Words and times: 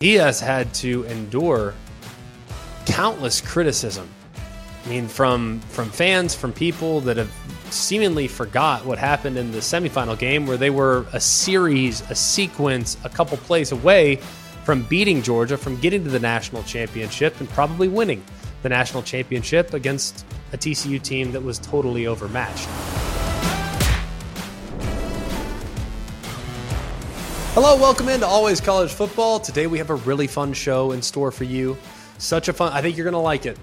he 0.00 0.12
has 0.12 0.40
had 0.40 0.74
to 0.74 1.04
endure 1.04 1.72
countless 2.84 3.40
criticism. 3.40 4.06
I 4.84 4.88
mean, 4.90 5.08
from 5.08 5.60
from 5.70 5.88
fans, 5.88 6.34
from 6.34 6.52
people 6.52 7.00
that 7.00 7.16
have 7.16 7.32
seemingly 7.70 8.28
forgot 8.28 8.84
what 8.84 8.98
happened 8.98 9.38
in 9.38 9.52
the 9.52 9.58
semifinal 9.58 10.18
game, 10.18 10.46
where 10.46 10.58
they 10.58 10.68
were 10.68 11.06
a 11.14 11.20
series, 11.20 12.02
a 12.10 12.14
sequence, 12.14 12.98
a 13.04 13.08
couple 13.08 13.38
plays 13.38 13.72
away 13.72 14.16
from 14.64 14.82
beating 14.82 15.22
Georgia, 15.22 15.56
from 15.56 15.80
getting 15.80 16.04
to 16.04 16.10
the 16.10 16.20
national 16.20 16.62
championship, 16.64 17.40
and 17.40 17.48
probably 17.48 17.88
winning 17.88 18.22
the 18.62 18.68
national 18.68 19.02
championship 19.02 19.72
against 19.72 20.26
a 20.52 20.58
TCU 20.58 21.02
team 21.02 21.32
that 21.32 21.42
was 21.42 21.58
totally 21.58 22.06
overmatched. 22.06 22.68
Hello, 27.56 27.74
welcome 27.74 28.10
into 28.10 28.26
Always 28.26 28.60
College 28.60 28.92
Football. 28.92 29.40
Today 29.40 29.66
we 29.66 29.78
have 29.78 29.88
a 29.88 29.94
really 29.94 30.26
fun 30.26 30.52
show 30.52 30.92
in 30.92 31.00
store 31.00 31.30
for 31.30 31.44
you. 31.44 31.74
Such 32.18 32.48
a 32.48 32.52
fun, 32.52 32.70
I 32.74 32.82
think 32.82 32.98
you're 32.98 33.04
going 33.04 33.14
to 33.14 33.18
like 33.18 33.46
it. 33.46 33.58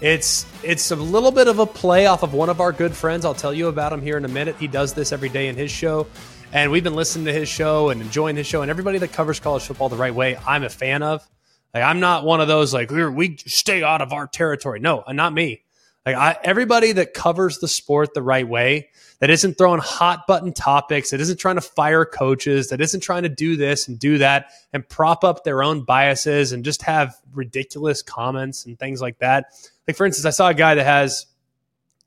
It's 0.00 0.46
it's 0.62 0.92
a 0.92 0.96
little 0.96 1.30
bit 1.30 1.46
of 1.46 1.58
a 1.58 1.66
play 1.66 2.06
off 2.06 2.22
of 2.22 2.32
one 2.32 2.48
of 2.48 2.62
our 2.62 2.72
good 2.72 2.94
friends. 2.94 3.26
I'll 3.26 3.34
tell 3.34 3.52
you 3.52 3.68
about 3.68 3.92
him 3.92 4.00
here 4.00 4.16
in 4.16 4.24
a 4.24 4.28
minute. 4.28 4.56
He 4.56 4.66
does 4.66 4.94
this 4.94 5.12
every 5.12 5.28
day 5.28 5.48
in 5.48 5.56
his 5.56 5.70
show. 5.70 6.06
And 6.54 6.72
we've 6.72 6.82
been 6.82 6.96
listening 6.96 7.26
to 7.26 7.34
his 7.34 7.46
show 7.46 7.90
and 7.90 8.00
enjoying 8.00 8.36
his 8.36 8.46
show 8.46 8.62
and 8.62 8.70
everybody 8.70 8.96
that 8.96 9.12
covers 9.12 9.40
college 9.40 9.64
football 9.64 9.90
the 9.90 9.96
right 9.96 10.14
way, 10.14 10.38
I'm 10.46 10.62
a 10.62 10.70
fan 10.70 11.02
of. 11.02 11.28
Like 11.74 11.84
I'm 11.84 12.00
not 12.00 12.24
one 12.24 12.40
of 12.40 12.48
those 12.48 12.72
like 12.72 12.90
we 12.90 13.36
stay 13.44 13.82
out 13.82 14.00
of 14.00 14.14
our 14.14 14.26
territory. 14.26 14.80
No, 14.80 15.04
not 15.06 15.34
me. 15.34 15.63
Like 16.06 16.16
I, 16.16 16.36
everybody 16.44 16.92
that 16.92 17.14
covers 17.14 17.58
the 17.58 17.68
sport 17.68 18.12
the 18.12 18.22
right 18.22 18.46
way, 18.46 18.90
that 19.20 19.30
isn't 19.30 19.56
throwing 19.56 19.80
hot 19.80 20.26
button 20.26 20.52
topics, 20.52 21.10
that 21.10 21.20
isn't 21.20 21.38
trying 21.38 21.54
to 21.54 21.62
fire 21.62 22.04
coaches, 22.04 22.68
that 22.68 22.80
isn't 22.80 23.00
trying 23.00 23.22
to 23.22 23.28
do 23.28 23.56
this 23.56 23.88
and 23.88 23.98
do 23.98 24.18
that 24.18 24.50
and 24.72 24.86
prop 24.88 25.24
up 25.24 25.44
their 25.44 25.62
own 25.62 25.82
biases 25.82 26.52
and 26.52 26.64
just 26.64 26.82
have 26.82 27.16
ridiculous 27.32 28.02
comments 28.02 28.66
and 28.66 28.78
things 28.78 29.00
like 29.00 29.18
that. 29.18 29.46
Like 29.88 29.96
for 29.96 30.04
instance, 30.04 30.26
I 30.26 30.30
saw 30.30 30.48
a 30.48 30.54
guy 30.54 30.74
that 30.74 30.84
has 30.84 31.26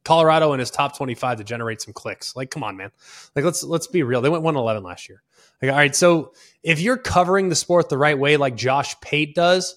Colorado 0.08 0.54
in 0.54 0.60
his 0.62 0.72
top 0.72 0.96
25 0.96 1.40
to 1.40 1.44
generate 1.44 1.82
some 1.82 1.94
clicks. 1.94 2.34
Like, 2.34 2.50
come 2.50 2.64
on, 2.64 2.78
man. 2.78 2.92
Like, 3.36 3.44
let's 3.44 3.62
let's 3.62 3.88
be 3.88 4.04
real. 4.04 4.22
They 4.22 4.30
went 4.30 4.42
111 4.42 4.82
last 4.82 5.10
year. 5.10 5.22
Like, 5.62 5.70
all 5.70 5.78
right, 5.78 5.94
so 5.94 6.34
if 6.64 6.80
you're 6.80 6.98
covering 6.98 7.50
the 7.50 7.56
sport 7.56 7.90
the 7.90 7.98
right 7.98 8.18
way, 8.18 8.38
like 8.38 8.56
Josh 8.56 8.98
Pate 9.02 9.36
does, 9.36 9.76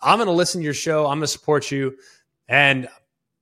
I'm 0.00 0.18
going 0.18 0.26
to 0.26 0.32
listen 0.32 0.60
to 0.60 0.64
your 0.64 0.74
show. 0.74 1.06
I'm 1.06 1.18
going 1.18 1.20
to 1.20 1.28
support 1.28 1.70
you. 1.70 1.96
And 2.48 2.88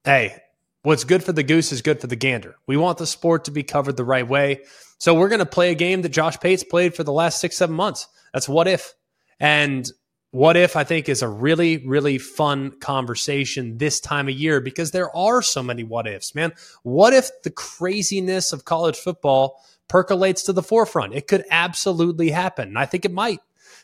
hey, 0.07 0.41
what's 0.83 1.03
good 1.03 1.25
for 1.25 1.33
the 1.33 1.43
goose 1.43 1.73
is 1.73 1.83
good 1.83 2.01
for 2.01 2.07
the 2.07 2.17
gander. 2.17 2.55
We 2.67 2.77
want 2.77 2.99
the 2.99 3.07
sport 3.09 3.45
to 3.45 3.51
be 3.51 3.65
covered 3.65 3.97
the 3.97 4.05
right 4.05 4.27
way. 4.27 4.63
So 4.99 5.15
we're 5.15 5.29
going 5.29 5.41
to 5.41 5.47
play 5.47 5.73
a 5.73 5.75
game 5.75 6.03
that 6.03 6.11
Josh 6.11 6.39
Pate's 6.39 6.63
played 6.63 6.95
for 6.95 7.03
the 7.03 7.13
last 7.13 7.41
six, 7.41 7.57
seven 7.57 7.75
months. 7.75 8.07
That's 8.33 8.49
what 8.49 8.69
if. 8.69 8.95
And 9.41 9.91
what 10.31 10.57
if 10.57 10.77
I 10.77 10.85
think 10.85 11.09
is 11.09 11.23
a 11.23 11.29
really, 11.29 11.85
really 11.85 12.19
fun 12.19 12.79
conversation 12.79 13.79
this 13.79 13.99
time 13.99 14.29
of 14.29 14.35
year 14.35 14.61
because 14.61 14.93
there 14.93 15.15
are 15.15 15.43
so 15.43 15.61
many 15.61 15.83
what 15.83 16.07
ifs, 16.07 16.37
man. 16.37 16.53
What 16.85 17.13
if 17.13 17.31
the 17.43 17.51
craziness 17.51 18.53
of 18.53 18.65
college 18.65 18.97
football 18.97 19.61
percolates 19.89 20.45
to 20.45 20.53
the 20.53 20.63
forefront? 20.63 21.15
It 21.15 21.27
could 21.27 21.45
absolutely 21.51 22.31
happen. 22.31 22.69
And 22.69 22.79
I 22.79 22.87
think 22.87 23.05
it 23.05 23.13
might. 23.13 23.41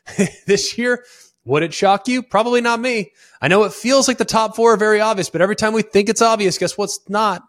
this 0.47 0.78
year, 0.78 1.05
would 1.44 1.62
it 1.62 1.74
shock 1.74 2.06
you? 2.08 2.22
Probably 2.22 2.60
not 2.60 2.80
me. 2.80 3.12
I 3.40 3.48
know 3.48 3.64
it 3.64 3.72
feels 3.72 4.06
like 4.06 4.18
the 4.18 4.24
top 4.24 4.54
four 4.54 4.74
are 4.74 4.76
very 4.76 5.00
obvious, 5.00 5.30
but 5.30 5.40
every 5.40 5.56
time 5.56 5.72
we 5.72 5.82
think 5.82 6.08
it's 6.08 6.22
obvious, 6.22 6.58
guess 6.58 6.78
what's 6.78 7.00
not? 7.08 7.42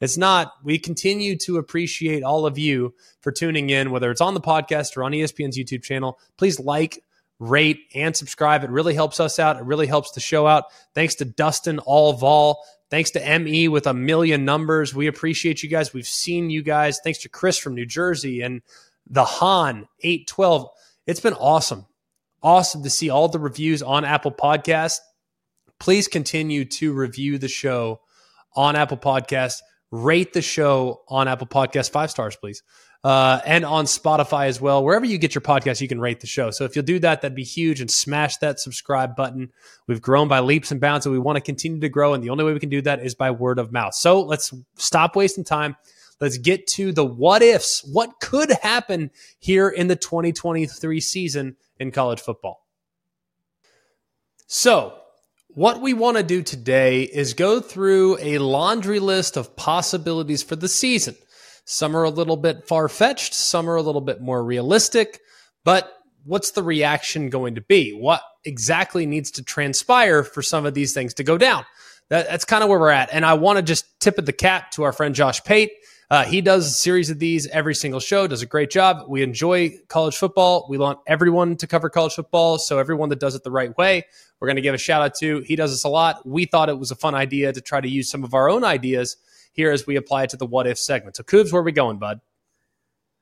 It's 0.00 0.16
not. 0.16 0.52
We 0.62 0.78
continue 0.78 1.36
to 1.38 1.56
appreciate 1.56 2.22
all 2.22 2.46
of 2.46 2.58
you 2.58 2.94
for 3.20 3.32
tuning 3.32 3.70
in, 3.70 3.90
whether 3.90 4.10
it's 4.10 4.20
on 4.20 4.34
the 4.34 4.40
podcast 4.40 4.96
or 4.96 5.02
on 5.04 5.12
ESPN's 5.12 5.58
YouTube 5.58 5.82
channel. 5.82 6.18
Please 6.36 6.60
like, 6.60 7.02
rate, 7.40 7.80
and 7.94 8.14
subscribe. 8.14 8.62
It 8.64 8.70
really 8.70 8.94
helps 8.94 9.18
us 9.18 9.38
out. 9.38 9.56
It 9.56 9.64
really 9.64 9.86
helps 9.86 10.12
the 10.12 10.20
show 10.20 10.46
out. 10.46 10.64
Thanks 10.94 11.16
to 11.16 11.24
Dustin 11.24 11.78
Allval. 11.78 12.56
Thanks 12.90 13.10
to 13.12 13.38
ME 13.38 13.68
with 13.68 13.86
a 13.86 13.94
million 13.94 14.44
numbers. 14.44 14.94
We 14.94 15.08
appreciate 15.08 15.62
you 15.62 15.68
guys. 15.68 15.92
We've 15.92 16.06
seen 16.06 16.48
you 16.48 16.62
guys. 16.62 17.00
Thanks 17.02 17.20
to 17.20 17.28
Chris 17.28 17.58
from 17.58 17.74
New 17.74 17.86
Jersey 17.86 18.40
and 18.40 18.62
the 19.08 19.24
Han 19.24 19.88
812. 20.00 20.68
It's 21.06 21.20
been 21.20 21.34
awesome 21.34 21.86
awesome 22.42 22.82
to 22.82 22.90
see 22.90 23.10
all 23.10 23.28
the 23.28 23.38
reviews 23.38 23.82
on 23.82 24.04
Apple 24.04 24.32
Podcast. 24.32 24.98
Please 25.78 26.08
continue 26.08 26.64
to 26.64 26.92
review 26.92 27.38
the 27.38 27.48
show 27.48 28.00
on 28.54 28.76
Apple 28.76 28.96
Podcast. 28.96 29.60
Rate 29.90 30.32
the 30.32 30.42
show 30.42 31.02
on 31.08 31.28
Apple 31.28 31.46
Podcast 31.46 31.90
five 31.90 32.10
stars, 32.10 32.36
please, 32.36 32.62
uh, 33.04 33.40
and 33.46 33.64
on 33.64 33.86
Spotify 33.86 34.48
as 34.48 34.60
well. 34.60 34.84
Wherever 34.84 35.06
you 35.06 35.16
get 35.16 35.34
your 35.34 35.42
podcast, 35.42 35.80
you 35.80 35.88
can 35.88 36.00
rate 36.00 36.20
the 36.20 36.26
show. 36.26 36.50
So 36.50 36.64
if 36.64 36.76
you'll 36.76 36.84
do 36.84 36.98
that, 36.98 37.22
that'd 37.22 37.34
be 37.34 37.44
huge. 37.44 37.80
And 37.80 37.90
smash 37.90 38.36
that 38.38 38.60
subscribe 38.60 39.16
button. 39.16 39.50
We've 39.86 40.02
grown 40.02 40.28
by 40.28 40.40
leaps 40.40 40.70
and 40.70 40.80
bounds, 40.80 41.06
and 41.06 41.12
we 41.12 41.18
want 41.18 41.36
to 41.36 41.40
continue 41.40 41.80
to 41.80 41.88
grow. 41.88 42.12
And 42.12 42.22
the 42.22 42.30
only 42.30 42.44
way 42.44 42.52
we 42.52 42.60
can 42.60 42.68
do 42.68 42.82
that 42.82 43.00
is 43.00 43.14
by 43.14 43.30
word 43.30 43.58
of 43.58 43.72
mouth. 43.72 43.94
So 43.94 44.20
let's 44.20 44.52
stop 44.76 45.16
wasting 45.16 45.44
time. 45.44 45.76
Let's 46.20 46.36
get 46.36 46.66
to 46.68 46.92
the 46.92 47.04
what 47.04 47.42
ifs. 47.42 47.82
What 47.90 48.20
could 48.20 48.50
happen 48.50 49.10
here 49.38 49.68
in 49.68 49.86
the 49.86 49.96
2023 49.96 51.00
season 51.00 51.56
in 51.78 51.90
college 51.90 52.20
football. 52.20 52.66
So, 54.46 54.94
what 55.48 55.80
we 55.80 55.94
want 55.94 56.16
to 56.16 56.22
do 56.22 56.42
today 56.42 57.02
is 57.02 57.34
go 57.34 57.60
through 57.60 58.18
a 58.20 58.38
laundry 58.38 59.00
list 59.00 59.36
of 59.36 59.56
possibilities 59.56 60.42
for 60.42 60.56
the 60.56 60.68
season. 60.68 61.16
Some 61.64 61.96
are 61.96 62.04
a 62.04 62.10
little 62.10 62.36
bit 62.36 62.66
far 62.66 62.88
fetched, 62.88 63.34
some 63.34 63.68
are 63.68 63.76
a 63.76 63.82
little 63.82 64.00
bit 64.00 64.20
more 64.20 64.42
realistic, 64.42 65.20
but 65.64 65.92
what's 66.24 66.52
the 66.52 66.62
reaction 66.62 67.30
going 67.30 67.56
to 67.56 67.60
be? 67.60 67.90
What 67.92 68.22
exactly 68.44 69.06
needs 69.06 69.30
to 69.32 69.42
transpire 69.42 70.22
for 70.22 70.42
some 70.42 70.64
of 70.64 70.74
these 70.74 70.92
things 70.92 71.14
to 71.14 71.24
go 71.24 71.38
down? 71.38 71.64
That, 72.10 72.26
that's 72.28 72.44
kind 72.44 72.62
of 72.62 72.70
where 72.70 72.78
we're 72.78 72.90
at. 72.90 73.10
And 73.12 73.24
I 73.24 73.34
want 73.34 73.56
to 73.58 73.62
just 73.62 74.00
tip 74.00 74.18
of 74.18 74.26
the 74.26 74.32
cap 74.32 74.70
to 74.72 74.82
our 74.84 74.92
friend 74.92 75.14
Josh 75.14 75.42
Pate. 75.44 75.72
Uh, 76.10 76.24
he 76.24 76.40
does 76.40 76.66
a 76.66 76.70
series 76.70 77.10
of 77.10 77.18
these 77.18 77.46
every 77.48 77.74
single 77.74 78.00
show, 78.00 78.26
does 78.26 78.40
a 78.40 78.46
great 78.46 78.70
job. 78.70 79.04
We 79.08 79.22
enjoy 79.22 79.78
college 79.88 80.16
football. 80.16 80.66
We 80.68 80.78
want 80.78 81.00
everyone 81.06 81.56
to 81.56 81.66
cover 81.66 81.90
college 81.90 82.14
football. 82.14 82.58
So, 82.58 82.78
everyone 82.78 83.10
that 83.10 83.20
does 83.20 83.34
it 83.34 83.44
the 83.44 83.50
right 83.50 83.76
way, 83.76 84.06
we're 84.40 84.48
going 84.48 84.56
to 84.56 84.62
give 84.62 84.74
a 84.74 84.78
shout 84.78 85.02
out 85.02 85.14
to. 85.16 85.40
He 85.40 85.54
does 85.54 85.70
this 85.70 85.84
a 85.84 85.88
lot. 85.88 86.26
We 86.26 86.46
thought 86.46 86.70
it 86.70 86.78
was 86.78 86.90
a 86.90 86.96
fun 86.96 87.14
idea 87.14 87.52
to 87.52 87.60
try 87.60 87.80
to 87.82 87.88
use 87.88 88.10
some 88.10 88.24
of 88.24 88.32
our 88.32 88.48
own 88.48 88.64
ideas 88.64 89.16
here 89.52 89.70
as 89.70 89.86
we 89.86 89.96
apply 89.96 90.22
it 90.22 90.30
to 90.30 90.38
the 90.38 90.46
what 90.46 90.66
if 90.66 90.78
segment. 90.78 91.16
So, 91.16 91.24
Coobs, 91.24 91.52
where 91.52 91.60
are 91.60 91.64
we 91.64 91.72
going, 91.72 91.98
bud? 91.98 92.20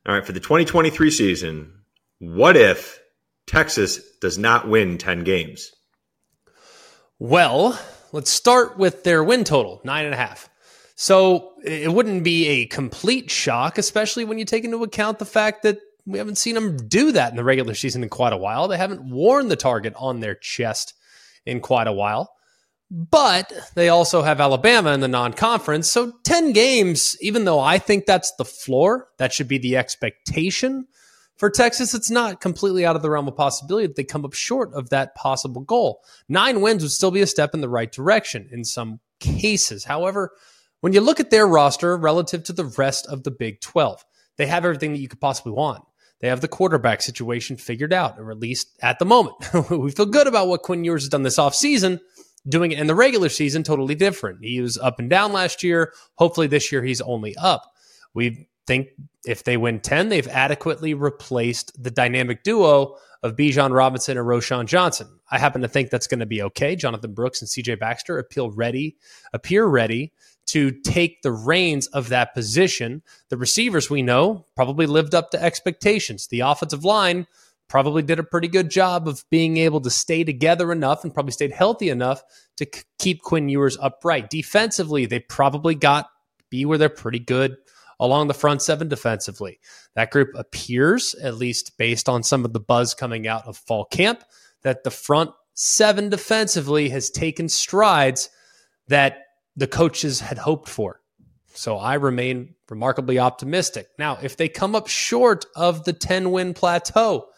All 0.06 0.14
right, 0.14 0.24
for 0.24 0.32
the 0.32 0.38
2023 0.38 1.10
season, 1.10 1.72
what 2.20 2.56
if 2.56 3.00
Texas 3.48 4.00
does 4.20 4.38
not 4.38 4.68
win 4.68 4.98
10 4.98 5.24
games? 5.24 5.72
Well, 7.18 7.76
let's 8.12 8.30
start 8.30 8.78
with 8.78 9.03
their 9.03 9.24
win 9.24 9.42
total 9.42 9.80
nine 9.82 10.04
and 10.04 10.14
a 10.14 10.16
half. 10.16 10.48
So 10.97 11.53
it 11.65 11.93
wouldn't 11.93 12.25
be 12.25 12.47
a 12.49 12.67
complete 12.67 13.31
shock, 13.31 13.79
especially 13.79 14.25
when 14.25 14.39
you 14.39 14.45
take 14.45 14.65
into 14.65 14.83
account 14.83 15.19
the 15.19 15.25
fact 15.25 15.62
that 15.62 15.79
we 16.07 16.19
haven't 16.19 16.39
seen 16.39 16.55
them 16.55 16.77
do 16.89 17.12
that 17.12 17.31
in 17.31 17.37
the 17.37 17.45
regular 17.45 17.75
season 17.75 18.03
in 18.03 18.09
quite 18.09 18.33
a 18.33 18.37
while. 18.37 18.67
They 18.67 18.79
haven't 18.79 19.03
worn 19.03 19.49
the 19.49 19.57
target 19.57 19.93
on 19.97 20.21
their 20.21 20.34
chest 20.34 20.95
in 21.45 21.61
quite 21.61 21.87
a 21.87 21.93
while. 21.93 22.33
But 22.91 23.53
they 23.75 23.89
also 23.89 24.23
have 24.23 24.41
Alabama 24.41 24.93
in 24.93 25.01
the 25.01 25.09
non 25.09 25.33
conference. 25.33 25.91
So 25.91 26.12
10 26.23 26.53
games, 26.53 27.17
even 27.21 27.45
though 27.45 27.61
I 27.61 27.78
think 27.78 28.07
that's 28.07 28.33
the 28.37 28.45
floor, 28.45 29.09
that 29.19 29.33
should 29.33 29.49
be 29.49 29.59
the 29.59 29.77
expectation 29.77 30.87
for 31.37 31.51
Texas, 31.51 31.93
it's 31.95 32.11
not 32.11 32.41
completely 32.41 32.87
out 32.87 32.97
of 32.97 33.03
the 33.03 33.11
realm 33.11 33.28
of 33.28 33.37
possibility 33.37 33.87
that 33.87 33.97
they 33.97 34.05
come 34.05 34.25
up 34.25 34.33
short 34.33 34.73
of 34.73 34.89
that 34.91 35.15
possible 35.15 35.61
goal. 35.61 36.03
Nine 36.28 36.63
wins 36.63 36.83
would 36.83 36.93
still 36.93 37.11
be 37.11 37.21
a 37.21 37.27
step 37.27 37.53
in 37.53 37.61
the 37.61 37.69
right 37.69 37.93
direction 37.93 38.49
in 38.51 38.65
some 38.65 39.01
cases. 39.21 39.84
However, 39.84 40.33
when 40.81 40.92
you 40.92 41.00
look 41.00 41.20
at 41.20 41.31
their 41.31 41.47
roster 41.47 41.97
relative 41.97 42.44
to 42.44 42.53
the 42.53 42.64
rest 42.64 43.06
of 43.06 43.22
the 43.22 43.31
Big 43.31 43.60
12, 43.60 44.04
they 44.37 44.47
have 44.47 44.64
everything 44.64 44.92
that 44.92 44.98
you 44.98 45.09
could 45.09 45.20
possibly 45.20 45.53
want. 45.53 45.82
They 46.20 46.28
have 46.28 46.41
the 46.41 46.48
quarterback 46.48 47.03
situation 47.03 47.56
figured 47.56 47.92
out, 47.92 48.19
or 48.19 48.31
at 48.31 48.38
least 48.38 48.78
at 48.82 48.98
the 48.98 49.04
moment. 49.04 49.36
we 49.70 49.91
feel 49.91 50.06
good 50.06 50.26
about 50.26 50.48
what 50.48 50.62
Quinn 50.62 50.84
Ewers 50.84 51.03
has 51.03 51.10
done 51.10 51.22
this 51.22 51.39
offseason. 51.39 52.01
Doing 52.48 52.71
it 52.71 52.78
in 52.78 52.86
the 52.86 52.95
regular 52.95 53.28
season, 53.28 53.65
totally 53.65 53.97
different. 53.97 54.45
He 54.45 54.60
was 54.60 54.78
up 54.78 55.01
and 55.01 55.10
down 55.10 55.33
last 55.33 55.62
year. 55.62 55.92
Hopefully, 56.15 56.47
this 56.47 56.71
year 56.71 56.83
he's 56.83 57.01
only 57.01 57.36
up. 57.36 57.74
We 58.15 58.48
think 58.66 58.89
if 59.27 59.42
they 59.42 59.56
win 59.56 59.80
10, 59.80 60.09
they've 60.09 60.28
adequately 60.28 60.95
replaced 60.95 61.83
the 61.83 61.91
dynamic 61.91 62.45
duo 62.45 62.97
of 63.22 63.34
Bijan 63.34 63.74
Robinson 63.74 64.16
and 64.16 64.27
Roschon 64.27 64.66
Johnson. 64.66 65.09
I 65.30 65.39
happen 65.39 65.62
to 65.62 65.68
think 65.68 65.91
that's 65.91 66.06
going 66.06 66.21
to 66.21 66.27
be 66.27 66.41
okay. 66.42 66.77
Jonathan 66.77 67.15
Brooks 67.15 67.42
and 67.42 67.48
CJ 67.48 67.80
Baxter 67.80 68.18
appeal 68.18 68.53
ready, 68.53 68.97
appear 69.33 69.66
ready 69.66 70.12
to 70.47 70.71
take 70.71 71.22
the 71.22 71.33
reins 71.33 71.87
of 71.89 72.09
that 72.09 72.34
position. 72.34 73.03
The 73.31 73.37
receivers 73.37 73.91
we 73.91 74.03
know 74.03 74.47
probably 74.54 74.87
lived 74.87 75.15
up 75.15 75.31
to 75.31 75.43
expectations. 75.43 76.28
The 76.28 76.41
offensive 76.41 76.84
line 76.84 77.27
probably 77.69 78.03
did 78.03 78.19
a 78.19 78.25
pretty 78.25 78.48
good 78.48 78.71
job 78.71 79.09
of 79.09 79.25
being 79.31 79.57
able 79.57 79.81
to 79.81 79.91
stay 79.91 80.22
together 80.25 80.71
enough 80.71 81.03
and 81.03 81.13
probably 81.13 81.33
stayed 81.33 81.53
healthy 81.53 81.89
enough 81.89 82.22
to 82.57 82.66
c- 82.72 82.83
keep 82.98 83.22
Quinn 83.22 83.48
Ewers 83.48 83.77
upright. 83.81 84.31
Defensively, 84.31 85.07
they 85.07 85.19
probably 85.19 85.75
got 85.75 86.09
be 86.49 86.65
where 86.65 86.78
they're 86.78 86.89
pretty 86.89 87.19
good 87.19 87.57
along 87.99 88.28
the 88.28 88.34
front 88.34 88.63
seven 88.63 88.89
defensively. 88.89 89.59
That 89.95 90.10
group 90.10 90.28
appears, 90.34 91.15
at 91.15 91.37
least 91.37 91.77
based 91.77 92.09
on 92.09 92.22
some 92.22 92.45
of 92.45 92.53
the 92.53 92.60
buzz 92.60 92.95
coming 92.95 93.27
out 93.27 93.47
of 93.47 93.57
fall 93.57 93.84
camp, 93.87 94.22
that 94.63 94.84
the 94.84 94.91
front 94.91 95.31
seven 95.54 96.09
defensively 96.09 96.91
has 96.91 97.10
taken 97.10 97.49
strides 97.49 98.31
that 98.89 99.26
the 99.56 99.66
coaches 99.66 100.20
had 100.20 100.38
hoped 100.38 100.68
for. 100.68 101.00
So 101.54 101.78
I 101.78 101.94
remain 101.94 102.54
remarkably 102.68 103.18
optimistic. 103.18 103.88
Now, 103.98 104.18
if 104.22 104.36
they 104.36 104.48
come 104.48 104.74
up 104.74 104.88
short 104.88 105.47
of 105.56 105.84
the 105.84 105.94
10 105.94 106.30
win 106.30 106.53
plateau, 106.53 107.28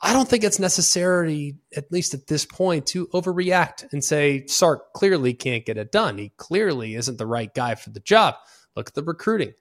I 0.00 0.12
don't 0.12 0.28
think 0.28 0.44
it's 0.44 0.58
necessary, 0.58 1.56
at 1.74 1.90
least 1.90 2.14
at 2.14 2.26
this 2.26 2.44
point, 2.44 2.86
to 2.88 3.06
overreact 3.08 3.92
and 3.92 4.04
say 4.04 4.46
Sark 4.46 4.92
clearly 4.92 5.34
can't 5.34 5.64
get 5.64 5.78
it 5.78 5.90
done. 5.90 6.18
He 6.18 6.32
clearly 6.36 6.94
isn't 6.94 7.18
the 7.18 7.26
right 7.26 7.52
guy 7.52 7.74
for 7.74 7.90
the 7.90 8.00
job. 8.00 8.34
Look 8.76 8.88
at 8.88 8.94
the 8.94 9.02
recruiting. 9.02 9.54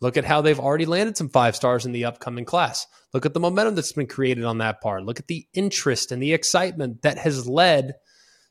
Look 0.00 0.16
at 0.16 0.24
how 0.24 0.40
they've 0.40 0.60
already 0.60 0.86
landed 0.86 1.16
some 1.16 1.28
five 1.28 1.56
stars 1.56 1.84
in 1.84 1.92
the 1.92 2.04
upcoming 2.04 2.44
class. 2.44 2.86
Look 3.12 3.26
at 3.26 3.34
the 3.34 3.40
momentum 3.40 3.74
that's 3.74 3.92
been 3.92 4.06
created 4.06 4.44
on 4.44 4.58
that 4.58 4.80
part. 4.80 5.04
Look 5.04 5.18
at 5.18 5.26
the 5.26 5.46
interest 5.52 6.12
and 6.12 6.22
the 6.22 6.32
excitement 6.32 7.02
that 7.02 7.18
has 7.18 7.48
led 7.48 7.94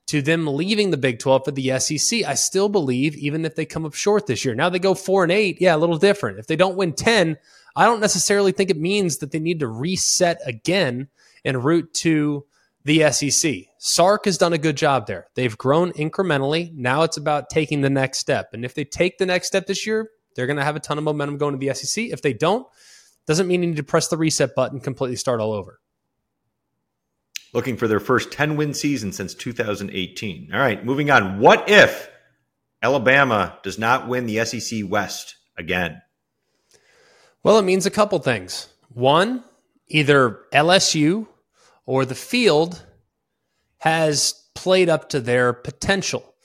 to 0.07 0.21
them 0.21 0.47
leaving 0.47 0.91
the 0.91 0.97
Big 0.97 1.19
12 1.19 1.45
for 1.45 1.51
the 1.51 1.79
SEC. 1.79 2.23
I 2.23 2.33
still 2.33 2.69
believe, 2.69 3.15
even 3.17 3.45
if 3.45 3.55
they 3.55 3.65
come 3.65 3.85
up 3.85 3.93
short 3.93 4.25
this 4.25 4.43
year, 4.43 4.55
now 4.55 4.69
they 4.69 4.79
go 4.79 4.93
four 4.93 5.23
and 5.23 5.31
eight, 5.31 5.57
yeah, 5.59 5.75
a 5.75 5.77
little 5.77 5.97
different. 5.97 6.39
If 6.39 6.47
they 6.47 6.55
don't 6.55 6.77
win 6.77 6.93
10, 6.93 7.37
I 7.75 7.85
don't 7.85 7.99
necessarily 7.99 8.51
think 8.51 8.69
it 8.69 8.79
means 8.79 9.17
that 9.17 9.31
they 9.31 9.39
need 9.39 9.59
to 9.59 9.67
reset 9.67 10.39
again 10.45 11.09
en 11.45 11.61
route 11.61 11.93
to 11.95 12.45
the 12.85 13.11
SEC. 13.11 13.65
Sark 13.79 14.25
has 14.25 14.37
done 14.37 14.53
a 14.53 14.57
good 14.57 14.77
job 14.77 15.07
there. 15.07 15.27
They've 15.35 15.57
grown 15.57 15.91
incrementally. 15.93 16.73
Now 16.73 17.03
it's 17.03 17.17
about 17.17 17.49
taking 17.49 17.81
the 17.81 17.89
next 17.89 18.19
step. 18.19 18.53
And 18.53 18.63
if 18.63 18.73
they 18.73 18.85
take 18.85 19.17
the 19.17 19.25
next 19.25 19.47
step 19.47 19.67
this 19.67 19.85
year, 19.85 20.09
they're 20.35 20.47
going 20.47 20.57
to 20.57 20.63
have 20.63 20.77
a 20.77 20.79
ton 20.79 20.97
of 20.97 21.03
momentum 21.03 21.37
going 21.37 21.59
to 21.59 21.65
the 21.65 21.73
SEC. 21.73 22.05
If 22.05 22.21
they 22.21 22.33
don't, 22.33 22.65
doesn't 23.25 23.47
mean 23.47 23.61
you 23.61 23.69
need 23.69 23.77
to 23.77 23.83
press 23.83 24.07
the 24.07 24.17
reset 24.17 24.55
button, 24.55 24.79
completely 24.79 25.17
start 25.17 25.41
all 25.41 25.51
over. 25.51 25.81
Looking 27.53 27.77
for 27.77 27.87
their 27.87 27.99
first 27.99 28.31
10 28.31 28.57
win 28.57 28.73
season 28.73 29.11
since 29.11 29.33
2018. 29.33 30.49
All 30.53 30.59
right, 30.59 30.83
moving 30.85 31.09
on. 31.09 31.39
What 31.39 31.69
if 31.69 32.09
Alabama 32.81 33.57
does 33.63 33.79
not 33.79 34.07
win 34.07 34.25
the 34.25 34.43
SEC 34.45 34.81
West 34.87 35.35
again? 35.57 36.01
Well, 37.43 37.57
it 37.57 37.63
means 37.63 37.85
a 37.85 37.91
couple 37.91 38.19
things. 38.19 38.67
One, 38.89 39.43
either 39.87 40.41
LSU 40.53 41.27
or 41.85 42.05
the 42.05 42.15
field 42.15 42.85
has 43.79 44.33
played 44.53 44.89
up 44.89 45.09
to 45.09 45.19
their 45.19 45.53
potential. 45.53 46.35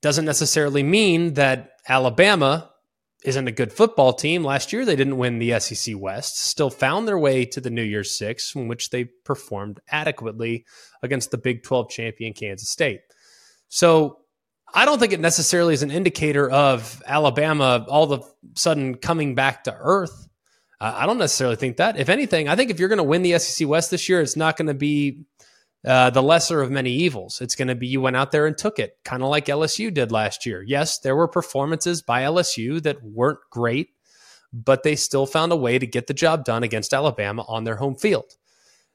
Doesn't 0.00 0.24
necessarily 0.24 0.82
mean 0.82 1.34
that 1.34 1.76
Alabama 1.88 2.71
isn't 3.24 3.48
a 3.48 3.52
good 3.52 3.72
football 3.72 4.12
team. 4.12 4.44
Last 4.44 4.72
year, 4.72 4.84
they 4.84 4.96
didn't 4.96 5.18
win 5.18 5.38
the 5.38 5.58
SEC 5.60 5.94
West, 5.96 6.40
still 6.40 6.70
found 6.70 7.06
their 7.06 7.18
way 7.18 7.44
to 7.46 7.60
the 7.60 7.70
New 7.70 7.82
Year's 7.82 8.16
Six, 8.16 8.54
in 8.54 8.68
which 8.68 8.90
they 8.90 9.04
performed 9.04 9.80
adequately 9.88 10.64
against 11.02 11.30
the 11.30 11.38
Big 11.38 11.62
12 11.62 11.88
champion 11.88 12.32
Kansas 12.32 12.68
State. 12.68 13.00
So 13.68 14.18
I 14.74 14.84
don't 14.84 14.98
think 14.98 15.12
it 15.12 15.20
necessarily 15.20 15.74
is 15.74 15.82
an 15.82 15.90
indicator 15.90 16.50
of 16.50 17.02
Alabama 17.06 17.84
all 17.88 18.10
of 18.10 18.20
a 18.20 18.24
sudden 18.58 18.96
coming 18.96 19.34
back 19.34 19.64
to 19.64 19.76
earth. 19.78 20.28
I 20.80 21.06
don't 21.06 21.18
necessarily 21.18 21.54
think 21.54 21.76
that. 21.76 21.96
If 21.96 22.08
anything, 22.08 22.48
I 22.48 22.56
think 22.56 22.72
if 22.72 22.80
you're 22.80 22.88
going 22.88 22.96
to 22.96 23.04
win 23.04 23.22
the 23.22 23.38
SEC 23.38 23.68
West 23.68 23.92
this 23.92 24.08
year, 24.08 24.20
it's 24.20 24.36
not 24.36 24.56
going 24.56 24.66
to 24.66 24.74
be 24.74 25.22
uh, 25.86 26.10
the 26.10 26.22
lesser 26.22 26.62
of 26.62 26.70
many 26.70 26.92
evils. 26.92 27.40
It's 27.40 27.56
going 27.56 27.68
to 27.68 27.74
be 27.74 27.86
you 27.86 28.00
went 28.00 28.16
out 28.16 28.32
there 28.32 28.46
and 28.46 28.56
took 28.56 28.78
it, 28.78 28.98
kind 29.04 29.22
of 29.22 29.28
like 29.28 29.46
LSU 29.46 29.92
did 29.92 30.12
last 30.12 30.46
year. 30.46 30.62
Yes, 30.62 30.98
there 30.98 31.16
were 31.16 31.28
performances 31.28 32.02
by 32.02 32.22
LSU 32.22 32.82
that 32.82 33.02
weren't 33.02 33.40
great, 33.50 33.90
but 34.52 34.82
they 34.82 34.96
still 34.96 35.26
found 35.26 35.52
a 35.52 35.56
way 35.56 35.78
to 35.78 35.86
get 35.86 36.06
the 36.06 36.14
job 36.14 36.44
done 36.44 36.62
against 36.62 36.94
Alabama 36.94 37.44
on 37.48 37.64
their 37.64 37.76
home 37.76 37.96
field. 37.96 38.36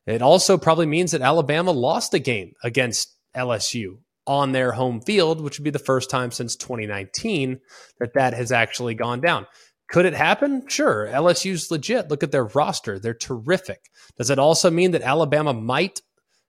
It 0.06 0.22
also 0.22 0.58
probably 0.58 0.86
means 0.86 1.12
that 1.12 1.22
Alabama 1.22 1.72
lost 1.72 2.14
a 2.14 2.20
game 2.20 2.54
against 2.64 3.14
LSU 3.36 3.98
on 4.26 4.54
their 4.54 4.72
home 4.72 5.02
field, 5.02 5.42
which 5.42 5.60
would 5.60 5.66
be 5.66 5.70
the 5.70 5.80
first 5.80 6.10
time 6.10 6.32
since 6.32 6.56
2019 6.56 7.60
that 8.00 8.14
that 8.14 8.34
has 8.34 8.52
actually 8.52 8.94
gone 8.94 9.20
down. 9.20 9.46
Could 9.90 10.06
it 10.06 10.14
happen? 10.14 10.68
Sure. 10.68 11.08
LSU's 11.08 11.72
legit. 11.72 12.10
Look 12.10 12.24
at 12.24 12.32
their 12.32 12.46
roster. 12.46 13.00
They're 13.00 13.14
terrific. 13.14 13.90
Does 14.18 14.30
it 14.30 14.40
also 14.40 14.70
mean 14.70 14.92
that 14.92 15.02
Alabama 15.02 15.54
might 15.54 16.02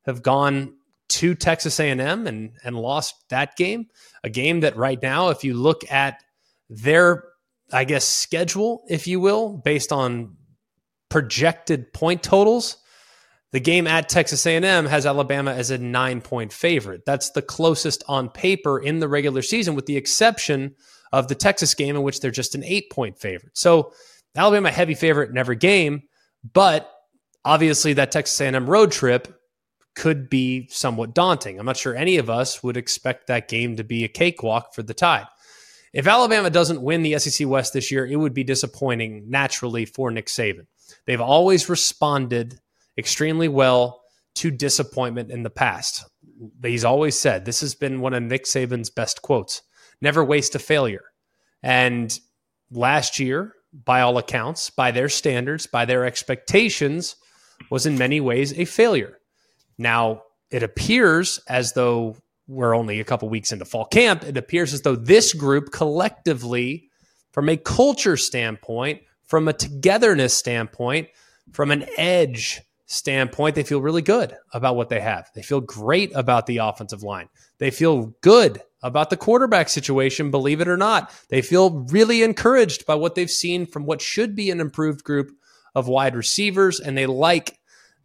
have 0.09 0.23
gone 0.23 0.75
to 1.11 1.35
Texas 1.35 1.79
A&M 1.81 2.27
and 2.27 2.53
and 2.65 2.77
lost 2.77 3.15
that 3.31 3.57
game? 3.57 3.87
A 4.25 4.31
game 4.31 4.61
that 4.61 4.77
right 4.77 5.01
now 5.01 5.29
if 5.29 5.45
you 5.45 5.55
look 5.55 5.91
at 5.91 6.23
their 6.69 7.25
I 7.73 7.85
guess 7.85 8.05
schedule, 8.05 8.85
if 8.89 9.07
you 9.07 9.21
will, 9.21 9.59
based 9.59 9.93
on 9.93 10.37
projected 11.11 11.93
point 11.93 12.23
totals, 12.23 12.79
the 13.53 13.61
game 13.61 13.87
at 13.87 14.09
Texas 14.09 14.45
A&M 14.47 14.87
has 14.87 15.07
Alabama 15.07 15.53
as 15.53 15.71
a 15.71 15.79
9-point 15.79 16.53
favorite. 16.53 17.03
That's 17.07 17.31
the 17.31 17.43
closest 17.43 18.05
on 18.09 18.29
paper 18.29 18.79
in 18.79 19.01
the 19.01 19.09
regular 19.09 19.43
season 19.43 19.75
with 19.75 19.87
the 19.87 19.97
exception 19.97 20.75
of 21.13 21.29
the 21.29 21.35
Texas 21.35 21.75
game 21.75 21.97
in 21.97 22.03
which 22.03 22.21
they're 22.21 22.31
just 22.31 22.55
an 22.55 22.65
eight 22.65 22.91
point 22.91 23.19
favorite. 23.19 23.57
So 23.57 23.93
Alabama 24.37 24.71
heavy 24.71 24.95
favorite 24.95 25.31
in 25.31 25.39
every 25.39 25.57
game, 25.57 26.03
but 26.53 26.91
obviously 27.45 27.95
that 27.95 28.13
Texas 28.13 28.39
A&M 28.41 28.69
road 28.69 28.93
trip 28.93 29.38
could 29.99 30.31
be 30.31 30.69
somewhat 30.71 31.13
daunting. 31.13 31.59
I'm 31.59 31.67
not 31.67 31.77
sure 31.77 31.95
any 31.95 32.19
of 32.19 32.31
us 32.31 32.63
would 32.63 32.77
expect 32.77 33.27
that 33.27 33.49
game 33.49 33.77
to 33.77 33.85
be 33.85 34.05
a 34.05 34.09
cakewalk 34.09 34.73
for 34.73 34.85
the 34.85 34.95
Tide. 34.95 35.27
If 35.93 36.07
Alabama 36.07 36.51
doesn't 36.51 36.83
win 36.83 37.03
the 37.03 37.19
SEC 37.19 37.49
West 37.49 37.73
this 37.73 37.91
year, 37.91 38.07
it 38.07 38.17
would 38.17 38.33
be 38.33 38.45
disappointing 38.45 39.25
naturally 39.29 39.87
for 39.87 40.13
Nick 40.13 40.27
Saban. 40.27 40.67
They've 41.07 41.21
always 41.21 41.69
responded 41.69 42.61
extremely 42.97 43.49
well 43.49 44.01
to 44.37 44.53
disappointment 44.53 45.33
in 45.33 45.43
the 45.43 45.51
past. 45.51 46.05
He's 46.63 46.85
always 46.85 47.19
said 47.19 47.45
this 47.45 47.61
has 47.61 47.75
been 47.75 48.01
one 48.01 48.15
of 48.15 48.23
Nick 48.23 48.45
Saban's 48.45 48.91
best 48.91 49.21
quotes 49.23 49.63
never 50.01 50.25
waste 50.25 50.55
a 50.55 50.59
failure. 50.61 51.05
And 51.63 52.17
last 52.71 53.19
year, 53.19 53.53
by 53.73 54.01
all 54.01 54.19
accounts, 54.19 54.71
by 54.71 54.93
their 54.93 55.09
standards, 55.09 55.67
by 55.67 55.85
their 55.85 56.05
expectations, 56.05 57.17
was 57.71 57.87
in 57.87 57.99
many 57.99 58.21
ways 58.21 58.57
a 58.57 58.65
failure. 58.65 59.19
Now, 59.79 60.23
it 60.51 60.63
appears 60.63 61.39
as 61.49 61.73
though 61.73 62.17
we're 62.47 62.75
only 62.75 63.01
a 63.01 63.05
couple 63.05 63.29
weeks 63.29 63.53
into 63.53 63.65
fall 63.65 63.85
camp. 63.85 64.25
It 64.25 64.37
appears 64.37 64.75
as 64.75 64.83
though 64.83 64.97
this 64.97 65.33
group 65.33 65.71
collectively, 65.71 66.89
from 67.33 67.49
a 67.49 67.57
culture 67.57 68.17
standpoint, 68.17 69.03
from 69.27 69.47
a 69.47 69.53
togetherness 69.53 70.35
standpoint, 70.35 71.09
from 71.53 71.71
an 71.71 71.87
edge 71.97 72.63
standpoint, 72.87 73.55
they 73.55 73.63
feel 73.63 73.83
really 73.83 74.03
good 74.03 74.35
about 74.53 74.77
what 74.77 74.89
they 74.89 75.01
have. 75.01 75.31
They 75.35 75.43
feel 75.43 75.61
great 75.61 76.11
about 76.15 76.47
the 76.47 76.57
offensive 76.59 77.03
line. 77.03 77.29
They 77.59 77.71
feel 77.71 78.15
good 78.23 78.63
about 78.83 79.11
the 79.11 79.17
quarterback 79.17 79.69
situation, 79.69 80.31
believe 80.31 80.63
it 80.63 80.69
or 80.69 80.77
not. 80.77 81.13
They 81.29 81.43
feel 81.43 81.87
really 81.91 82.23
encouraged 82.23 82.87
by 82.87 82.95
what 82.95 83.15
they've 83.15 83.31
seen 83.31 83.67
from 83.67 83.85
what 83.85 84.01
should 84.01 84.35
be 84.35 84.51
an 84.51 84.61
improved 84.61 85.05
group 85.05 85.31
of 85.75 85.87
wide 85.87 86.17
receivers, 86.17 86.81
and 86.81 86.97
they 86.97 87.07
like 87.07 87.58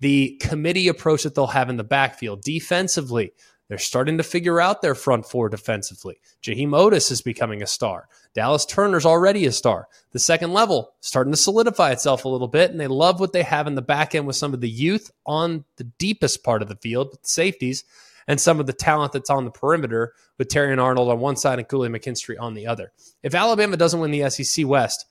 the 0.03 0.36
committee 0.41 0.89
approach 0.89 1.24
that 1.24 1.33
they'll 1.33 1.48
have 1.48 1.69
in 1.69 1.77
the 1.77 1.83
backfield. 1.83 2.41
Defensively, 2.41 3.31
they're 3.69 3.77
starting 3.77 4.17
to 4.17 4.24
figure 4.24 4.60
out 4.60 4.81
their 4.81 4.95
front 4.95 5.25
four 5.25 5.48
defensively. 5.48 6.19
Jaheim 6.43 6.72
Oatis 6.72 7.10
is 7.10 7.22
becoming 7.22 7.63
a 7.63 7.67
star. 7.67 8.10
Dallas 8.33 8.65
Turner's 8.65 9.05
already 9.05 9.45
a 9.45 9.51
star. 9.53 9.88
The 10.12 10.19
second 10.19 10.51
level 10.51 10.91
starting 11.00 11.31
to 11.31 11.38
solidify 11.38 11.91
itself 11.91 12.25
a 12.25 12.29
little 12.29 12.50
bit, 12.50 12.69
and 12.69 12.81
they 12.81 12.88
love 12.88 13.22
what 13.22 13.31
they 13.31 13.43
have 13.43 13.65
in 13.65 13.75
the 13.75 13.81
back 13.81 14.13
end 14.13 14.27
with 14.27 14.36
some 14.36 14.53
of 14.53 14.60
the 14.60 14.69
youth 14.69 15.10
on 15.25 15.63
the 15.77 15.86
deepest 15.86 16.43
part 16.43 16.62
of 16.62 16.67
the 16.67 16.75
field, 16.75 17.12
with 17.12 17.22
the 17.22 17.29
safeties 17.29 17.86
and 18.27 18.41
some 18.41 18.60
of 18.60 18.65
the 18.65 18.74
talent 18.74 19.13
that's 19.13 19.29
on 19.29 19.45
the 19.45 19.51
perimeter 19.51 20.12
with 20.38 20.50
Terrion 20.50 20.83
Arnold 20.83 21.07
on 21.07 21.22
one 21.22 21.38
side 21.38 21.60
and 21.60 21.67
Kool-Aid 21.67 21.91
McKinstry 21.91 22.36
on 22.38 22.55
the 22.55 22.67
other. 22.67 22.91
If 23.22 23.36
Alabama 23.36 23.77
doesn't 23.77 24.01
win 24.01 24.12
the 24.12 24.29
SEC 24.29 24.67
West, 24.67 25.05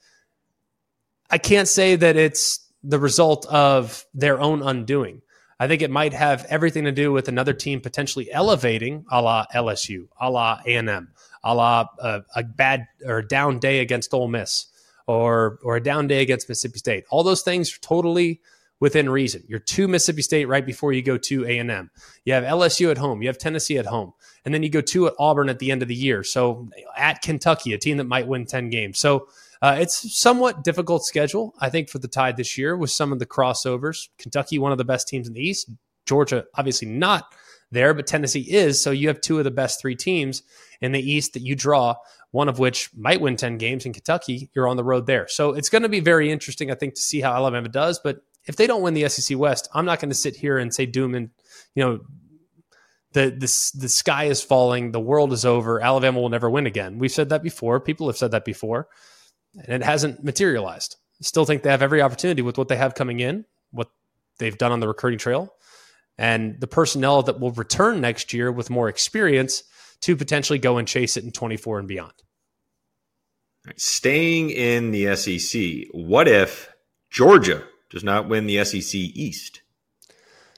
I 1.30 1.38
can't 1.38 1.68
say 1.68 1.96
that 1.96 2.16
it's 2.16 2.60
the 2.84 2.98
result 2.98 3.46
of 3.46 4.04
their 4.14 4.40
own 4.40 4.62
undoing. 4.62 5.22
I 5.60 5.68
think 5.68 5.82
it 5.82 5.90
might 5.90 6.12
have 6.12 6.44
everything 6.48 6.84
to 6.84 6.92
do 6.92 7.12
with 7.12 7.28
another 7.28 7.52
team 7.52 7.80
potentially 7.80 8.30
elevating, 8.32 9.04
a 9.10 9.22
la 9.22 9.46
LSU, 9.54 10.08
a 10.20 10.28
la 10.28 10.60
A&M, 10.66 11.12
a 11.44 11.54
la 11.54 11.86
uh, 12.00 12.20
a 12.34 12.42
bad 12.42 12.88
or 13.06 13.22
down 13.22 13.58
day 13.58 13.80
against 13.80 14.12
Ole 14.12 14.28
Miss, 14.28 14.66
or 15.06 15.60
or 15.62 15.76
a 15.76 15.82
down 15.82 16.08
day 16.08 16.20
against 16.20 16.48
Mississippi 16.48 16.78
State. 16.78 17.04
All 17.10 17.22
those 17.22 17.42
things 17.42 17.72
are 17.74 17.80
totally 17.80 18.40
within 18.82 19.08
reason. 19.08 19.44
You're 19.46 19.60
to 19.60 19.86
Mississippi 19.86 20.22
State 20.22 20.46
right 20.46 20.66
before 20.66 20.92
you 20.92 21.02
go 21.02 21.16
to 21.16 21.44
A&M. 21.44 21.90
You 22.24 22.32
have 22.32 22.42
LSU 22.42 22.90
at 22.90 22.98
home. 22.98 23.22
You 23.22 23.28
have 23.28 23.38
Tennessee 23.38 23.78
at 23.78 23.86
home. 23.86 24.12
And 24.44 24.52
then 24.52 24.64
you 24.64 24.70
go 24.70 24.80
to 24.80 25.12
Auburn 25.20 25.48
at 25.48 25.60
the 25.60 25.70
end 25.70 25.82
of 25.82 25.88
the 25.88 25.94
year. 25.94 26.24
So 26.24 26.68
at 26.96 27.22
Kentucky, 27.22 27.74
a 27.74 27.78
team 27.78 27.98
that 27.98 28.08
might 28.08 28.26
win 28.26 28.44
10 28.44 28.70
games. 28.70 28.98
So 28.98 29.28
uh, 29.62 29.76
it's 29.78 30.18
somewhat 30.18 30.64
difficult 30.64 31.04
schedule, 31.04 31.54
I 31.60 31.70
think, 31.70 31.88
for 31.88 32.00
the 32.00 32.08
Tide 32.08 32.36
this 32.36 32.58
year 32.58 32.76
with 32.76 32.90
some 32.90 33.12
of 33.12 33.20
the 33.20 33.26
crossovers. 33.26 34.08
Kentucky, 34.18 34.58
one 34.58 34.72
of 34.72 34.78
the 34.78 34.84
best 34.84 35.06
teams 35.06 35.28
in 35.28 35.34
the 35.34 35.40
East. 35.40 35.70
Georgia, 36.04 36.44
obviously 36.54 36.88
not 36.88 37.32
there, 37.70 37.94
but 37.94 38.06
Tennessee 38.06 38.52
is. 38.52 38.82
So 38.82 38.90
you 38.90 39.06
have 39.06 39.20
two 39.20 39.38
of 39.38 39.44
the 39.44 39.52
best 39.52 39.80
three 39.80 39.94
teams 39.94 40.42
in 40.80 40.90
the 40.90 41.00
East 41.00 41.34
that 41.34 41.42
you 41.42 41.54
draw, 41.54 41.94
one 42.32 42.48
of 42.48 42.58
which 42.58 42.90
might 42.96 43.20
win 43.20 43.36
10 43.36 43.56
games 43.56 43.86
in 43.86 43.92
Kentucky. 43.92 44.50
You're 44.52 44.66
on 44.66 44.76
the 44.76 44.84
road 44.84 45.06
there. 45.06 45.28
So 45.28 45.52
it's 45.52 45.68
going 45.68 45.82
to 45.82 45.88
be 45.88 46.00
very 46.00 46.32
interesting, 46.32 46.72
I 46.72 46.74
think, 46.74 46.94
to 46.94 47.00
see 47.00 47.20
how 47.20 47.32
Alabama 47.32 47.68
does. 47.68 48.00
But 48.02 48.18
if 48.46 48.56
they 48.56 48.66
don't 48.66 48.82
win 48.82 48.94
the 48.94 49.08
SEC 49.08 49.38
West, 49.38 49.68
I'm 49.72 49.84
not 49.84 50.00
going 50.00 50.10
to 50.10 50.16
sit 50.16 50.34
here 50.34 50.58
and 50.58 50.74
say 50.74 50.86
doom 50.86 51.14
and 51.14 51.30
you 51.74 51.84
know 51.84 52.00
the, 53.12 53.30
the 53.30 53.80
the 53.80 53.88
sky 53.88 54.24
is 54.24 54.42
falling, 54.42 54.90
the 54.90 55.00
world 55.00 55.32
is 55.32 55.44
over, 55.44 55.80
Alabama 55.80 56.20
will 56.20 56.28
never 56.30 56.50
win 56.50 56.66
again. 56.66 56.98
We've 56.98 57.12
said 57.12 57.28
that 57.28 57.42
before. 57.42 57.78
People 57.78 58.06
have 58.08 58.16
said 58.16 58.32
that 58.32 58.44
before, 58.44 58.88
and 59.54 59.68
it 59.68 59.82
hasn't 59.82 60.24
materialized. 60.24 60.96
Still 61.20 61.44
think 61.44 61.62
they 61.62 61.70
have 61.70 61.82
every 61.82 62.02
opportunity 62.02 62.42
with 62.42 62.58
what 62.58 62.68
they 62.68 62.76
have 62.76 62.94
coming 62.94 63.20
in, 63.20 63.44
what 63.70 63.90
they've 64.38 64.58
done 64.58 64.72
on 64.72 64.80
the 64.80 64.88
recruiting 64.88 65.18
trail, 65.18 65.54
and 66.18 66.60
the 66.60 66.66
personnel 66.66 67.22
that 67.22 67.38
will 67.38 67.52
return 67.52 68.00
next 68.00 68.32
year 68.32 68.50
with 68.50 68.70
more 68.70 68.88
experience 68.88 69.62
to 70.00 70.16
potentially 70.16 70.58
go 70.58 70.78
and 70.78 70.88
chase 70.88 71.16
it 71.16 71.24
in 71.24 71.30
24 71.30 71.78
and 71.78 71.88
beyond. 71.88 72.12
Staying 73.76 74.50
in 74.50 74.90
the 74.90 75.14
SEC, 75.14 75.86
what 75.92 76.26
if 76.26 76.68
Georgia 77.10 77.62
does 77.90 78.02
not 78.02 78.28
win 78.28 78.46
the 78.46 78.64
SEC 78.64 78.94
East? 78.94 79.62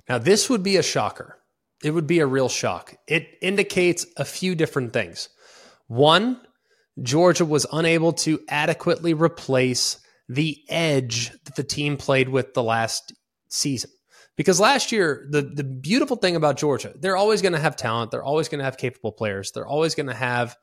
Now, 0.09 0.17
this 0.17 0.49
would 0.49 0.63
be 0.63 0.77
a 0.77 0.83
shocker 0.83 1.45
it 1.85 1.91
would 1.91 2.07
be 2.07 2.21
a 2.21 2.27
real 2.27 2.49
shock. 2.49 2.97
It 3.07 3.37
indicates 3.43 4.07
a 4.17 4.25
few 4.25 4.55
different 4.55 4.95
things. 4.95 5.29
One, 5.87 6.41
Georgia 7.03 7.45
was 7.45 7.67
unable 7.73 8.13
to 8.13 8.41
adequately 8.49 9.15
replace 9.15 9.99
the 10.29 10.59
edge 10.69 11.31
that 11.45 11.57
the 11.57 11.65
team 11.65 11.97
played 11.97 12.29
with 12.29 12.55
the 12.55 12.63
last 12.63 13.13
season. 13.49 13.91
Because 14.37 14.59
last 14.59 14.91
year, 14.91 15.27
the, 15.31 15.43
the 15.43 15.65
beautiful 15.65 16.17
thing 16.17 16.35
about 16.35 16.57
Georgia, 16.57 16.93
they're 16.97 17.17
always 17.17 17.41
going 17.43 17.53
to 17.53 17.59
have 17.59 17.77
talent. 17.77 18.11
They're 18.11 18.25
always 18.25 18.49
going 18.49 18.59
to 18.59 18.65
have 18.65 18.77
capable 18.77 19.13
players. 19.13 19.53
They're 19.53 19.67
always 19.67 19.95
going 19.95 20.09
to 20.09 20.15
have 20.15 20.57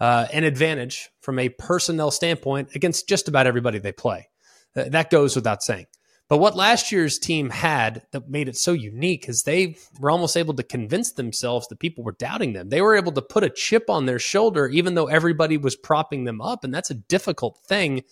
uh, 0.00 0.26
an 0.32 0.44
advantage 0.44 1.10
from 1.20 1.38
a 1.38 1.48
personnel 1.50 2.10
standpoint 2.10 2.70
against 2.74 3.08
just 3.08 3.28
about 3.28 3.46
everybody 3.46 3.78
they 3.78 3.92
play. 3.92 4.28
That 4.74 5.10
goes 5.10 5.34
without 5.34 5.62
saying. 5.62 5.86
But 6.28 6.38
what 6.38 6.56
last 6.56 6.92
year's 6.92 7.18
team 7.18 7.48
had 7.48 8.02
that 8.10 8.28
made 8.28 8.48
it 8.48 8.56
so 8.56 8.72
unique 8.72 9.28
is 9.28 9.42
they 9.42 9.76
were 9.98 10.10
almost 10.10 10.36
able 10.36 10.52
to 10.54 10.62
convince 10.62 11.12
themselves 11.12 11.66
that 11.68 11.78
people 11.78 12.04
were 12.04 12.12
doubting 12.12 12.52
them. 12.52 12.68
They 12.68 12.82
were 12.82 12.96
able 12.96 13.12
to 13.12 13.22
put 13.22 13.44
a 13.44 13.50
chip 13.50 13.88
on 13.88 14.04
their 14.04 14.18
shoulder, 14.18 14.66
even 14.68 14.94
though 14.94 15.06
everybody 15.06 15.56
was 15.56 15.74
propping 15.74 16.24
them 16.24 16.42
up. 16.42 16.64
And 16.64 16.74
that's 16.74 16.90
a 16.90 16.94
difficult 16.94 17.58
thing 17.66 18.02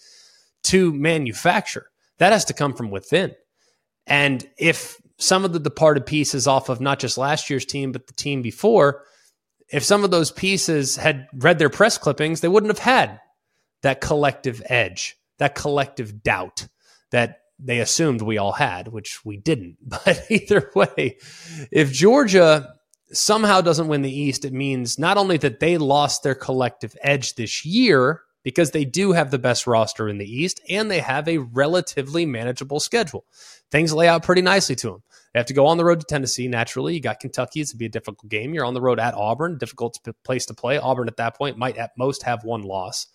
to 0.64 0.94
manufacture. 0.94 1.86
That 2.16 2.32
has 2.32 2.46
to 2.46 2.54
come 2.54 2.74
from 2.74 2.90
within. 2.90 3.34
And 4.06 4.48
if 4.56 4.98
some 5.18 5.44
of 5.44 5.52
the 5.52 5.60
departed 5.60 6.06
pieces 6.06 6.46
off 6.46 6.70
of 6.70 6.80
not 6.80 6.98
just 6.98 7.18
last 7.18 7.50
year's 7.50 7.66
team, 7.66 7.92
but 7.92 8.06
the 8.06 8.14
team 8.14 8.40
before, 8.40 9.04
if 9.68 9.84
some 9.84 10.04
of 10.04 10.10
those 10.10 10.30
pieces 10.30 10.96
had 10.96 11.26
read 11.34 11.58
their 11.58 11.68
press 11.68 11.98
clippings, 11.98 12.40
they 12.40 12.48
wouldn't 12.48 12.70
have 12.70 12.78
had 12.78 13.20
that 13.82 14.00
collective 14.00 14.62
edge, 14.66 15.16
that 15.38 15.54
collective 15.54 16.22
doubt 16.22 16.66
that 17.10 17.40
they 17.58 17.80
assumed 17.80 18.22
we 18.22 18.38
all 18.38 18.52
had, 18.52 18.88
which 18.88 19.24
we 19.24 19.36
didn't. 19.36 19.76
But 19.86 20.26
either 20.30 20.70
way, 20.74 21.18
if 21.70 21.92
Georgia 21.92 22.74
somehow 23.12 23.60
doesn't 23.60 23.88
win 23.88 24.02
the 24.02 24.20
East, 24.20 24.44
it 24.44 24.52
means 24.52 24.98
not 24.98 25.16
only 25.16 25.36
that 25.38 25.60
they 25.60 25.78
lost 25.78 26.22
their 26.22 26.34
collective 26.34 26.96
edge 27.02 27.34
this 27.34 27.64
year, 27.64 28.22
because 28.46 28.70
they 28.70 28.84
do 28.84 29.10
have 29.10 29.32
the 29.32 29.40
best 29.40 29.66
roster 29.66 30.08
in 30.08 30.18
the 30.18 30.24
East 30.24 30.60
and 30.68 30.88
they 30.88 31.00
have 31.00 31.26
a 31.26 31.38
relatively 31.38 32.24
manageable 32.24 32.78
schedule. 32.78 33.24
Things 33.72 33.92
lay 33.92 34.06
out 34.06 34.22
pretty 34.22 34.40
nicely 34.40 34.76
to 34.76 34.90
them. 34.90 35.02
They 35.32 35.40
have 35.40 35.48
to 35.48 35.52
go 35.52 35.66
on 35.66 35.78
the 35.78 35.84
road 35.84 35.98
to 35.98 36.06
Tennessee, 36.06 36.46
naturally. 36.46 36.94
You 36.94 37.00
got 37.00 37.18
Kentucky. 37.18 37.60
It's 37.60 37.72
going 37.72 37.78
to 37.78 37.80
be 37.80 37.86
a 37.86 37.88
difficult 37.88 38.30
game. 38.30 38.54
You're 38.54 38.64
on 38.64 38.74
the 38.74 38.80
road 38.80 39.00
at 39.00 39.14
Auburn, 39.14 39.58
difficult 39.58 39.98
place 40.22 40.46
to 40.46 40.54
play. 40.54 40.78
Auburn 40.78 41.08
at 41.08 41.16
that 41.16 41.36
point 41.36 41.58
might 41.58 41.76
at 41.76 41.98
most 41.98 42.22
have 42.22 42.44
one 42.44 42.62
loss. 42.62 43.08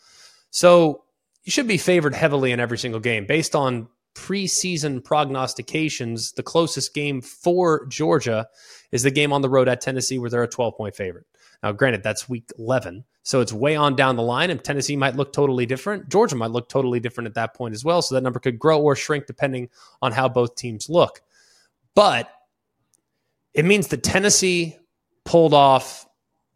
So 0.49 1.05
you 1.45 1.51
should 1.51 1.65
be 1.65 1.77
favored 1.77 2.13
heavily 2.13 2.51
in 2.51 2.59
every 2.59 2.77
single 2.77 2.99
game 2.99 3.25
based 3.25 3.55
on 3.55 3.87
preseason 4.15 5.03
prognostications, 5.03 6.31
the 6.33 6.43
closest 6.43 6.93
game 6.93 7.21
for 7.21 7.85
Georgia 7.87 8.47
is 8.91 9.03
the 9.03 9.11
game 9.11 9.33
on 9.33 9.41
the 9.41 9.49
road 9.49 9.67
at 9.67 9.81
Tennessee, 9.81 10.19
where 10.19 10.29
they're 10.29 10.43
a 10.43 10.47
12 10.47 10.75
point 10.75 10.95
favorite. 10.95 11.25
Now, 11.63 11.71
granted, 11.71 12.03
that's 12.03 12.27
week 12.27 12.49
11. 12.57 13.03
So 13.23 13.39
it's 13.39 13.53
way 13.53 13.75
on 13.75 13.95
down 13.95 14.15
the 14.15 14.23
line, 14.23 14.49
and 14.49 14.63
Tennessee 14.63 14.95
might 14.95 15.15
look 15.15 15.31
totally 15.31 15.65
different. 15.65 16.09
Georgia 16.09 16.35
might 16.35 16.51
look 16.51 16.69
totally 16.69 16.99
different 16.99 17.27
at 17.27 17.35
that 17.35 17.53
point 17.53 17.75
as 17.75 17.85
well. 17.85 18.01
So 18.01 18.15
that 18.15 18.21
number 18.21 18.39
could 18.39 18.57
grow 18.57 18.81
or 18.81 18.95
shrink 18.95 19.27
depending 19.27 19.69
on 20.01 20.11
how 20.11 20.27
both 20.27 20.55
teams 20.55 20.89
look. 20.89 21.21
But 21.93 22.31
it 23.53 23.65
means 23.65 23.89
that 23.89 24.03
Tennessee 24.03 24.77
pulled 25.23 25.53
off 25.53 26.07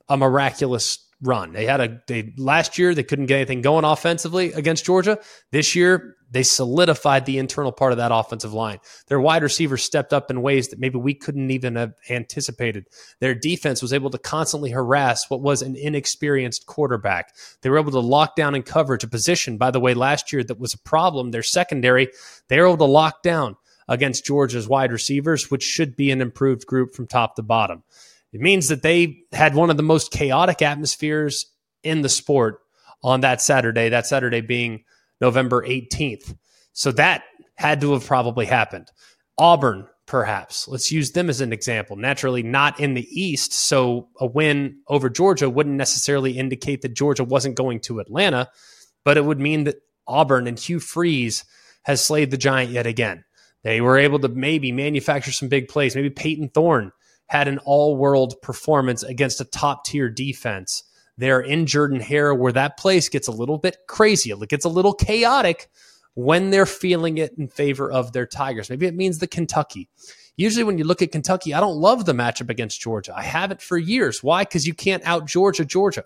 a 0.10 0.18
miraculous 0.18 1.05
run. 1.22 1.54
They 1.54 1.66
had 1.66 1.82
a 1.82 2.02
they 2.08 2.34
last 2.38 2.78
year 2.78 2.94
they 2.94 3.04
couldn't 3.04 3.28
get 3.28 3.38
anything 3.38 3.62
going 3.62 3.86
offensively 3.86 4.52
against 4.54 4.86
Georgia. 4.86 5.20
This 5.52 5.76
year 5.76 6.16
they 6.32 6.44
solidified 6.44 7.26
the 7.26 7.38
internal 7.38 7.72
part 7.72 7.94
of 7.94 7.98
that 7.98 8.12
offensive 8.12 8.54
line. 8.54 8.80
Their 9.08 9.22
wide 9.22 9.44
receivers 9.44 9.84
stepped 9.84 10.12
up 10.12 10.30
in 10.30 10.42
ways 10.42 10.68
that 10.70 10.80
maybe 10.80 10.98
we 10.98 11.14
couldn't 11.14 11.52
even 11.52 11.76
have 11.76 11.94
anticipated. 12.10 12.88
Their 13.22 13.36
defense 13.36 13.82
was 13.82 13.94
able 13.94 14.10
to 14.10 14.18
constantly 14.18 14.72
harass 14.72 15.30
what 15.30 15.42
was 15.42 15.62
an 15.62 15.76
inexperienced 15.76 16.66
quarterback. 16.66 17.34
They 17.62 17.70
were 17.70 17.80
able 17.80 17.92
to 17.92 18.00
lock 18.00 18.36
down 18.36 18.56
and 18.56 18.66
cover 18.66 18.96
a 18.96 19.08
position, 19.08 19.58
by 19.58 19.72
the 19.72 19.80
way, 19.80 19.94
last 19.94 20.34
year 20.34 20.44
that 20.44 20.60
was 20.60 20.74
a 20.74 20.80
problem. 20.80 21.32
Their 21.32 21.44
secondary, 21.44 22.10
they 22.50 22.60
were 22.60 22.68
able 22.68 22.78
to 22.78 22.86
lock 22.86 23.24
down 23.24 23.56
against 23.88 24.26
Georgia's 24.26 24.68
wide 24.68 24.92
receivers, 24.92 25.52
which 25.52 25.64
should 25.64 25.96
be 25.96 26.12
an 26.12 26.22
improved 26.22 26.66
group 26.66 26.94
from 26.94 27.08
top 27.08 27.36
to 27.36 27.44
bottom. 27.44 27.84
It 28.36 28.42
means 28.42 28.68
that 28.68 28.82
they 28.82 29.20
had 29.32 29.56
one 29.56 29.70
of 29.70 29.78
the 29.78 29.84
most 29.84 30.12
chaotic 30.12 30.62
atmospheres 30.62 31.46
in 31.84 32.02
the 32.02 32.10
sport 32.10 32.60
on 33.02 33.22
that 33.22 33.42
Saturday, 33.42 33.88
that 33.88 34.08
Saturday 34.08 34.42
being 34.42 34.84
November 35.22 35.66
18th. 35.66 36.36
So 36.74 36.92
that 36.92 37.24
had 37.56 37.80
to 37.80 37.94
have 37.94 38.06
probably 38.06 38.46
happened. 38.46 38.92
Auburn, 39.38 39.88
perhaps. 40.06 40.68
Let's 40.68 40.92
use 40.92 41.14
them 41.14 41.30
as 41.30 41.40
an 41.40 41.54
example. 41.54 41.96
Naturally, 41.96 42.44
not 42.44 42.78
in 42.78 42.94
the 42.94 43.08
East. 43.10 43.54
So 43.54 44.10
a 44.20 44.26
win 44.26 44.80
over 44.90 45.10
Georgia 45.10 45.50
wouldn't 45.50 45.78
necessarily 45.78 46.38
indicate 46.38 46.82
that 46.82 46.94
Georgia 46.94 47.24
wasn't 47.24 47.56
going 47.56 47.80
to 47.84 48.02
Atlanta, 48.02 48.50
but 49.06 49.16
it 49.16 49.24
would 49.24 49.40
mean 49.40 49.64
that 49.64 49.78
Auburn 50.08 50.46
and 50.46 50.60
Hugh 50.60 50.82
Freeze 50.82 51.46
has 51.84 52.04
slayed 52.04 52.32
the 52.32 52.38
giant 52.38 52.74
yet 52.74 52.86
again. 52.86 53.24
They 53.64 53.80
were 53.80 53.98
able 53.98 54.20
to 54.20 54.28
maybe 54.28 54.74
manufacture 54.74 55.32
some 55.32 55.48
big 55.48 55.70
plays. 55.70 55.96
Maybe 55.96 56.10
Payton 56.10 56.50
Thorne 56.50 56.92
had 57.28 57.48
an 57.48 57.60
all 57.60 57.96
world 57.96 58.36
performance 58.42 59.04
against 59.04 59.42
a 59.42 59.46
top 59.46 59.86
tier 59.86 60.10
defense 60.10 60.84
there 61.18 61.40
in 61.40 61.66
Jordan 61.66 62.00
Hare, 62.00 62.36
where 62.36 62.52
that 62.52 62.78
place 62.78 63.10
gets 63.10 63.28
a 63.28 63.32
little 63.32 63.58
bit 63.58 63.78
crazy. 63.88 64.32
It 64.32 64.50
gets 64.50 64.66
a 64.66 64.70
little 64.70 64.94
chaotic 64.94 65.70
when 66.14 66.50
they're 66.50 66.66
feeling 66.66 67.18
it 67.18 67.34
in 67.38 67.48
favor 67.48 67.92
of 67.92 68.12
their 68.12 68.26
Tigers. 68.26 68.70
Maybe 68.70 68.86
it 68.86 68.96
means 68.96 69.20
the 69.20 69.28
Kentucky. 69.28 69.90
Usually, 70.38 70.66
when 70.66 70.78
you 70.78 70.84
look 70.84 71.02
at 71.02 71.14
Kentucky, 71.14 71.54
I 71.54 71.62
don't 71.62 71.78
love 71.78 72.06
the 72.06 72.14
matchup 72.14 72.50
against 72.50 72.82
Georgia. 72.82 73.14
I 73.16 73.24
haven't 73.24 73.62
for 73.62 73.78
years. 73.78 74.22
Why? 74.22 74.44
Because 74.44 74.68
you 74.68 74.74
can't 74.74 75.06
out 75.06 75.26
Georgia, 75.26 75.64
Georgia. 75.64 76.04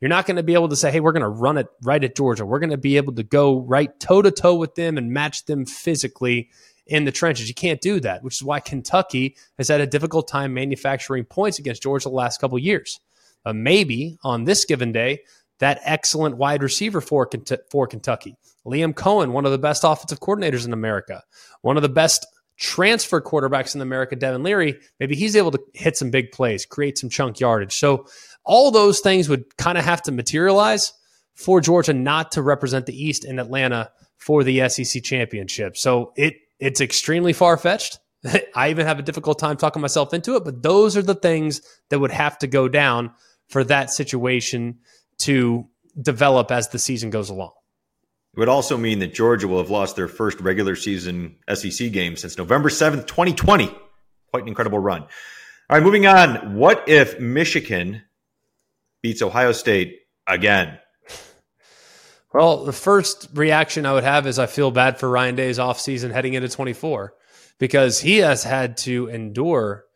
You're 0.00 0.08
not 0.08 0.26
going 0.26 0.36
to 0.36 0.42
be 0.42 0.54
able 0.54 0.68
to 0.68 0.76
say, 0.76 0.92
hey, 0.92 1.00
we're 1.00 1.12
going 1.12 1.22
to 1.22 1.28
run 1.28 1.56
it 1.56 1.66
right 1.82 2.02
at 2.02 2.14
Georgia. 2.14 2.44
We're 2.44 2.58
going 2.58 2.70
to 2.70 2.76
be 2.76 2.96
able 2.96 3.14
to 3.14 3.22
go 3.22 3.58
right 3.58 3.98
toe 3.98 4.22
to 4.22 4.30
toe 4.30 4.54
with 4.54 4.74
them 4.74 4.98
and 4.98 5.10
match 5.10 5.46
them 5.46 5.64
physically 5.64 6.50
in 6.86 7.04
the 7.04 7.12
trenches. 7.12 7.48
You 7.48 7.54
can't 7.54 7.80
do 7.80 8.00
that, 8.00 8.22
which 8.22 8.36
is 8.36 8.42
why 8.42 8.60
Kentucky 8.60 9.36
has 9.58 9.68
had 9.68 9.80
a 9.80 9.86
difficult 9.86 10.28
time 10.28 10.54
manufacturing 10.54 11.24
points 11.24 11.58
against 11.58 11.82
Georgia 11.82 12.08
the 12.08 12.14
last 12.14 12.40
couple 12.40 12.58
years 12.58 13.00
uh, 13.46 13.52
maybe 13.52 14.18
on 14.22 14.44
this 14.44 14.64
given 14.64 14.92
day, 14.92 15.20
that 15.60 15.80
excellent 15.84 16.36
wide 16.36 16.62
receiver 16.62 17.00
for, 17.00 17.30
for 17.70 17.86
Kentucky. 17.86 18.36
Liam 18.66 18.92
Coen, 18.92 19.30
one 19.30 19.46
of 19.46 19.52
the 19.52 19.58
best 19.58 19.84
offensive 19.84 20.20
coordinators 20.20 20.66
in 20.66 20.72
America, 20.72 21.22
one 21.62 21.76
of 21.76 21.82
the 21.82 21.88
best 21.88 22.26
transfer 22.58 23.20
quarterbacks 23.20 23.74
in 23.74 23.80
America, 23.80 24.16
Devin 24.16 24.42
Leary, 24.42 24.78
maybe 24.98 25.14
he's 25.14 25.36
able 25.36 25.52
to 25.52 25.60
hit 25.74 25.96
some 25.96 26.10
big 26.10 26.32
plays, 26.32 26.66
create 26.66 26.98
some 26.98 27.08
chunk 27.08 27.38
yardage. 27.38 27.76
So 27.76 28.06
all 28.44 28.70
those 28.70 29.00
things 29.00 29.28
would 29.28 29.56
kind 29.56 29.78
of 29.78 29.84
have 29.84 30.02
to 30.02 30.12
materialize 30.12 30.92
for 31.34 31.60
Georgia 31.60 31.92
not 31.92 32.32
to 32.32 32.42
represent 32.42 32.86
the 32.86 33.00
East 33.00 33.24
in 33.24 33.38
Atlanta 33.38 33.90
for 34.16 34.42
the 34.42 34.68
SEC 34.68 35.02
championship. 35.02 35.76
So 35.76 36.12
it 36.16 36.34
it's 36.58 36.80
extremely 36.80 37.32
far 37.32 37.56
fetched. 37.56 37.98
I 38.54 38.70
even 38.70 38.86
have 38.86 38.98
a 38.98 39.02
difficult 39.02 39.38
time 39.38 39.56
talking 39.56 39.82
myself 39.82 40.12
into 40.14 40.36
it, 40.36 40.44
but 40.44 40.62
those 40.62 40.96
are 40.96 41.02
the 41.02 41.14
things 41.14 41.60
that 41.90 41.98
would 41.98 42.10
have 42.10 42.38
to 42.38 42.46
go 42.46 42.68
down 42.68 43.12
for 43.48 43.64
that 43.64 43.90
situation 43.90 44.78
to 45.18 45.66
develop 46.00 46.50
as 46.50 46.68
the 46.68 46.78
season 46.78 47.10
goes 47.10 47.30
along. 47.30 47.52
It 48.34 48.40
would 48.40 48.48
also 48.48 48.76
mean 48.76 48.98
that 48.98 49.14
Georgia 49.14 49.48
will 49.48 49.58
have 49.58 49.70
lost 49.70 49.96
their 49.96 50.08
first 50.08 50.40
regular 50.40 50.76
season 50.76 51.36
SEC 51.52 51.90
game 51.92 52.16
since 52.16 52.36
November 52.36 52.68
7th, 52.68 53.06
2020. 53.06 53.74
Quite 54.30 54.42
an 54.42 54.48
incredible 54.48 54.78
run. 54.78 55.02
All 55.02 55.08
right, 55.70 55.82
moving 55.82 56.06
on. 56.06 56.54
What 56.54 56.86
if 56.88 57.18
Michigan 57.18 58.02
beats 59.02 59.22
Ohio 59.22 59.52
State 59.52 60.00
again? 60.26 60.78
Well, 62.36 62.66
the 62.66 62.72
first 62.72 63.30
reaction 63.32 63.86
I 63.86 63.94
would 63.94 64.04
have 64.04 64.26
is 64.26 64.38
I 64.38 64.44
feel 64.44 64.70
bad 64.70 64.98
for 65.00 65.08
Ryan 65.08 65.36
Day's 65.36 65.56
offseason 65.56 66.12
heading 66.12 66.34
into 66.34 66.50
24 66.50 67.14
because 67.58 67.98
he 67.98 68.18
has 68.18 68.44
had 68.44 68.76
to 68.78 69.08
endure 69.08 69.86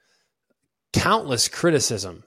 countless 0.95 1.49
criticism 1.49 2.25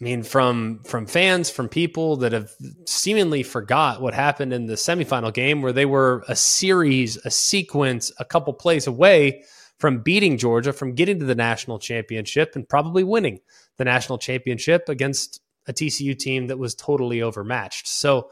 I 0.00 0.04
mean, 0.04 0.22
from 0.22 0.80
from 0.84 1.06
fans, 1.06 1.50
from 1.50 1.68
people 1.68 2.16
that 2.18 2.32
have 2.32 2.52
seemingly 2.86 3.42
forgot 3.42 4.00
what 4.00 4.14
happened 4.14 4.52
in 4.52 4.66
the 4.66 4.74
semifinal 4.74 5.34
game, 5.34 5.60
where 5.60 5.72
they 5.72 5.86
were 5.86 6.24
a 6.28 6.36
series, 6.36 7.16
a 7.24 7.30
sequence, 7.30 8.12
a 8.20 8.24
couple 8.24 8.52
plays 8.52 8.86
away 8.86 9.42
from 9.78 10.02
beating 10.02 10.38
Georgia, 10.38 10.72
from 10.72 10.94
getting 10.94 11.18
to 11.18 11.26
the 11.26 11.34
national 11.34 11.80
championship, 11.80 12.54
and 12.54 12.68
probably 12.68 13.02
winning 13.02 13.40
the 13.76 13.84
national 13.84 14.18
championship 14.18 14.88
against 14.88 15.40
a 15.66 15.72
TCU 15.72 16.16
team 16.16 16.46
that 16.46 16.58
was 16.58 16.76
totally 16.76 17.20
overmatched. 17.20 17.88
So 17.88 18.30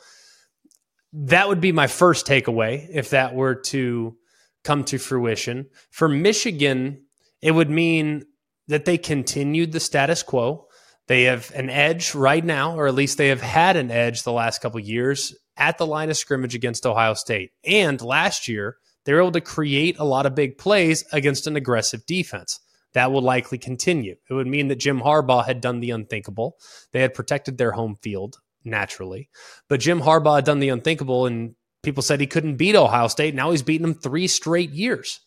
that 1.12 1.48
would 1.48 1.60
be 1.60 1.72
my 1.72 1.86
first 1.86 2.26
takeaway 2.26 2.86
if 2.90 3.10
that 3.10 3.34
were 3.34 3.54
to 3.54 4.16
come 4.64 4.84
to 4.84 4.98
fruition. 4.98 5.66
For 5.90 6.08
Michigan, 6.08 7.04
it 7.40 7.52
would 7.52 7.70
mean 7.70 8.24
that 8.68 8.84
they 8.84 8.98
continued 8.98 9.72
the 9.72 9.80
status 9.80 10.22
quo. 10.22 10.66
They 11.06 11.24
have 11.24 11.52
an 11.54 11.70
edge 11.70 12.14
right 12.14 12.44
now, 12.44 12.76
or 12.76 12.88
at 12.88 12.94
least 12.94 13.16
they 13.16 13.28
have 13.28 13.40
had 13.40 13.76
an 13.76 13.90
edge 13.90 14.22
the 14.22 14.32
last 14.32 14.60
couple 14.60 14.80
years 14.80 15.34
at 15.56 15.78
the 15.78 15.86
line 15.86 16.10
of 16.10 16.16
scrimmage 16.16 16.54
against 16.54 16.84
Ohio 16.84 17.14
State. 17.14 17.52
And 17.64 18.00
last 18.02 18.48
year, 18.48 18.76
they 19.04 19.12
were 19.12 19.20
able 19.20 19.32
to 19.32 19.40
create 19.40 19.98
a 19.98 20.04
lot 20.04 20.26
of 20.26 20.34
big 20.34 20.58
plays 20.58 21.04
against 21.12 21.46
an 21.46 21.54
aggressive 21.54 22.04
defense. 22.06 22.58
That 22.94 23.12
will 23.12 23.22
likely 23.22 23.58
continue. 23.58 24.16
It 24.28 24.34
would 24.34 24.46
mean 24.46 24.68
that 24.68 24.80
Jim 24.80 25.00
Harbaugh 25.00 25.46
had 25.46 25.60
done 25.60 25.80
the 25.80 25.90
unthinkable. 25.90 26.56
They 26.92 27.02
had 27.02 27.14
protected 27.14 27.56
their 27.56 27.72
home 27.72 27.96
field 28.02 28.38
naturally, 28.66 29.30
but 29.68 29.80
Jim 29.80 30.00
Harbaugh 30.00 30.36
had 30.36 30.44
done 30.44 30.58
the 30.58 30.68
unthinkable, 30.68 31.26
and 31.26 31.54
people 31.82 32.02
said 32.02 32.20
he 32.20 32.26
couldn't 32.26 32.56
beat 32.56 32.74
Ohio 32.74 33.08
State. 33.08 33.34
Now 33.34 33.52
he's 33.52 33.62
beaten 33.62 33.86
them 33.86 33.94
three 33.94 34.26
straight 34.26 34.70
years. 34.70 35.20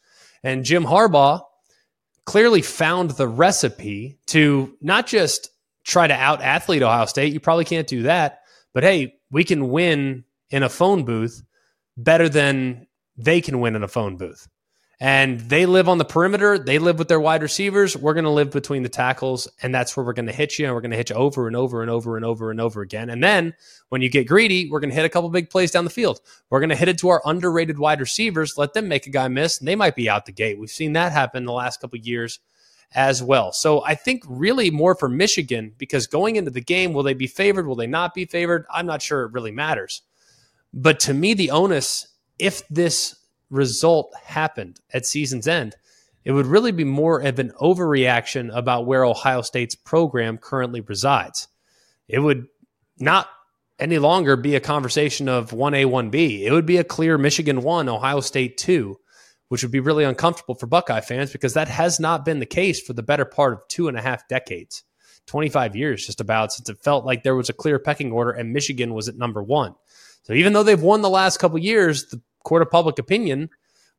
And 0.44 0.64
Jim 0.64 0.84
Harbaugh 0.84 1.42
clearly 2.26 2.62
found 2.62 3.12
the 3.12 3.28
recipe 3.28 4.20
to 4.28 4.78
not 4.82 5.08
just 5.08 5.50
try 5.84 6.08
to 6.08 6.14
out 6.14 6.42
athlete 6.42 6.84
Ohio 6.84 7.06
State. 7.06 7.34
You 7.34 7.40
probably 7.40 7.66
can't 7.66 7.88
do 7.88 8.04
that, 8.04 8.42
but 8.74 8.84
hey, 8.84 9.16
we 9.32 9.44
can 9.44 9.70
win 9.70 10.26
in 10.50 10.64
a 10.64 10.70
phone 10.70 11.04
booth 11.06 11.42
better 11.98 12.30
than 12.30 12.88
they 13.18 13.42
can 13.42 13.60
win 13.60 13.76
in 13.76 13.84
a 13.84 13.88
phone 13.88 14.18
booth. 14.18 14.48
And 15.02 15.40
they 15.40 15.66
live 15.66 15.88
on 15.88 15.98
the 15.98 16.04
perimeter. 16.04 16.60
They 16.60 16.78
live 16.78 17.00
with 17.00 17.08
their 17.08 17.22
wide 17.22 17.42
receivers. 17.42 17.96
We're 17.96 18.14
going 18.14 18.26
to 18.26 18.30
live 18.30 18.52
between 18.52 18.84
the 18.84 18.90
tackles, 18.90 19.48
and 19.62 19.74
that's 19.74 19.96
where 19.96 20.06
we're 20.06 20.12
going 20.12 20.26
to 20.26 20.34
hit 20.34 20.60
you. 20.60 20.66
And 20.66 20.76
we're 20.76 20.82
going 20.82 20.92
to 20.92 20.98
hit 20.98 21.10
you 21.10 21.16
over 21.16 21.48
and 21.48 21.56
over 21.56 21.82
and 21.82 21.90
over 21.90 22.18
and 22.18 22.26
over 22.26 22.52
and 22.52 22.60
over 22.60 22.82
again. 22.82 23.10
And 23.10 23.24
then 23.24 23.54
when 23.88 24.02
you 24.02 24.10
get 24.10 24.28
greedy, 24.28 24.70
we're 24.70 24.82
going 24.82 24.90
to 24.90 24.96
hit 24.96 25.06
a 25.06 25.10
couple 25.10 25.30
big 25.30 25.50
plays 25.50 25.72
down 25.72 25.86
the 25.86 25.90
field. 25.90 26.20
We're 26.50 26.60
going 26.60 26.70
to 26.70 26.76
hit 26.76 26.90
it 26.90 26.98
to 26.98 27.10
our 27.10 27.22
underrated 27.24 27.80
wide 27.80 28.02
receivers, 28.02 28.58
let 28.58 28.74
them 28.74 28.90
make 28.90 29.08
a 29.08 29.10
guy 29.10 29.30
miss, 29.30 29.60
and 29.60 29.68
they 29.70 29.76
might 29.76 29.96
be 29.96 30.10
out 30.10 30.26
the 30.26 30.34
gate. 30.34 30.60
We've 30.60 30.70
seen 30.70 30.92
that 30.94 31.14
happen 31.14 31.46
the 31.46 31.54
last 31.54 31.80
couple 31.80 31.98
years 32.00 32.40
as 32.94 33.24
well. 33.24 33.54
So 33.54 33.84
I 33.86 33.96
think 33.96 34.24
really 34.28 34.70
more 34.70 34.96
for 34.96 35.08
Michigan 35.08 35.74
because 35.78 36.08
going 36.08 36.36
into 36.36 36.52
the 36.52 36.60
game, 36.60 36.92
will 36.92 37.04
they 37.04 37.14
be 37.14 37.28
favored? 37.28 37.68
Will 37.68 37.76
they 37.76 37.88
not 37.88 38.14
be 38.14 38.26
favored? 38.26 38.66
I'm 38.70 38.86
not 38.86 39.02
sure 39.02 39.24
it 39.24 39.32
really 39.32 39.52
matters. 39.52 40.02
But 40.74 41.00
to 41.02 41.14
me, 41.14 41.34
the 41.34 41.52
onus, 41.52 42.08
if 42.38 42.68
this 42.68 43.16
result 43.50 44.14
happened 44.24 44.80
at 44.94 45.06
season's 45.06 45.48
end, 45.48 45.76
it 46.24 46.32
would 46.32 46.46
really 46.46 46.72
be 46.72 46.84
more 46.84 47.22
of 47.22 47.40
an 47.40 47.52
overreaction 47.62 48.56
about 48.56 48.86
where 48.86 49.06
Ohio 49.06 49.42
State's 49.42 49.76
program 49.76 50.38
currently 50.38 50.82
resides. 50.82 51.48
It 52.08 52.20
would 52.20 52.48
not 53.00 53.28
any 53.80 53.98
longer 53.98 54.36
be 54.36 54.56
a 54.56 54.60
conversation 54.60 55.30
of 55.30 55.52
1A, 55.52 55.86
1B. 55.86 56.42
It 56.42 56.52
would 56.52 56.66
be 56.66 56.78
a 56.78 56.84
clear 56.84 57.18
Michigan 57.18 57.62
1, 57.62 57.88
Ohio 57.88 58.20
State 58.20 58.58
2 58.58 59.00
which 59.50 59.64
would 59.64 59.72
be 59.72 59.80
really 59.80 60.04
uncomfortable 60.04 60.56
for 60.56 60.68
Buckeye 60.68 61.02
fans 61.02 61.32
because 61.32 61.56
that 61.56 61.68
has 61.68 62.00
not 62.00 62.24
been 62.24 62.40
the 62.40 62.46
case 62.46 62.80
for 62.80 62.94
the 62.94 63.04
better 63.04 63.26
part 63.26 63.54
of 63.54 63.68
two 63.68 63.88
and 63.88 63.98
a 63.98 64.02
half 64.02 64.28
decades, 64.28 64.84
25 65.26 65.76
years 65.76 66.06
just 66.06 66.22
about 66.22 66.54
since 66.54 66.70
it 66.70 66.78
felt 66.78 67.06
like 67.06 67.24
there 67.24 67.36
was 67.36 67.50
a 67.50 67.54
clear 67.54 67.78
pecking 67.78 68.12
order 68.12 68.32
and 68.32 68.54
Michigan 68.54 68.94
was 68.94 69.10
at 69.10 69.18
number 69.18 69.44
one. 69.44 69.76
So 70.24 70.34
even 70.34 70.54
though 70.54 70.64
they've 70.64 70.82
won 70.82 71.02
the 71.02 71.10
last 71.10 71.40
couple 71.40 71.58
years, 71.58 72.06
the 72.06 72.22
court 72.44 72.62
of 72.62 72.70
public 72.70 73.00
opinion 73.00 73.50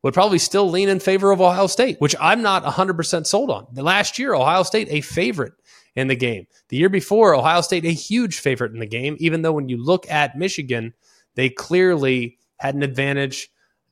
would 0.03 0.13
probably 0.13 0.39
still 0.39 0.69
lean 0.69 0.89
in 0.89 0.99
favor 0.99 1.31
of 1.31 1.41
Ohio 1.41 1.67
State, 1.67 1.97
which 1.99 2.15
I'm 2.19 2.41
not 2.41 2.63
100% 2.63 3.25
sold 3.25 3.51
on. 3.51 3.67
Last 3.73 4.17
year, 4.17 4.33
Ohio 4.33 4.63
State 4.63 4.87
a 4.89 5.01
favorite 5.01 5.53
in 5.95 6.07
the 6.07 6.15
game. 6.15 6.47
The 6.69 6.77
year 6.77 6.89
before, 6.89 7.35
Ohio 7.35 7.61
State 7.61 7.85
a 7.85 7.91
huge 7.91 8.39
favorite 8.39 8.73
in 8.73 8.79
the 8.79 8.87
game, 8.87 9.15
even 9.19 9.41
though 9.41 9.53
when 9.53 9.69
you 9.69 9.77
look 9.77 10.09
at 10.09 10.37
Michigan, 10.37 10.93
they 11.35 11.49
clearly 11.49 12.37
had 12.57 12.75
an 12.75 12.83
advantage 12.83 13.49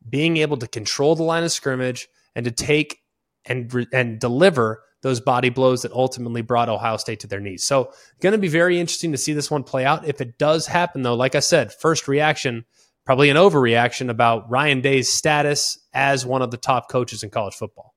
being 0.08 0.38
able 0.38 0.58
to 0.58 0.68
control 0.68 1.16
the 1.16 1.24
line 1.24 1.44
of 1.44 1.52
scrimmage 1.52 2.08
and 2.36 2.46
to 2.46 2.52
take 2.52 3.00
and 3.46 3.88
and 3.94 4.20
deliver 4.20 4.82
those 5.02 5.22
body 5.22 5.50
blows 5.50 5.82
that 5.84 5.94
ultimately 5.94 6.42
brought 6.42 6.70
Ohio 6.70 6.98
State 6.98 7.22
to 7.22 7.28
their 7.28 7.40
knees. 7.40 7.64
So, 7.64 7.92
going 8.20 8.34
to 8.34 8.40
be 8.40 8.48
very 8.48 8.80
interesting 8.80 9.12
to 9.12 9.18
see 9.18 9.34
this 9.34 9.50
one 9.50 9.64
play 9.64 9.86
out. 9.86 10.08
If 10.08 10.22
it 10.22 10.38
does 10.38 10.68
happen, 10.68 11.04
though, 11.04 11.16
like 11.16 11.36
I 11.36 11.40
said, 11.40 11.74
first 11.74 12.08
reaction 12.08 12.66
probably 13.06 13.30
an 13.30 13.38
overreaction 13.38 14.10
about 14.10 14.50
Ryan 14.50 14.82
Day's 14.82 15.12
status 15.12 15.80
as 15.94 16.26
one 16.26 16.42
of 16.42 16.52
the 16.52 16.58
top 16.58 16.90
coaches 16.90 17.24
in 17.24 17.30
college 17.30 17.56
football. 17.56 17.96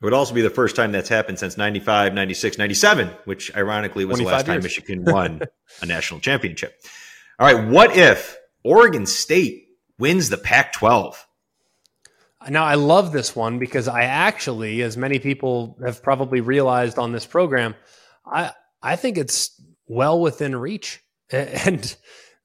It 0.00 0.04
would 0.04 0.14
also 0.14 0.32
be 0.34 0.40
the 0.40 0.48
first 0.48 0.76
time 0.76 0.92
that's 0.92 1.10
happened 1.10 1.38
since 1.38 1.58
95, 1.58 2.14
96, 2.14 2.56
97, 2.56 3.10
which 3.26 3.54
ironically 3.54 4.06
was 4.06 4.18
the 4.18 4.24
last 4.24 4.46
years. 4.46 4.56
time 4.56 4.62
Michigan 4.62 5.04
won 5.04 5.42
a 5.82 5.86
national 5.86 6.20
championship. 6.20 6.74
All 7.38 7.46
right, 7.46 7.68
what 7.68 7.94
if 7.94 8.38
Oregon 8.64 9.06
State 9.06 9.68
wins 10.00 10.30
the 10.30 10.38
Pac 10.38 10.72
12. 10.72 11.26
Now, 12.48 12.64
I 12.64 12.74
love 12.74 13.12
this 13.12 13.36
one 13.36 13.58
because 13.58 13.86
I 13.86 14.04
actually, 14.04 14.80
as 14.82 14.96
many 14.96 15.18
people 15.18 15.76
have 15.84 16.02
probably 16.02 16.40
realized 16.40 16.98
on 16.98 17.12
this 17.12 17.26
program, 17.26 17.74
I, 18.24 18.52
I 18.82 18.96
think 18.96 19.18
it's 19.18 19.60
well 19.86 20.20
within 20.20 20.56
reach. 20.56 21.02
And 21.32 21.96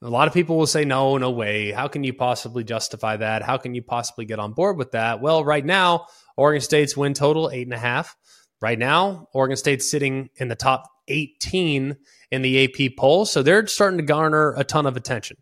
a 0.05 0.09
lot 0.09 0.27
of 0.27 0.33
people 0.33 0.57
will 0.57 0.67
say, 0.67 0.85
no, 0.85 1.17
no 1.17 1.31
way. 1.31 1.71
How 1.71 1.87
can 1.87 2.03
you 2.03 2.13
possibly 2.13 2.63
justify 2.63 3.17
that? 3.17 3.41
How 3.41 3.57
can 3.57 3.73
you 3.73 3.81
possibly 3.81 4.25
get 4.25 4.39
on 4.39 4.53
board 4.53 4.77
with 4.77 4.91
that? 4.91 5.19
Well, 5.19 5.43
right 5.43 5.65
now, 5.65 6.05
Oregon 6.37 6.61
State's 6.61 6.95
win 6.95 7.13
total, 7.13 7.49
eight 7.49 7.65
and 7.65 7.73
a 7.73 7.79
half. 7.79 8.15
Right 8.61 8.77
now, 8.77 9.27
Oregon 9.33 9.57
State's 9.57 9.89
sitting 9.89 10.29
in 10.35 10.47
the 10.47 10.55
top 10.55 10.89
18 11.07 11.95
in 12.31 12.41
the 12.41 12.63
AP 12.63 12.97
poll. 12.97 13.25
So 13.25 13.41
they're 13.41 13.65
starting 13.67 13.97
to 13.97 14.05
garner 14.05 14.53
a 14.57 14.63
ton 14.63 14.85
of 14.85 14.95
attention. 14.95 15.37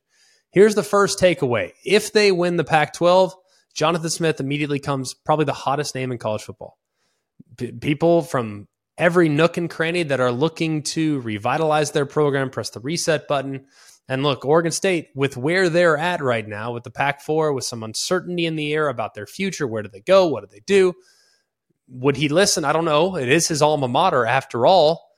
Here's 0.52 0.76
the 0.76 0.84
first 0.84 1.20
takeaway. 1.20 1.72
If 1.84 2.14
they 2.14 2.32
win 2.32 2.58
the 2.58 2.64
Pac 2.64 2.94
12, 2.94 3.36
Jonathan 3.74 4.10
Smith 4.10 4.40
immediately 4.40 4.80
comes 4.80 5.14
probably 5.14 5.46
the 5.46 5.54
hottest 5.54 5.96
name 5.96 6.12
in 6.12 6.18
college 6.18 6.44
football. 6.44 6.78
P- 7.58 7.72
people 7.72 8.22
from 8.22 8.68
every 8.98 9.30
nook 9.30 9.58
and 9.58 9.70
cranny 9.70 10.04
that 10.04 10.20
are 10.20 10.32
looking 10.32 10.84
to 10.84 11.20
revitalize 11.22 11.92
their 11.92 12.06
program, 12.06 12.50
press 12.50 12.70
the 12.70 12.80
reset 12.80 13.28
button. 13.28 13.66
And 14.10 14.24
look, 14.24 14.44
Oregon 14.44 14.72
State, 14.72 15.10
with 15.16 15.38
where 15.38 15.70
they're 15.70 15.98
at 15.98 16.22
right 16.22 16.48
now, 16.48 16.74
with 16.74 16.84
the 16.84 16.92
Pac 16.92 17.22
4, 17.22 17.54
with 17.54 17.64
some 17.64 17.84
uncertainty 17.84 18.46
in 18.46 18.56
the 18.56 18.74
air 18.74 18.90
about 18.90 19.14
their 19.14 19.26
future, 19.26 19.66
where 19.66 19.82
do 19.82 19.90
they 19.90 20.02
go? 20.02 20.28
What 20.28 20.42
do 20.42 20.50
they 20.52 20.62
do? 20.66 20.94
Would 21.88 22.18
he 22.18 22.28
listen? 22.28 22.66
I 22.66 22.74
don't 22.74 22.86
know. 22.86 23.16
It 23.16 23.30
is 23.30 23.48
his 23.48 23.62
alma 23.62 23.88
mater 23.88 24.26
after 24.26 24.66
all. 24.66 25.10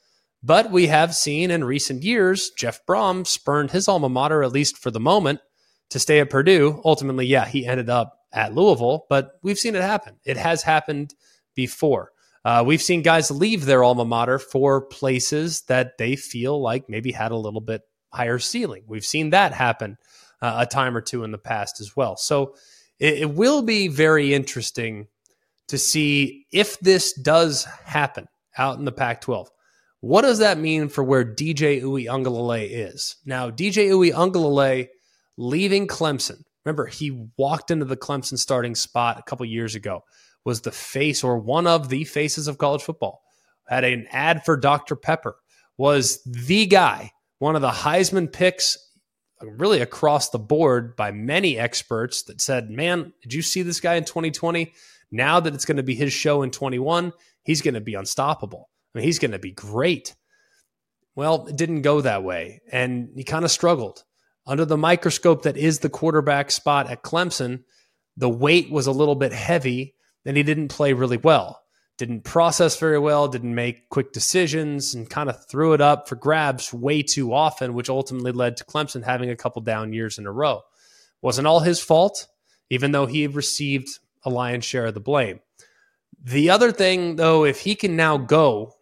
But 0.44 0.70
we 0.70 0.88
have 0.88 1.16
seen 1.16 1.50
in 1.50 1.64
recent 1.64 2.04
years, 2.04 2.52
Jeff 2.52 2.86
Brohm 2.86 3.26
spurned 3.26 3.72
his 3.72 3.88
alma 3.88 4.10
mater, 4.10 4.44
at 4.44 4.52
least 4.52 4.78
for 4.78 4.92
the 4.92 5.00
moment, 5.00 5.40
to 5.90 6.00
stay 6.00 6.20
at 6.20 6.30
Purdue. 6.30 6.82
Ultimately, 6.86 7.26
yeah, 7.26 7.48
he 7.48 7.66
ended 7.66 7.90
up 7.90 8.20
at 8.32 8.54
Louisville, 8.54 9.08
but 9.10 9.32
we've 9.42 9.58
seen 9.58 9.76
it 9.76 9.82
happen. 9.82 10.18
It 10.24 10.38
has 10.38 10.62
happened 10.62 11.16
before. 11.56 12.12
Uh, 12.44 12.64
we've 12.64 12.82
seen 12.82 13.02
guys 13.02 13.32
leave 13.32 13.66
their 13.66 13.84
alma 13.84 14.06
mater 14.06 14.38
for 14.38 14.82
places 14.82 15.62
that 15.62 15.98
they 15.98 16.16
feel 16.16 16.62
like 16.62 16.88
maybe 16.88 17.12
had 17.12 17.32
a 17.32 17.38
little 17.38 17.62
bit 17.62 17.82
higher 18.16 18.40
ceiling. 18.40 18.84
We've 18.88 19.06
seen 19.06 19.32
that 19.32 19.54
happen 19.54 19.98
uh, 20.42 20.58
a 20.60 20.66
time 20.66 20.96
or 20.96 21.02
two 21.02 21.24
in 21.24 21.32
the 21.32 21.38
past 21.38 21.80
as 21.82 21.96
well. 21.96 22.18
So 22.18 22.56
it, 23.00 23.20
it 23.20 23.30
will 23.32 23.62
be 23.62 23.88
very 23.88 24.34
interesting 24.34 25.08
to 25.68 25.78
see 25.78 26.46
if 26.52 26.80
this 26.80 27.14
does 27.14 27.66
happen 27.84 28.28
out 28.58 28.78
in 28.78 28.86
the 28.86 28.92
Pac 28.92 29.22
12. 29.22 29.50
What 30.02 30.22
does 30.22 30.40
that 30.40 30.60
mean 30.60 30.90
for 30.90 31.04
where 31.04 31.26
DJ 31.26 31.82
Uiagalelei 31.82 32.68
is? 32.70 33.16
Now, 33.26 33.50
DJ 33.50 33.90
Uiagalelei 33.90 34.90
leaving 35.38 35.88
Clemson. 35.88 36.44
Remember, 36.64 36.86
he 36.86 37.28
walked 37.38 37.72
into 37.72 37.86
the 37.86 37.98
Clemson 37.98 38.38
starting 38.38 38.76
spot 38.76 39.20
a 39.20 39.24
couple 39.24 39.46
years 39.46 39.76
ago, 39.76 40.04
was 40.44 40.62
the 40.62 40.72
face 40.72 41.24
or 41.24 41.40
one 41.40 41.66
of 41.66 41.90
the 41.90 42.04
faces 42.04 42.48
of 42.48 42.58
college 42.58 42.84
football, 42.84 43.24
had 43.68 43.84
an 43.84 44.08
ad 44.12 44.46
for 44.46 44.58
Dr. 44.58 44.96
Pepper, 44.96 45.38
was 45.78 46.22
the 46.24 46.68
guy, 46.68 47.12
one 47.40 47.56
of 47.56 47.62
the 47.62 47.70
Heisman 47.70 48.32
picks 48.32 48.78
really 49.42 49.82
across 49.82 50.30
the 50.30 50.40
board 50.40 50.96
by 50.96 51.12
many 51.12 51.58
experts 51.58 52.24
that 52.24 52.42
said, 52.42 52.70
Man, 52.70 53.14
did 53.22 53.34
you 53.34 53.42
see 53.42 53.62
this 53.62 53.80
guy 53.80 53.96
in 53.96 54.06
2020? 54.06 54.74
Now 55.12 55.40
that 55.40 55.54
it's 55.54 55.66
going 55.66 55.78
to 55.78 55.84
be 55.84 55.96
his 55.96 56.14
show 56.14 56.42
in 56.42 56.52
21, 56.52 57.14
he's 57.44 57.62
going 57.62 57.76
to 57.76 57.82
be 57.82 57.96
unstoppable. 57.96 58.70
I 58.94 59.00
mean, 59.00 59.06
he's 59.06 59.20
going 59.20 59.32
to 59.32 59.40
be 59.40 59.52
great. 59.52 60.16
Well, 61.16 61.48
it 61.48 61.56
didn't 61.56 61.84
go 61.84 62.02
that 62.02 62.24
way. 62.24 62.62
And 62.72 63.10
he 63.16 63.24
kind 63.24 63.46
of 63.46 63.52
struggled. 63.52 64.04
Under 64.48 64.66
the 64.66 64.78
microscope 64.78 65.44
that 65.44 65.58
is 65.58 65.80
the 65.80 65.90
quarterback 65.90 66.52
spot 66.52 66.90
at 66.90 67.04
Clemson, 67.04 67.64
the 68.18 68.30
weight 68.30 68.72
was 68.72 68.88
a 68.88 68.92
little 68.92 69.16
bit 69.16 69.34
heavy 69.34 69.96
and 70.26 70.38
he 70.38 70.44
didn't 70.44 70.70
play 70.70 70.94
really 70.94 71.18
well. 71.18 71.62
Didn't 71.98 72.26
process 72.26 72.78
very 72.78 73.00
well, 73.00 73.28
didn't 73.30 73.56
make 73.56 73.90
quick 73.90 74.12
decisions, 74.12 74.94
and 74.94 75.10
kind 75.10 75.30
of 75.30 75.46
threw 75.46 75.74
it 75.74 75.82
up 75.82 76.10
for 76.10 76.16
grabs 76.16 76.74
way 76.74 77.02
too 77.02 77.34
often, 77.34 77.74
which 77.74 77.90
ultimately 77.90 78.34
led 78.34 78.58
to 78.58 78.66
Clemson 78.66 79.04
having 79.04 79.30
a 79.30 79.36
couple 79.36 79.62
down 79.62 79.94
years 79.94 80.18
in 80.18 80.26
a 80.26 80.32
row. 80.32 80.62
Wasn't 81.22 81.48
all 81.48 81.62
his 81.62 81.80
fault, 81.80 82.28
even 82.70 82.92
though 82.92 83.06
he 83.06 83.28
received 83.28 84.00
a 84.24 84.30
lion's 84.30 84.66
share 84.66 84.88
of 84.88 84.94
the 84.94 85.00
blame 85.00 85.40
The 86.22 86.50
other 86.50 86.72
thing, 86.72 87.16
though, 87.16 87.46
if 87.46 87.62
he 87.62 87.76
can 87.76 87.96
now 87.96 88.18
go 88.18 88.74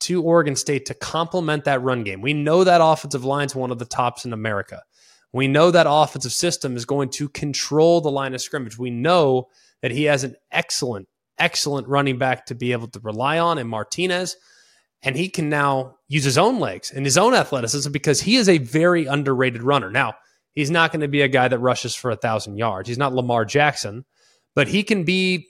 to 0.00 0.22
Oregon 0.22 0.56
State 0.56 0.86
to 0.86 0.94
complement 0.94 1.64
that 1.64 1.82
run 1.82 2.04
game, 2.04 2.20
we 2.20 2.34
know 2.34 2.64
that 2.64 2.80
offensive 2.82 3.24
line 3.24 3.46
is 3.46 3.54
one 3.54 3.70
of 3.70 3.78
the 3.78 3.84
tops 3.84 4.24
in 4.24 4.32
America. 4.32 4.82
We 5.32 5.46
know 5.46 5.70
that 5.70 5.86
offensive 5.88 6.32
system 6.32 6.76
is 6.76 6.84
going 6.84 7.10
to 7.10 7.28
control 7.28 8.00
the 8.00 8.10
line 8.10 8.34
of 8.34 8.40
scrimmage. 8.40 8.78
We 8.78 8.90
know 8.90 9.48
that 9.80 9.92
he 9.92 10.04
has 10.04 10.24
an 10.24 10.36
excellent, 10.50 11.08
excellent 11.40 11.88
running 11.88 12.18
back 12.18 12.46
to 12.46 12.54
be 12.54 12.72
able 12.72 12.88
to 12.88 13.00
rely 13.00 13.38
on 13.38 13.58
in 13.58 13.66
Martinez. 13.66 14.36
And 15.02 15.16
he 15.16 15.28
can 15.28 15.48
now 15.48 15.96
use 16.08 16.24
his 16.24 16.38
own 16.38 16.60
legs 16.60 16.92
and 16.92 17.06
his 17.06 17.16
own 17.16 17.34
athleticism 17.34 17.90
because 17.90 18.20
he 18.20 18.36
is 18.36 18.48
a 18.48 18.58
very 18.58 19.06
underrated 19.06 19.62
runner. 19.62 19.90
Now, 19.90 20.14
he's 20.52 20.70
not 20.70 20.92
going 20.92 21.00
to 21.00 21.08
be 21.08 21.22
a 21.22 21.28
guy 21.28 21.48
that 21.48 21.58
rushes 21.58 21.94
for 21.94 22.10
a 22.10 22.16
thousand 22.16 22.58
yards. 22.58 22.88
He's 22.88 22.98
not 22.98 23.14
Lamar 23.14 23.44
Jackson, 23.44 24.04
but 24.54 24.68
he 24.68 24.82
can 24.82 25.04
be 25.04 25.46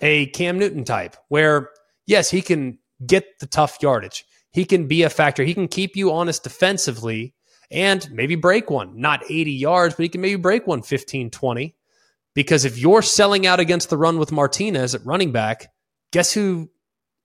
a 0.00 0.26
Cam 0.26 0.58
Newton 0.58 0.84
type 0.84 1.16
where, 1.28 1.70
yes, 2.06 2.30
he 2.30 2.40
can 2.40 2.78
get 3.06 3.38
the 3.38 3.46
tough 3.46 3.78
yardage. 3.82 4.24
He 4.52 4.64
can 4.64 4.88
be 4.88 5.02
a 5.02 5.10
factor. 5.10 5.44
He 5.44 5.52
can 5.52 5.68
keep 5.68 5.96
you 5.96 6.12
honest 6.12 6.42
defensively 6.42 7.34
and 7.70 8.10
maybe 8.10 8.36
break 8.36 8.70
one, 8.70 8.98
not 8.98 9.22
80 9.28 9.52
yards, 9.52 9.94
but 9.94 10.04
he 10.04 10.08
can 10.08 10.22
maybe 10.22 10.40
break 10.40 10.66
one 10.66 10.82
15, 10.82 11.30
20. 11.30 11.74
Because 12.36 12.66
if 12.66 12.78
you're 12.78 13.00
selling 13.00 13.46
out 13.46 13.60
against 13.60 13.88
the 13.88 13.96
run 13.96 14.18
with 14.18 14.30
Martinez 14.30 14.94
at 14.94 15.04
running 15.06 15.32
back, 15.32 15.72
guess 16.12 16.34
who 16.34 16.70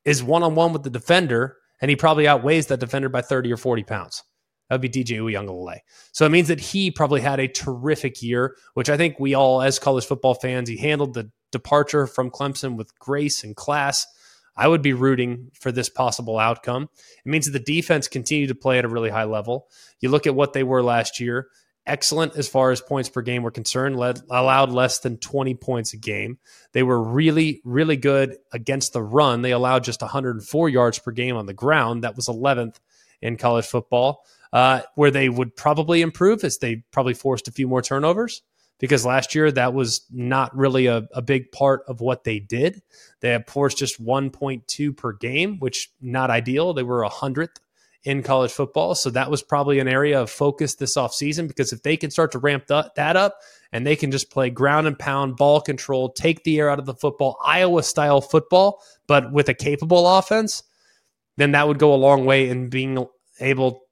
is 0.06 0.24
one 0.24 0.42
on 0.42 0.56
one 0.56 0.72
with 0.72 0.84
the 0.84 0.90
defender? 0.90 1.58
And 1.82 1.90
he 1.90 1.98
probably 1.98 2.28
outweighs 2.28 2.68
that 2.68 2.80
defender 2.80 3.10
by 3.10 3.22
30 3.22 3.52
or 3.52 3.58
40 3.58 3.84
pounds. 3.84 4.24
That 4.70 4.76
would 4.76 4.90
be 4.90 5.04
DJ 5.04 5.20
Uiagalelei. 5.20 5.80
So 6.14 6.26
it 6.26 6.32
means 6.32 6.48
that 6.48 6.62
he 6.62 6.92
probably 6.92 7.20
had 7.20 7.42
a 7.42 7.50
terrific 7.50 8.22
year, 8.22 8.56
which 8.74 8.90
I 8.90 8.96
think 8.96 9.20
we 9.20 9.34
all, 9.34 9.62
as 9.62 9.80
college 9.80 10.06
football 10.06 10.34
fans, 10.34 10.70
he 10.70 10.78
handled 10.78 11.14
the 11.14 11.30
departure 11.52 12.08
from 12.08 12.32
Clemson 12.32 12.78
with 12.78 12.98
grace 12.98 13.44
and 13.44 13.54
class. 13.54 14.08
I 14.56 14.70
would 14.70 14.82
be 14.82 14.94
rooting 14.94 15.52
for 15.60 15.74
this 15.74 15.90
possible 15.90 16.40
outcome. 16.40 16.88
It 17.26 17.30
means 17.30 17.48
that 17.48 17.52
the 17.52 17.60
defense 17.60 18.08
continued 18.08 18.48
to 18.48 18.56
play 18.56 18.78
at 18.78 18.86
a 18.86 18.90
really 18.90 19.10
high 19.10 19.26
level. 19.26 19.68
You 20.00 20.08
look 20.08 20.26
at 20.26 20.36
what 20.36 20.54
they 20.54 20.64
were 20.64 20.82
last 20.82 21.20
year, 21.20 21.50
excellent 21.86 22.36
as 22.36 22.48
far 22.48 22.72
as 22.72 22.82
points 22.82 23.10
per 23.10 23.22
game 23.22 23.44
were 23.44 23.52
concerned, 23.52 23.98
led, 23.98 24.22
allowed 24.30 24.72
less 24.72 25.00
than 25.00 25.18
20 25.18 25.56
points 25.56 25.94
a 25.94 25.98
game. 25.98 26.38
They 26.74 26.84
were 26.84 27.02
really, 27.02 27.62
really 27.64 27.98
good 27.98 28.38
against 28.52 28.94
the 28.94 29.02
run. 29.02 29.42
They 29.42 29.52
allowed 29.52 29.84
just 29.84 30.02
104 30.02 30.70
yards 30.70 31.00
per 31.00 31.12
game 31.12 31.36
on 31.36 31.46
the 31.46 31.54
ground. 31.54 32.04
That 32.04 32.16
was 32.16 32.28
11th 32.28 32.76
in 33.22 33.38
college 33.38 33.66
football. 33.66 34.26
Uh, 34.54 34.82
where 34.96 35.12
they 35.12 35.30
would 35.30 35.56
probably 35.56 36.02
improve 36.02 36.44
is 36.44 36.58
they 36.58 36.84
probably 36.92 37.14
forced 37.14 37.48
a 37.48 37.54
few 37.54 37.70
more 37.70 37.82
turnovers 37.82 38.42
because 38.80 39.06
last 39.06 39.34
year 39.34 39.50
that 39.50 39.74
was 39.74 40.02
not 40.12 40.54
really 40.58 40.88
a, 40.88 41.08
a 41.14 41.22
big 41.22 41.52
part 41.54 41.84
of 41.88 42.02
what 42.02 42.26
they 42.26 42.40
did. 42.40 42.82
They 43.22 43.30
had 43.30 43.50
forced 43.50 43.78
just 43.78 44.04
1.2 44.04 44.98
per 44.98 45.14
game, 45.14 45.58
which 45.60 45.90
not 46.02 46.30
ideal. 46.30 46.74
They 46.74 46.84
were 46.84 47.04
a 47.04 47.10
hundredth 47.10 47.62
in 48.04 48.24
college 48.24 48.52
football. 48.52 48.96
So 48.96 49.10
that 49.12 49.30
was 49.30 49.44
probably 49.44 49.80
an 49.80 49.88
area 49.88 50.20
of 50.20 50.30
focus 50.30 50.76
this 50.76 50.96
offseason 50.96 51.48
because 51.48 51.72
if 51.72 51.84
they 51.84 51.98
can 51.98 52.10
start 52.10 52.32
to 52.32 52.40
ramp 52.40 52.68
that 52.68 53.16
up 53.16 53.40
and 53.72 53.86
they 53.86 53.96
can 53.96 54.12
just 54.12 54.32
play 54.32 54.50
ground 54.50 54.88
and 54.88 54.98
pound, 54.98 55.38
ball 55.38 55.62
control, 55.62 56.10
take 56.10 56.44
the 56.44 56.60
air 56.60 56.70
out 56.70 56.80
of 56.80 56.86
the 56.86 56.96
football, 56.96 57.38
Iowa 57.44 57.84
style 57.84 58.22
football, 58.22 58.82
but 59.08 59.32
with 59.32 59.50
a 59.50 59.54
capable 59.54 60.08
offense, 60.08 60.64
then 61.38 61.52
that 61.52 61.68
would 61.68 61.80
go 61.80 61.94
a 61.94 61.96
long 61.96 62.26
way 62.26 62.50
in 62.50 62.70
being 62.70 63.06
able 63.40 63.84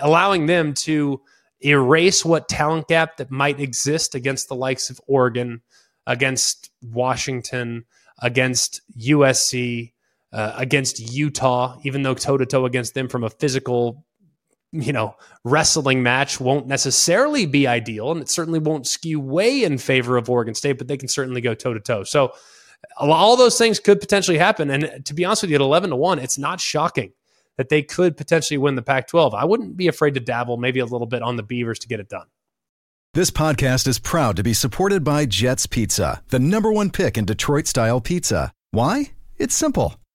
allowing 0.00 0.46
them 0.46 0.74
to 0.74 1.20
erase 1.60 2.24
what 2.24 2.48
talent 2.48 2.88
gap 2.88 3.16
that 3.16 3.30
might 3.30 3.60
exist 3.60 4.14
against 4.14 4.48
the 4.48 4.54
likes 4.54 4.90
of 4.90 5.00
Oregon, 5.06 5.62
against 6.06 6.70
Washington, 6.82 7.84
against 8.20 8.82
USC, 8.98 9.92
uh, 10.34 10.52
against 10.56 10.98
Utah, 10.98 11.78
even 11.84 12.02
though 12.02 12.12
toe 12.12 12.36
to 12.36 12.44
toe 12.44 12.66
against 12.66 12.94
them 12.94 13.08
from 13.08 13.22
a 13.22 13.30
physical, 13.30 14.04
you 14.72 14.92
know, 14.92 15.14
wrestling 15.44 16.02
match 16.02 16.40
won't 16.40 16.66
necessarily 16.66 17.46
be 17.46 17.68
ideal. 17.68 18.10
And 18.10 18.20
it 18.20 18.28
certainly 18.28 18.58
won't 18.58 18.88
skew 18.88 19.20
way 19.20 19.62
in 19.62 19.78
favor 19.78 20.16
of 20.16 20.28
Oregon 20.28 20.54
State, 20.54 20.76
but 20.76 20.88
they 20.88 20.96
can 20.96 21.08
certainly 21.08 21.40
go 21.40 21.54
toe 21.54 21.72
to 21.72 21.80
toe. 21.80 22.02
So 22.02 22.32
all 22.98 23.36
those 23.36 23.56
things 23.56 23.78
could 23.78 24.00
potentially 24.00 24.36
happen. 24.36 24.70
And 24.70 25.06
to 25.06 25.14
be 25.14 25.24
honest 25.24 25.42
with 25.42 25.50
you, 25.50 25.54
at 25.54 25.60
11 25.60 25.90
to 25.90 25.96
1, 25.96 26.18
it's 26.18 26.36
not 26.36 26.60
shocking 26.60 27.12
that 27.56 27.68
they 27.68 27.82
could 27.82 28.16
potentially 28.16 28.58
win 28.58 28.74
the 28.74 28.82
Pac 28.82 29.06
12. 29.06 29.34
I 29.34 29.44
wouldn't 29.44 29.76
be 29.76 29.86
afraid 29.86 30.14
to 30.14 30.20
dabble 30.20 30.56
maybe 30.56 30.80
a 30.80 30.84
little 30.84 31.06
bit 31.06 31.22
on 31.22 31.36
the 31.36 31.44
Beavers 31.44 31.78
to 31.78 31.88
get 31.88 32.00
it 32.00 32.08
done. 32.08 32.26
This 33.14 33.30
podcast 33.30 33.86
is 33.86 34.00
proud 34.00 34.34
to 34.36 34.42
be 34.42 34.52
supported 34.52 35.04
by 35.04 35.26
Jets 35.26 35.68
Pizza, 35.68 36.24
the 36.30 36.40
number 36.40 36.72
one 36.72 36.90
pick 36.90 37.16
in 37.16 37.24
Detroit 37.24 37.68
style 37.68 38.00
pizza. 38.00 38.52
Why? 38.72 39.12
It's 39.38 39.54
simple. 39.54 39.94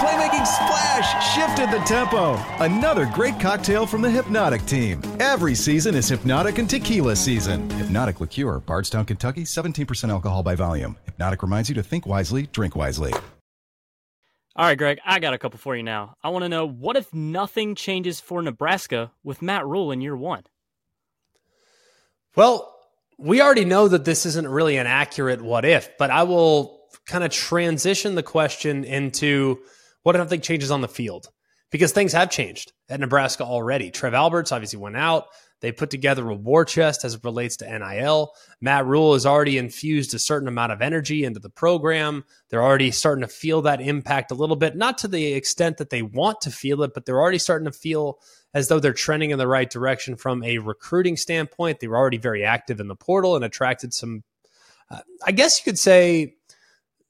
The 0.00 0.06
playmaking 0.06 0.46
splash 0.46 1.34
shifted 1.34 1.70
the 1.70 1.84
tempo. 1.84 2.34
Another 2.64 3.04
great 3.12 3.38
cocktail 3.38 3.84
from 3.84 4.00
the 4.00 4.08
Hypnotic 4.08 4.64
team. 4.64 5.02
Every 5.20 5.54
season 5.54 5.94
is 5.94 6.08
Hypnotic 6.08 6.56
and 6.56 6.70
Tequila 6.70 7.14
season. 7.14 7.68
Hypnotic 7.68 8.18
Liqueur, 8.18 8.60
Bardstown, 8.60 9.04
Kentucky, 9.04 9.42
17% 9.42 10.08
alcohol 10.08 10.42
by 10.42 10.54
volume. 10.54 10.96
Hypnotic 11.04 11.42
reminds 11.42 11.68
you 11.68 11.74
to 11.74 11.82
think 11.82 12.06
wisely, 12.06 12.46
drink 12.46 12.74
wisely. 12.74 13.12
All 14.56 14.64
right, 14.64 14.78
Greg, 14.78 15.00
I 15.04 15.18
got 15.18 15.34
a 15.34 15.38
couple 15.38 15.58
for 15.58 15.76
you 15.76 15.82
now. 15.82 16.16
I 16.22 16.30
want 16.30 16.44
to 16.44 16.48
know 16.48 16.66
what 16.66 16.96
if 16.96 17.12
nothing 17.12 17.74
changes 17.74 18.20
for 18.20 18.40
Nebraska 18.40 19.12
with 19.22 19.42
Matt 19.42 19.66
Rhule 19.66 19.92
in 19.92 20.00
year 20.00 20.16
one? 20.16 20.44
Well, 22.36 22.74
we 23.18 23.42
already 23.42 23.66
know 23.66 23.86
that 23.88 24.06
this 24.06 24.24
isn't 24.24 24.48
really 24.48 24.78
an 24.78 24.86
accurate 24.86 25.42
what 25.42 25.66
if, 25.66 25.90
but 25.98 26.10
I 26.10 26.22
will 26.22 26.88
kind 27.04 27.22
of 27.22 27.30
transition 27.30 28.14
the 28.14 28.22
question 28.22 28.84
into 28.84 29.60
what 30.02 30.14
if 30.14 30.20
nothing 30.20 30.40
changes 30.40 30.70
on 30.70 30.80
the 30.80 30.88
field? 30.88 31.28
Because 31.70 31.92
things 31.92 32.12
have 32.12 32.30
changed 32.30 32.72
at 32.88 33.00
Nebraska 33.00 33.44
already. 33.44 33.90
Trev 33.90 34.14
Alberts 34.14 34.50
obviously 34.50 34.78
went 34.78 34.96
out. 34.96 35.26
They 35.60 35.72
put 35.72 35.90
together 35.90 36.28
a 36.28 36.34
war 36.34 36.64
chest 36.64 37.04
as 37.04 37.14
it 37.14 37.24
relates 37.24 37.58
to 37.58 37.78
NIL. 37.78 38.32
Matt 38.60 38.86
Rhule 38.86 39.12
has 39.12 39.26
already 39.26 39.58
infused 39.58 40.14
a 40.14 40.18
certain 40.18 40.48
amount 40.48 40.72
of 40.72 40.80
energy 40.80 41.24
into 41.24 41.38
the 41.38 41.50
program. 41.50 42.24
They're 42.48 42.62
already 42.62 42.90
starting 42.90 43.22
to 43.22 43.28
feel 43.28 43.62
that 43.62 43.80
impact 43.80 44.30
a 44.30 44.34
little 44.34 44.56
bit, 44.56 44.74
not 44.74 44.98
to 44.98 45.08
the 45.08 45.34
extent 45.34 45.76
that 45.76 45.90
they 45.90 46.02
want 46.02 46.40
to 46.42 46.50
feel 46.50 46.82
it, 46.82 46.92
but 46.94 47.04
they're 47.04 47.20
already 47.20 47.38
starting 47.38 47.70
to 47.70 47.78
feel 47.78 48.18
as 48.54 48.68
though 48.68 48.80
they're 48.80 48.92
trending 48.92 49.30
in 49.30 49.38
the 49.38 49.46
right 49.46 49.70
direction 49.70 50.16
from 50.16 50.42
a 50.42 50.58
recruiting 50.58 51.16
standpoint. 51.16 51.80
They 51.80 51.88
were 51.88 51.98
already 51.98 52.18
very 52.18 52.42
active 52.42 52.80
in 52.80 52.88
the 52.88 52.96
portal 52.96 53.36
and 53.36 53.44
attracted 53.44 53.92
some, 53.92 54.24
uh, 54.90 55.00
I 55.24 55.32
guess 55.32 55.60
you 55.60 55.64
could 55.64 55.78
say, 55.78 56.36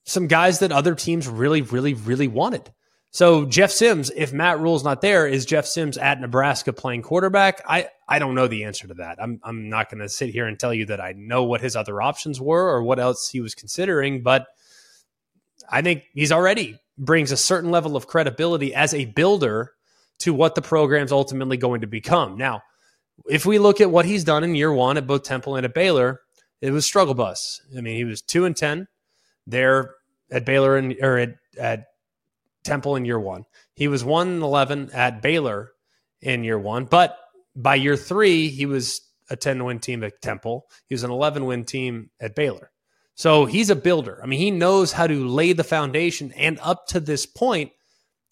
some 0.05 0.26
guys 0.26 0.59
that 0.59 0.72
other 0.72 0.94
teams 0.94 1.29
really, 1.29 1.62
really, 1.62 1.94
really 1.94 2.29
wanted. 2.29 2.72
So 3.12 3.44
Jeff 3.44 3.73
Sims, 3.73 4.11
if 4.14 4.33
Matt 4.33 4.61
Rhule's 4.61 4.85
not 4.85 5.01
there, 5.01 5.27
is 5.27 5.44
Jeff 5.44 5.66
Sims 5.66 5.99
at 5.99 6.20
Nebraska 6.20 6.73
playing 6.73 7.03
quarterback? 7.03 7.61
I, 7.66 7.88
I 8.09 8.20
don't 8.20 8.37
know 8.37 8.46
the 8.46 8.64
answer 8.64 8.87
to 8.87 8.94
that. 8.94 9.18
I'm 9.20 9.40
I'm 9.42 9.68
not 9.68 9.90
going 9.90 10.01
to 10.01 10.09
sit 10.09 10.31
here 10.31 10.46
and 10.46 10.59
tell 10.59 10.73
you 10.73 10.87
that 10.87 11.01
I 11.01 11.12
know 11.12 11.42
what 11.42 11.61
his 11.61 11.75
other 11.75 12.01
options 12.01 12.40
were 12.40 12.68
or 12.68 12.85
what 12.85 13.01
else 13.01 13.29
he 13.29 13.40
was 13.40 13.55
considering, 13.55 14.23
but 14.23 14.46
I 15.68 15.83
think 15.83 16.05
he's 16.14 16.33
already 16.33 16.79
brings 16.99 17.33
a 17.33 17.37
certain 17.37 17.70
level 17.70 17.96
of 17.96 18.07
credibility 18.07 18.75
as 18.75 18.94
a 18.94 19.07
builder 19.07 19.73
to 20.20 20.35
what 20.35 20.55
the 20.55 20.62
program's 20.62 21.12
ultimately 21.12 21.57
going 21.57 21.81
to 21.81 21.87
become. 21.87 22.37
Now, 22.37 22.62
if 23.29 23.44
we 23.44 23.59
look 23.59 23.81
at 23.81 23.90
what 23.90 24.05
he's 24.05 24.23
done 24.23 24.44
in 24.44 24.55
year 24.55 24.73
one 24.73 24.96
at 24.96 25.07
both 25.07 25.25
Temple 25.25 25.57
and 25.57 25.64
at 25.64 25.75
Baylor, 25.75 26.20
it 26.61 26.70
was 26.70 26.85
struggle 26.85 27.14
bus. 27.14 27.61
I 27.77 27.81
mean, 27.81 27.96
he 27.96 28.05
was 28.05 28.23
two 28.23 28.44
and 28.44 28.57
ten 28.57 28.87
there 29.46 29.94
at 30.31 30.44
Baylor 30.44 30.77
and 30.77 30.94
or 31.01 31.18
at, 31.18 31.31
at 31.59 31.87
Temple 32.64 32.96
in 32.96 33.05
year 33.05 33.18
one. 33.18 33.44
He 33.75 33.88
was 33.88 34.05
1 34.05 34.42
11 34.42 34.90
at 34.92 35.23
Baylor 35.23 35.73
in 36.20 36.44
year 36.44 36.59
one, 36.59 36.85
but 36.85 37.16
by 37.57 37.75
year 37.75 37.96
three, 37.96 38.49
he 38.49 38.66
was 38.66 39.01
a 39.29 39.37
10 39.37 39.64
win 39.64 39.79
team 39.79 40.03
at 40.05 40.20
Temple. 40.20 40.66
He 40.87 40.94
was 40.94 41.05
an 41.05 41.11
11 41.11 41.44
win 41.44 41.64
team 41.64 42.11
at 42.20 42.35
Baylor. 42.35 42.70
So 43.14 43.44
he's 43.44 43.70
a 43.70 43.77
builder. 43.77 44.20
I 44.23 44.27
mean, 44.27 44.38
he 44.38 44.51
knows 44.51 44.92
how 44.92 45.07
to 45.07 45.29
lay 45.29 45.53
the 45.53 45.64
foundation. 45.64 46.33
And 46.33 46.59
up 46.62 46.87
to 46.88 47.01
this 47.01 47.27
point, 47.27 47.73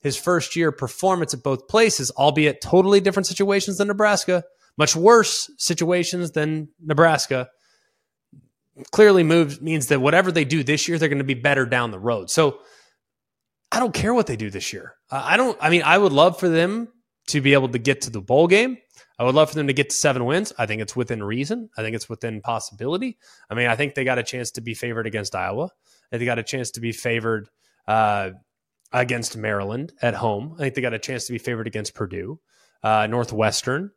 his 0.02 0.16
first 0.16 0.56
year 0.56 0.72
performance 0.72 1.34
at 1.34 1.42
both 1.42 1.68
places, 1.68 2.10
albeit 2.12 2.60
totally 2.60 3.00
different 3.00 3.26
situations 3.26 3.78
than 3.78 3.88
Nebraska, 3.88 4.44
much 4.76 4.94
worse 4.94 5.50
situations 5.58 6.30
than 6.32 6.68
Nebraska, 6.80 7.48
clearly 8.92 9.24
moves 9.24 9.60
means 9.60 9.88
that 9.88 10.00
whatever 10.00 10.30
they 10.30 10.44
do 10.44 10.62
this 10.62 10.88
year, 10.88 10.98
they're 10.98 11.08
going 11.08 11.18
to 11.18 11.24
be 11.24 11.34
better 11.34 11.66
down 11.66 11.90
the 11.90 11.98
road. 11.98 12.30
So 12.30 12.60
I 13.70 13.80
don't 13.80 13.94
care 13.94 14.14
what 14.14 14.26
they 14.26 14.36
do 14.36 14.50
this 14.50 14.72
year. 14.72 14.94
I 15.10 15.36
don't, 15.36 15.58
I 15.60 15.70
mean, 15.70 15.82
I 15.82 15.98
would 15.98 16.12
love 16.12 16.38
for 16.38 16.48
them 16.48 16.88
to 17.28 17.40
be 17.40 17.52
able 17.52 17.68
to 17.68 17.78
get 17.78 18.02
to 18.02 18.10
the 18.10 18.20
bowl 18.20 18.46
game. 18.46 18.78
I 19.18 19.24
would 19.24 19.34
love 19.34 19.50
for 19.50 19.56
them 19.56 19.66
to 19.66 19.72
get 19.72 19.90
to 19.90 19.96
seven 19.96 20.24
wins. 20.24 20.52
I 20.58 20.66
think 20.66 20.80
it's 20.80 20.96
within 20.96 21.22
reason. 21.22 21.68
I 21.76 21.82
think 21.82 21.94
it's 21.96 22.08
within 22.08 22.40
possibility. 22.40 23.18
I 23.50 23.54
mean, 23.54 23.66
I 23.66 23.76
think 23.76 23.94
they 23.94 24.04
got 24.04 24.18
a 24.18 24.22
chance 24.22 24.52
to 24.52 24.60
be 24.60 24.74
favored 24.74 25.06
against 25.06 25.34
Iowa. 25.34 25.70
They 26.10 26.24
got 26.24 26.38
a 26.38 26.42
chance 26.42 26.70
to 26.72 26.80
be 26.80 26.92
favored 26.92 27.48
uh, 27.86 28.30
against 28.92 29.36
Maryland 29.36 29.92
at 30.00 30.14
home. 30.14 30.54
I 30.58 30.62
think 30.62 30.74
they 30.74 30.80
got 30.82 30.94
a 30.94 30.98
chance 30.98 31.26
to 31.26 31.32
be 31.32 31.38
favored 31.38 31.66
against 31.66 31.94
Purdue, 31.94 32.40
uh, 32.82 33.06
Northwestern, 33.08 33.90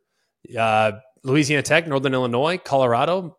uh, 0.58 0.92
Louisiana 1.22 1.62
Tech, 1.62 1.86
Northern 1.86 2.14
Illinois, 2.14 2.58
Colorado. 2.58 3.38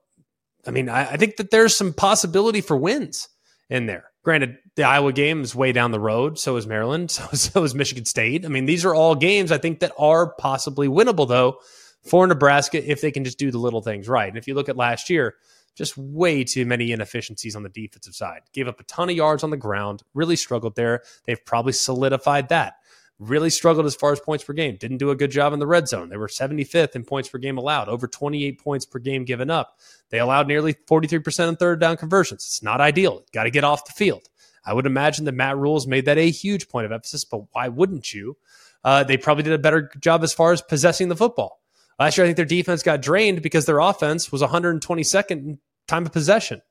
I 0.66 0.72
mean, 0.72 0.90
I, 0.90 1.12
I 1.12 1.18
think 1.18 1.36
that 1.36 1.52
there's 1.52 1.76
some 1.76 1.94
possibility 1.94 2.62
for 2.62 2.78
wins 2.78 3.28
in 3.70 3.86
there. 3.86 4.13
Granted, 4.24 4.58
the 4.76 4.84
Iowa 4.84 5.12
game 5.12 5.42
is 5.42 5.54
way 5.54 5.74
down 5.74 5.92
the 5.92 6.00
road. 6.00 6.40
So 6.40 6.56
is 6.56 6.66
Maryland. 6.66 7.12
So, 7.12 7.28
so 7.34 7.64
is 7.64 7.76
Michigan 7.76 8.06
State. 8.06 8.46
I 8.46 8.48
mean, 8.48 8.66
these 8.66 8.86
are 8.86 8.96
all 8.96 9.16
games 9.16 9.52
I 9.52 9.58
think 9.58 9.80
that 9.80 9.92
are 9.98 10.34
possibly 10.36 10.88
winnable, 10.88 11.28
though, 11.28 11.60
for 12.02 12.26
Nebraska 12.26 12.90
if 12.90 13.02
they 13.02 13.12
can 13.12 13.24
just 13.24 13.38
do 13.38 13.52
the 13.52 13.58
little 13.58 13.82
things 13.82 14.08
right. 14.08 14.30
And 14.30 14.38
if 14.38 14.48
you 14.48 14.56
look 14.56 14.70
at 14.70 14.78
last 14.78 15.10
year, 15.10 15.36
just 15.76 15.98
way 15.98 16.44
too 16.44 16.66
many 16.66 16.92
inefficiencies 16.92 17.56
on 17.56 17.64
the 17.64 17.70
defensive 17.70 18.16
side. 18.16 18.42
Gave 18.54 18.68
up 18.68 18.80
a 18.80 18.84
ton 18.84 19.10
of 19.10 19.16
yards 19.16 19.44
on 19.44 19.50
the 19.50 19.58
ground, 19.58 20.04
really 20.14 20.36
struggled 20.36 20.76
there. 20.76 21.04
They've 21.26 21.44
probably 21.44 21.74
solidified 21.74 22.50
that. 22.50 22.76
Really 23.20 23.50
struggled 23.50 23.86
as 23.86 23.96
far 23.96 24.12
as 24.12 24.20
points 24.20 24.44
per 24.44 24.54
game. 24.54 24.76
Didn't 24.76 24.98
do 24.98 25.12
a 25.12 25.16
good 25.16 25.32
job 25.32 25.54
in 25.54 25.60
the 25.60 25.68
red 25.68 25.88
zone. 25.88 26.10
They 26.10 26.18
were 26.18 26.28
75th 26.28 26.96
in 26.96 27.06
points 27.06 27.30
per 27.30 27.38
game 27.38 27.58
allowed, 27.58 27.88
over 27.88 28.08
28 28.08 28.60
points 28.60 28.86
per 28.86 29.00
game 29.00 29.24
given 29.24 29.50
up. 29.50 29.78
They 30.10 30.20
allowed 30.20 30.48
nearly 30.48 30.74
43% 30.74 31.50
in 31.50 31.56
third 31.56 31.80
down 31.80 31.98
conversions. 31.98 32.44
It's 32.44 32.64
not 32.64 32.82
ideal. 32.82 33.24
Got 33.32 33.44
to 33.44 33.52
get 33.52 33.64
off 33.64 33.86
the 33.86 33.94
field. 33.94 34.28
I 34.66 34.74
would 34.74 34.86
imagine 34.86 35.26
that 35.26 35.34
Matt 35.34 35.58
Rhule's 35.58 35.88
made 35.88 36.06
that 36.06 36.18
a 36.18 36.30
huge 36.30 36.70
point 36.70 36.86
of 36.86 36.92
emphasis, 36.92 37.26
but 37.26 37.44
why 37.52 37.68
wouldn't 37.68 38.14
you? 38.14 38.38
Uh, 38.84 39.04
they 39.04 39.18
probably 39.18 39.44
did 39.44 39.54
a 39.54 39.60
better 39.60 39.92
job 40.00 40.24
as 40.24 40.34
far 40.34 40.52
as 40.52 40.62
possessing 40.62 41.10
the 41.10 41.16
football. 41.16 41.62
Last 42.00 42.18
year, 42.18 42.26
I 42.26 42.28
think 42.28 42.38
their 42.38 42.46
defense 42.46 42.84
got 42.84 43.02
drained 43.02 43.42
because 43.42 43.66
their 43.66 43.80
offense 43.80 44.32
was 44.32 44.42
122nd 44.42 45.32
in 45.32 45.60
time 45.88 46.06
of 46.06 46.12
possession. 46.12 46.62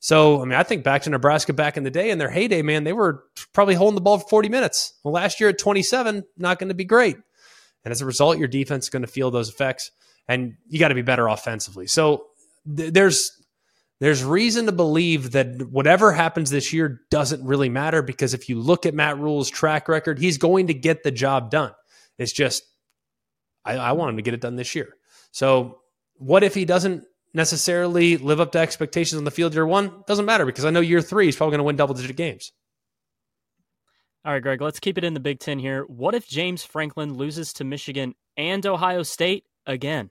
So, 0.00 0.40
I 0.40 0.44
mean, 0.44 0.54
I 0.54 0.62
think 0.62 0.84
back 0.84 1.02
to 1.02 1.10
Nebraska 1.10 1.52
back 1.52 1.76
in 1.76 1.82
the 1.82 1.90
day 1.90 2.10
in 2.10 2.18
their 2.18 2.30
heyday, 2.30 2.62
man, 2.62 2.84
they 2.84 2.92
were 2.92 3.24
probably 3.52 3.74
holding 3.74 3.96
the 3.96 4.00
ball 4.00 4.18
for 4.18 4.28
40 4.28 4.48
minutes. 4.48 4.94
Well, 5.02 5.12
last 5.12 5.40
year 5.40 5.48
at 5.48 5.58
27, 5.58 6.24
not 6.36 6.58
going 6.58 6.68
to 6.68 6.74
be 6.74 6.84
great. 6.84 7.16
And 7.84 7.92
as 7.92 8.00
a 8.00 8.06
result, 8.06 8.38
your 8.38 8.48
defense 8.48 8.84
is 8.84 8.90
going 8.90 9.02
to 9.02 9.08
feel 9.08 9.30
those 9.30 9.48
effects 9.48 9.90
and 10.28 10.56
you 10.68 10.78
got 10.78 10.88
to 10.88 10.94
be 10.94 11.02
better 11.02 11.26
offensively. 11.26 11.86
So 11.86 12.26
th- 12.76 12.92
there's 12.92 13.32
there's 14.00 14.22
reason 14.22 14.66
to 14.66 14.72
believe 14.72 15.32
that 15.32 15.62
whatever 15.70 16.12
happens 16.12 16.50
this 16.50 16.72
year 16.72 17.00
doesn't 17.10 17.44
really 17.44 17.68
matter 17.68 18.00
because 18.00 18.32
if 18.32 18.48
you 18.48 18.60
look 18.60 18.86
at 18.86 18.94
Matt 18.94 19.18
Rhule's 19.18 19.50
track 19.50 19.88
record, 19.88 20.20
he's 20.20 20.38
going 20.38 20.68
to 20.68 20.74
get 20.74 21.02
the 21.02 21.10
job 21.10 21.50
done. 21.50 21.72
It's 22.16 22.32
just 22.32 22.62
I, 23.64 23.76
I 23.76 23.92
want 23.92 24.10
him 24.10 24.16
to 24.16 24.22
get 24.22 24.34
it 24.34 24.40
done 24.40 24.56
this 24.56 24.74
year. 24.74 24.94
So 25.32 25.80
what 26.14 26.44
if 26.44 26.54
he 26.54 26.64
doesn't 26.64 27.04
necessarily 27.34 28.16
live 28.16 28.40
up 28.40 28.52
to 28.52 28.58
expectations 28.58 29.18
on 29.18 29.24
the 29.24 29.30
field 29.30 29.54
year 29.54 29.66
one? 29.66 30.02
Doesn't 30.06 30.24
matter 30.24 30.46
because 30.46 30.64
I 30.64 30.70
know 30.70 30.80
year 30.80 31.02
three 31.02 31.26
he's 31.26 31.36
probably 31.36 31.52
going 31.52 31.60
to 31.60 31.64
win 31.64 31.76
double 31.76 31.94
digit 31.94 32.16
games. 32.16 32.52
All 34.24 34.32
right, 34.32 34.42
Greg, 34.42 34.60
let's 34.60 34.80
keep 34.80 34.98
it 34.98 35.04
in 35.04 35.14
the 35.14 35.20
Big 35.20 35.38
Ten 35.38 35.58
here. 35.58 35.84
What 35.84 36.14
if 36.14 36.26
James 36.26 36.62
Franklin 36.62 37.14
loses 37.14 37.52
to 37.54 37.64
Michigan 37.64 38.14
and 38.36 38.66
Ohio 38.66 39.02
State 39.02 39.44
again? 39.64 40.10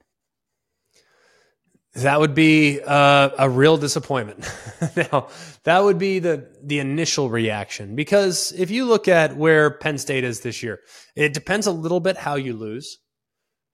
That 1.94 2.20
would 2.20 2.34
be 2.34 2.80
uh, 2.84 3.30
a 3.38 3.48
real 3.48 3.76
disappointment. 3.76 4.48
now, 4.96 5.28
that 5.64 5.82
would 5.82 5.98
be 5.98 6.18
the 6.18 6.48
the 6.62 6.78
initial 6.78 7.30
reaction 7.30 7.96
because 7.96 8.52
if 8.52 8.70
you 8.70 8.84
look 8.84 9.08
at 9.08 9.36
where 9.36 9.70
Penn 9.70 9.98
State 9.98 10.24
is 10.24 10.40
this 10.40 10.62
year, 10.62 10.80
it 11.16 11.32
depends 11.32 11.66
a 11.66 11.72
little 11.72 12.00
bit 12.00 12.16
how 12.16 12.36
you 12.36 12.54
lose, 12.54 12.98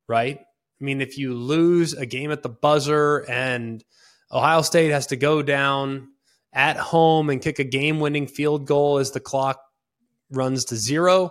right? 0.08 0.40
I 0.84 0.86
mean, 0.86 1.00
if 1.00 1.16
you 1.16 1.32
lose 1.32 1.94
a 1.94 2.04
game 2.04 2.30
at 2.30 2.42
the 2.42 2.50
buzzer 2.50 3.20
and 3.20 3.82
Ohio 4.30 4.60
State 4.60 4.90
has 4.90 5.06
to 5.06 5.16
go 5.16 5.40
down 5.40 6.08
at 6.52 6.76
home 6.76 7.30
and 7.30 7.40
kick 7.40 7.58
a 7.58 7.64
game 7.64 8.00
winning 8.00 8.26
field 8.26 8.66
goal 8.66 8.98
as 8.98 9.10
the 9.10 9.18
clock 9.18 9.62
runs 10.28 10.66
to 10.66 10.76
zero, 10.76 11.30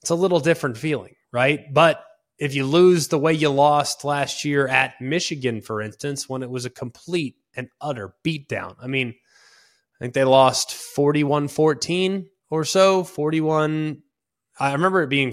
it's 0.00 0.08
a 0.08 0.14
little 0.14 0.40
different 0.40 0.78
feeling, 0.78 1.16
right? 1.34 1.60
But 1.70 2.02
if 2.38 2.54
you 2.54 2.64
lose 2.64 3.08
the 3.08 3.18
way 3.18 3.34
you 3.34 3.50
lost 3.50 4.06
last 4.06 4.42
year 4.42 4.66
at 4.66 4.98
Michigan, 5.02 5.60
for 5.60 5.82
instance, 5.82 6.26
when 6.26 6.42
it 6.42 6.48
was 6.48 6.64
a 6.64 6.70
complete 6.70 7.36
and 7.54 7.68
utter 7.82 8.14
beatdown, 8.24 8.74
I 8.80 8.86
mean, 8.86 9.08
I 9.08 10.04
think 10.04 10.14
they 10.14 10.24
lost 10.24 10.72
41 10.72 11.48
14 11.48 12.26
or 12.48 12.64
so, 12.64 13.04
41. 13.04 14.02
I 14.58 14.72
remember 14.72 15.02
it 15.02 15.10
being 15.10 15.32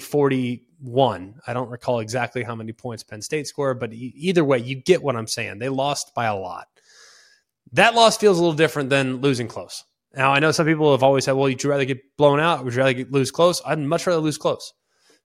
41. 0.84 1.36
I 1.48 1.54
don't 1.54 1.70
recall 1.70 2.00
exactly 2.00 2.44
how 2.44 2.56
many 2.56 2.74
points 2.74 3.04
Penn 3.04 3.22
State 3.22 3.48
scored, 3.48 3.80
but 3.80 3.94
either 3.94 4.44
way, 4.44 4.60
you 4.60 4.76
get 4.76 5.02
what 5.02 5.16
I'm 5.16 5.28
saying. 5.28 5.60
They 5.60 5.70
lost 5.70 6.14
by 6.16 6.26
a 6.26 6.36
lot. 6.36 6.68
That 7.74 7.96
loss 7.96 8.18
feels 8.18 8.38
a 8.38 8.42
little 8.42 8.56
different 8.56 8.90
than 8.90 9.18
losing 9.18 9.48
close. 9.48 9.84
Now, 10.16 10.34
I 10.34 10.40
know 10.40 10.52
some 10.52 10.66
people 10.66 10.92
have 10.92 11.04
always 11.04 11.24
said, 11.26 11.34
well, 11.34 11.48
you'd 11.48 11.64
rather 11.64 11.86
get 11.86 12.02
blown 12.18 12.40
out? 12.40 12.66
Would 12.66 12.74
you 12.74 12.80
rather 12.80 12.94
get, 12.94 13.12
lose 13.12 13.32
close? 13.32 13.62
I'd 13.66 13.80
much 13.80 14.06
rather 14.06 14.20
lose 14.20 14.38
close 14.38 14.74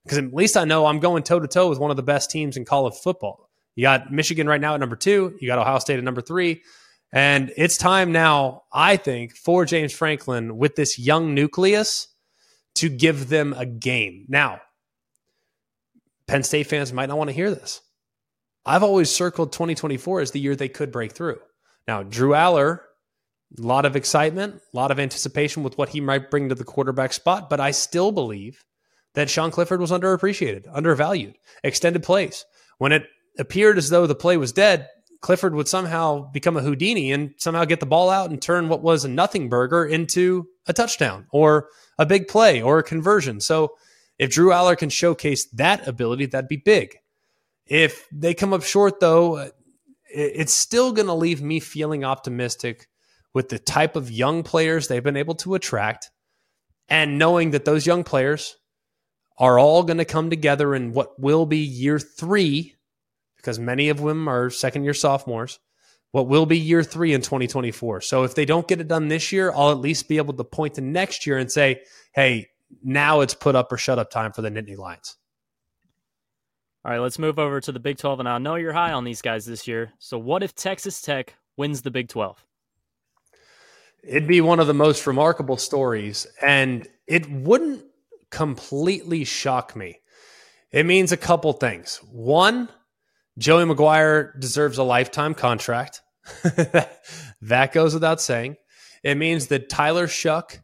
because 0.05 0.19
at 0.19 0.33
least 0.33 0.57
I 0.57 0.65
know 0.65 0.87
I'm 0.87 1.01
going 1.01 1.25
toe 1.25 1.41
to 1.41 1.49
toe 1.49 1.69
with 1.69 1.81
one 1.81 1.91
of 1.91 1.97
the 1.97 2.03
best 2.03 2.31
teams 2.31 2.57
in 2.57 2.65
college 2.65 2.95
football. 2.95 3.51
You 3.75 3.83
got 3.83 4.13
Michigan 4.13 4.47
right 4.47 4.61
now 4.61 4.75
at 4.75 4.81
number 4.81 4.97
two, 4.97 5.37
you 5.41 5.49
got 5.49 5.59
Ohio 5.59 5.81
State 5.81 5.99
at 5.99 6.05
number 6.05 6.23
three. 6.23 6.63
And 7.13 7.53
it's 7.57 7.77
time 7.77 8.13
now, 8.13 8.65
I 8.73 8.97
think, 8.97 9.37
for 9.37 9.65
James 9.65 9.93
Franklin 9.93 10.57
with 10.57 10.77
this 10.77 10.99
young 10.99 11.35
nucleus 11.35 12.09
to 12.77 12.89
give 12.89 13.29
them 13.29 13.55
a 13.57 13.67
game. 13.67 14.27
Now, 14.29 14.61
Penn 16.27 16.43
State 16.43 16.67
fans 16.67 16.93
might 16.93 17.07
not 17.07 17.19
want 17.19 17.31
to 17.31 17.37
hear 17.37 17.51
this. 17.51 17.81
I've 18.65 18.83
always 18.83 19.11
circled 19.11 19.53
2024 19.53 20.21
as 20.21 20.31
the 20.33 20.41
year 20.41 20.57
they 20.57 20.69
could 20.69 20.91
break 20.91 21.13
through. 21.13 21.39
Now, 21.87 22.03
Drew 22.03 22.31
Allar, 22.31 22.81
a 23.57 23.63
lot 23.63 23.85
of 23.85 23.95
excitement, 23.95 24.57
a 24.57 24.77
lot 24.77 24.91
of 24.91 24.99
anticipation 24.99 25.63
with 25.63 25.79
what 25.79 25.91
he 25.91 26.01
might 26.01 26.31
bring 26.31 26.49
to 26.49 26.55
the 26.57 26.65
quarterback 26.65 27.13
spot, 27.13 27.49
but 27.49 27.61
I 27.61 27.71
still 27.71 28.11
believe 28.11 28.65
that 29.15 29.31
Sean 29.31 29.53
Clifford 29.53 29.81
was 29.81 29.93
underappreciated, 29.93 30.65
undervalued, 30.73 31.37
extended 31.63 32.03
plays. 32.03 32.45
When 32.79 32.93
it 32.93 33.07
appeared 33.39 33.79
as 33.79 33.89
though 33.89 34.07
the 34.07 34.17
play 34.17 34.37
was 34.37 34.53
dead, 34.53 34.89
Clifford 35.21 35.55
would 35.55 35.69
somehow 35.69 36.31
become 36.33 36.57
a 36.57 36.63
Houdini 36.63 37.13
and 37.13 37.35
somehow 37.39 37.65
get 37.65 37.81
the 37.81 37.87
ball 37.87 38.11
out 38.11 38.31
and 38.31 38.43
turn 38.43 38.69
what 38.69 38.83
was 38.83 39.05
a 39.05 39.09
nothing 39.09 39.49
burger 39.49 39.85
into 39.85 40.47
a 40.67 40.73
touchdown 40.73 41.27
or 41.31 41.69
a 41.99 42.05
big 42.05 42.29
play 42.29 42.61
or 42.61 42.79
a 42.79 42.85
conversion. 42.85 43.41
So 43.41 43.77
if 44.19 44.31
Drew 44.31 44.51
Allar 44.51 44.77
can 44.77 44.91
showcase 44.91 45.47
that 45.51 45.87
ability, 45.87 46.27
that'd 46.27 46.49
be 46.49 46.57
big. 46.57 46.99
If 47.67 48.07
they 48.11 48.35
come 48.35 48.53
up 48.53 48.63
short, 48.63 49.01
though, 49.01 49.37
uh, 49.37 49.49
it's 50.09 50.53
still 50.53 50.93
going 50.93 51.09
to 51.09 51.15
leave 51.15 51.43
me 51.43 51.61
feeling 51.61 52.05
optimistic 52.05 52.89
with 53.35 53.49
the 53.49 53.59
type 53.59 53.97
of 53.97 54.11
young 54.11 54.43
players 54.43 54.89
they've 54.89 55.03
been 55.03 55.17
able 55.17 55.35
to 55.35 55.55
attract 55.55 56.11
and 56.89 57.19
knowing 57.19 57.51
that 57.51 57.65
those 57.65 57.87
young 57.87 58.05
players 58.05 58.57
are 59.39 59.59
all 59.59 59.83
going 59.83 59.99
to 59.99 60.05
come 60.05 60.31
together 60.31 60.75
in 60.75 60.93
what 60.93 61.21
will 61.21 61.45
be 61.45 61.59
year 61.59 61.99
three, 61.99 62.75
because 63.37 63.59
many 63.59 63.89
of 63.89 63.99
them 63.99 64.29
are 64.29 64.49
second 64.49 64.85
year 64.85 64.95
sophomores, 64.95 65.59
what 66.13 66.29
will 66.29 66.47
be 66.47 66.59
year 66.59 66.83
three 66.83 67.13
in 67.13 67.21
2024. 67.21 68.01
So 68.01 68.23
if 68.23 68.35
they 68.35 68.47
don't 68.47 68.67
get 68.67 68.81
it 68.81 68.89
done 68.89 69.09
this 69.09 69.33
year, 69.33 69.53
I'll 69.53 69.73
at 69.73 69.79
least 69.79 70.09
be 70.09 70.17
able 70.17 70.35
to 70.35 70.45
point 70.45 70.75
to 70.75 70.81
next 70.81 71.27
year 71.27 71.37
and 71.37 71.53
say, 71.53 71.83
hey, 72.15 72.49
now 72.83 73.21
it's 73.21 73.35
put 73.35 73.55
up 73.55 73.73
or 73.73 73.77
shut 73.77 73.99
up 73.99 74.11
time 74.11 74.33
for 74.33 74.43
the 74.43 74.51
Nittany 74.51 74.77
Lions. 74.77 75.17
All 76.85 76.93
right, 76.93 77.01
let's 77.01 77.19
move 77.19 77.39
over 77.39 77.61
to 77.61 77.73
the 77.73 77.81
Big 77.81 77.99
12. 77.99 78.21
And 78.21 78.29
I 78.29 78.39
know 78.39 78.55
you're 78.55 78.73
high 78.73 78.93
on 78.93 79.03
these 79.03 79.21
guys 79.21 79.45
this 79.45 79.67
year. 79.67 79.93
So 79.99 80.19
what 80.19 80.45
if 80.45 80.55
Texas 80.55 81.03
Tech 81.03 81.35
wins 81.57 81.83
the 81.83 81.91
Big 81.91 82.09
12? 82.09 82.45
It'd 84.05 84.29
be 84.29 84.41
one 84.41 84.61
of 84.61 84.69
the 84.69 84.75
most 84.75 85.05
remarkable 85.05 85.57
stories. 85.57 86.29
And 86.41 86.87
it 87.09 87.29
wouldn't 87.29 87.85
completely 88.31 89.25
shock 89.25 89.75
me. 89.75 89.99
It 90.71 90.87
means 90.87 91.11
a 91.11 91.17
couple 91.17 91.53
things. 91.55 92.01
One, 92.13 92.69
Joey 93.37 93.65
McGuire 93.65 94.39
deserves 94.39 94.79
a 94.79 94.85
lifetime 94.85 95.35
contract. 95.35 96.03
that 97.43 97.73
goes 97.73 97.95
without 97.95 98.21
saying. 98.21 98.57
It 99.03 99.17
means 99.17 99.49
that 99.49 99.69
Tyler 99.69 100.07
Shuck 100.07 100.61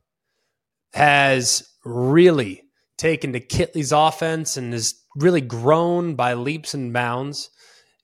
has 0.92 1.68
really 1.84 2.62
taken 2.96 3.32
to 3.32 3.40
Kittley's 3.40 3.92
offense 3.92 4.56
and 4.56 4.72
has 4.72 4.94
really 5.16 5.40
grown 5.40 6.14
by 6.14 6.34
leaps 6.34 6.74
and 6.74 6.92
bounds. 6.92 7.50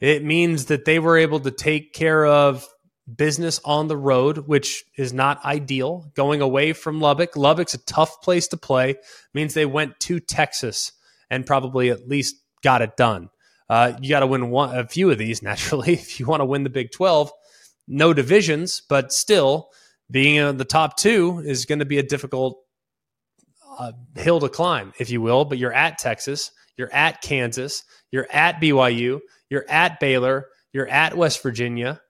It 0.00 0.24
means 0.24 0.66
that 0.66 0.84
they 0.84 0.98
were 0.98 1.16
able 1.16 1.40
to 1.40 1.50
take 1.50 1.92
care 1.92 2.26
of 2.26 2.66
business 3.16 3.60
on 3.64 3.88
the 3.88 3.96
road, 3.96 4.38
which 4.38 4.84
is 4.96 5.12
not 5.12 5.44
ideal. 5.44 6.10
Going 6.14 6.40
away 6.40 6.72
from 6.72 7.00
Lubbock, 7.00 7.36
Lubbock's 7.36 7.74
a 7.74 7.84
tough 7.84 8.20
place 8.22 8.48
to 8.48 8.56
play. 8.56 8.96
Means 9.32 9.54
they 9.54 9.66
went 9.66 9.98
to 10.00 10.20
Texas 10.20 10.92
and 11.30 11.46
probably 11.46 11.90
at 11.90 12.08
least 12.08 12.36
got 12.62 12.82
it 12.82 12.96
done. 12.96 13.30
Uh, 13.68 13.92
you 14.00 14.08
got 14.08 14.20
to 14.20 14.26
win 14.26 14.50
one, 14.50 14.76
a 14.76 14.86
few 14.86 15.10
of 15.10 15.18
these 15.18 15.42
naturally 15.44 15.92
if 15.92 16.18
you 16.18 16.26
want 16.26 16.40
to 16.40 16.46
win 16.46 16.64
the 16.64 16.70
Big 16.70 16.90
Twelve. 16.90 17.30
No 17.86 18.12
divisions, 18.12 18.82
but 18.88 19.12
still 19.12 19.70
being 20.10 20.36
in 20.36 20.56
the 20.56 20.64
top 20.64 20.96
two 20.96 21.42
is 21.44 21.64
going 21.64 21.78
to 21.78 21.84
be 21.84 21.98
a 21.98 22.02
difficult 22.02 22.58
uh, 23.78 23.92
hill 24.16 24.40
to 24.40 24.48
climb, 24.48 24.92
if 24.98 25.10
you 25.10 25.20
will. 25.20 25.44
But 25.44 25.58
you're 25.58 25.72
at 25.72 25.98
Texas, 25.98 26.50
you're 26.76 26.92
at 26.92 27.22
Kansas, 27.22 27.82
you're 28.10 28.28
at 28.30 28.60
BYU, 28.60 29.20
you're 29.48 29.64
at 29.68 30.00
Baylor, 30.00 30.46
you're 30.72 30.88
at 30.88 31.16
West 31.16 31.42
Virginia. 31.42 32.00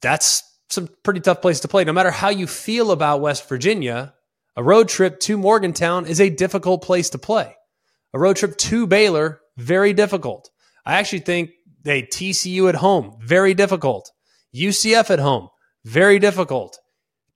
That's 0.00 0.42
some 0.68 0.88
pretty 1.02 1.20
tough 1.20 1.40
place 1.40 1.60
to 1.60 1.68
play. 1.68 1.84
No 1.84 1.92
matter 1.92 2.10
how 2.10 2.28
you 2.28 2.46
feel 2.46 2.90
about 2.90 3.20
West 3.20 3.48
Virginia, 3.48 4.14
a 4.56 4.62
road 4.62 4.88
trip 4.88 5.20
to 5.20 5.38
Morgantown 5.38 6.06
is 6.06 6.20
a 6.20 6.30
difficult 6.30 6.82
place 6.82 7.10
to 7.10 7.18
play. 7.18 7.54
A 8.12 8.18
road 8.18 8.36
trip 8.36 8.56
to 8.56 8.86
Baylor, 8.86 9.40
very 9.56 9.92
difficult. 9.92 10.50
I 10.84 10.94
actually 10.94 11.20
think 11.20 11.50
they 11.82 12.02
TCU 12.02 12.68
at 12.68 12.76
home, 12.76 13.18
very 13.20 13.54
difficult. 13.54 14.10
UCF 14.54 15.10
at 15.10 15.18
home, 15.18 15.48
very 15.84 16.18
difficult. 16.18 16.78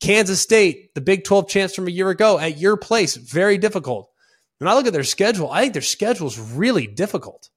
Kansas 0.01 0.41
State, 0.41 0.95
the 0.95 1.01
Big 1.01 1.25
12 1.25 1.49
chance 1.49 1.75
from 1.75 1.87
a 1.87 1.91
year 1.91 2.11
ago 2.11 2.39
at 2.39 2.59
your 2.59 2.77
place, 2.77 3.17
very 3.17 3.59
difficult. 3.59 4.11
When 4.59 4.69
I 4.69 4.75
look 4.75 4.87
at 4.87 4.93
their 4.93 5.05
schedule, 5.05 5.51
I 5.51 5.63
think 5.63 5.73
their 5.75 5.83
schedule 5.83 6.27
is 6.27 6.39
really 6.39 6.87
difficult. 6.87 7.49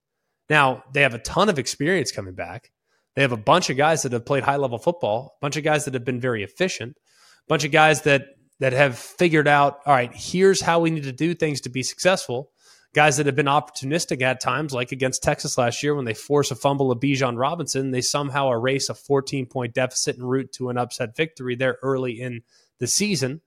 Now, 0.49 0.83
they 0.93 1.01
have 1.01 1.13
a 1.13 1.19
ton 1.19 1.49
of 1.49 1.59
experience 1.59 2.11
coming 2.11 2.33
back. 2.33 2.71
They 3.15 3.21
have 3.21 3.31
a 3.31 3.37
bunch 3.37 3.69
of 3.69 3.77
guys 3.77 4.03
that 4.03 4.11
have 4.11 4.25
played 4.25 4.43
high 4.43 4.57
level 4.57 4.77
football, 4.77 5.35
a 5.37 5.41
bunch 5.41 5.57
of 5.57 5.63
guys 5.63 5.85
that 5.85 5.93
have 5.93 6.05
been 6.05 6.19
very 6.19 6.43
efficient, 6.43 6.97
a 6.97 7.47
bunch 7.47 7.63
of 7.63 7.71
guys 7.71 8.01
that 8.03 8.27
that 8.59 8.73
have 8.73 8.97
figured 8.97 9.47
out, 9.47 9.79
all 9.85 9.93
right, 9.93 10.13
here's 10.13 10.61
how 10.61 10.79
we 10.79 10.89
need 10.89 11.03
to 11.03 11.11
do 11.11 11.33
things 11.33 11.59
to 11.61 11.69
be 11.69 11.83
successful. 11.83 12.51
Guys 12.93 13.17
that 13.17 13.25
have 13.25 13.35
been 13.35 13.47
opportunistic 13.47 14.21
at 14.21 14.39
times, 14.39 14.71
like 14.71 14.91
against 14.91 15.23
Texas 15.23 15.57
last 15.57 15.81
year 15.81 15.95
when 15.95 16.05
they 16.05 16.13
force 16.13 16.51
a 16.51 16.55
fumble 16.55 16.91
of 16.91 16.99
Bijan 16.99 17.39
Robinson, 17.39 17.89
they 17.89 18.01
somehow 18.01 18.51
erase 18.51 18.89
a 18.89 18.93
14 18.93 19.47
point 19.47 19.73
deficit 19.73 20.17
en 20.17 20.23
route 20.23 20.51
to 20.53 20.69
an 20.69 20.77
upset 20.77 21.15
victory 21.15 21.55
there 21.55 21.77
early 21.81 22.21
in 22.21 22.43
the 22.77 22.87
season. 22.87 23.41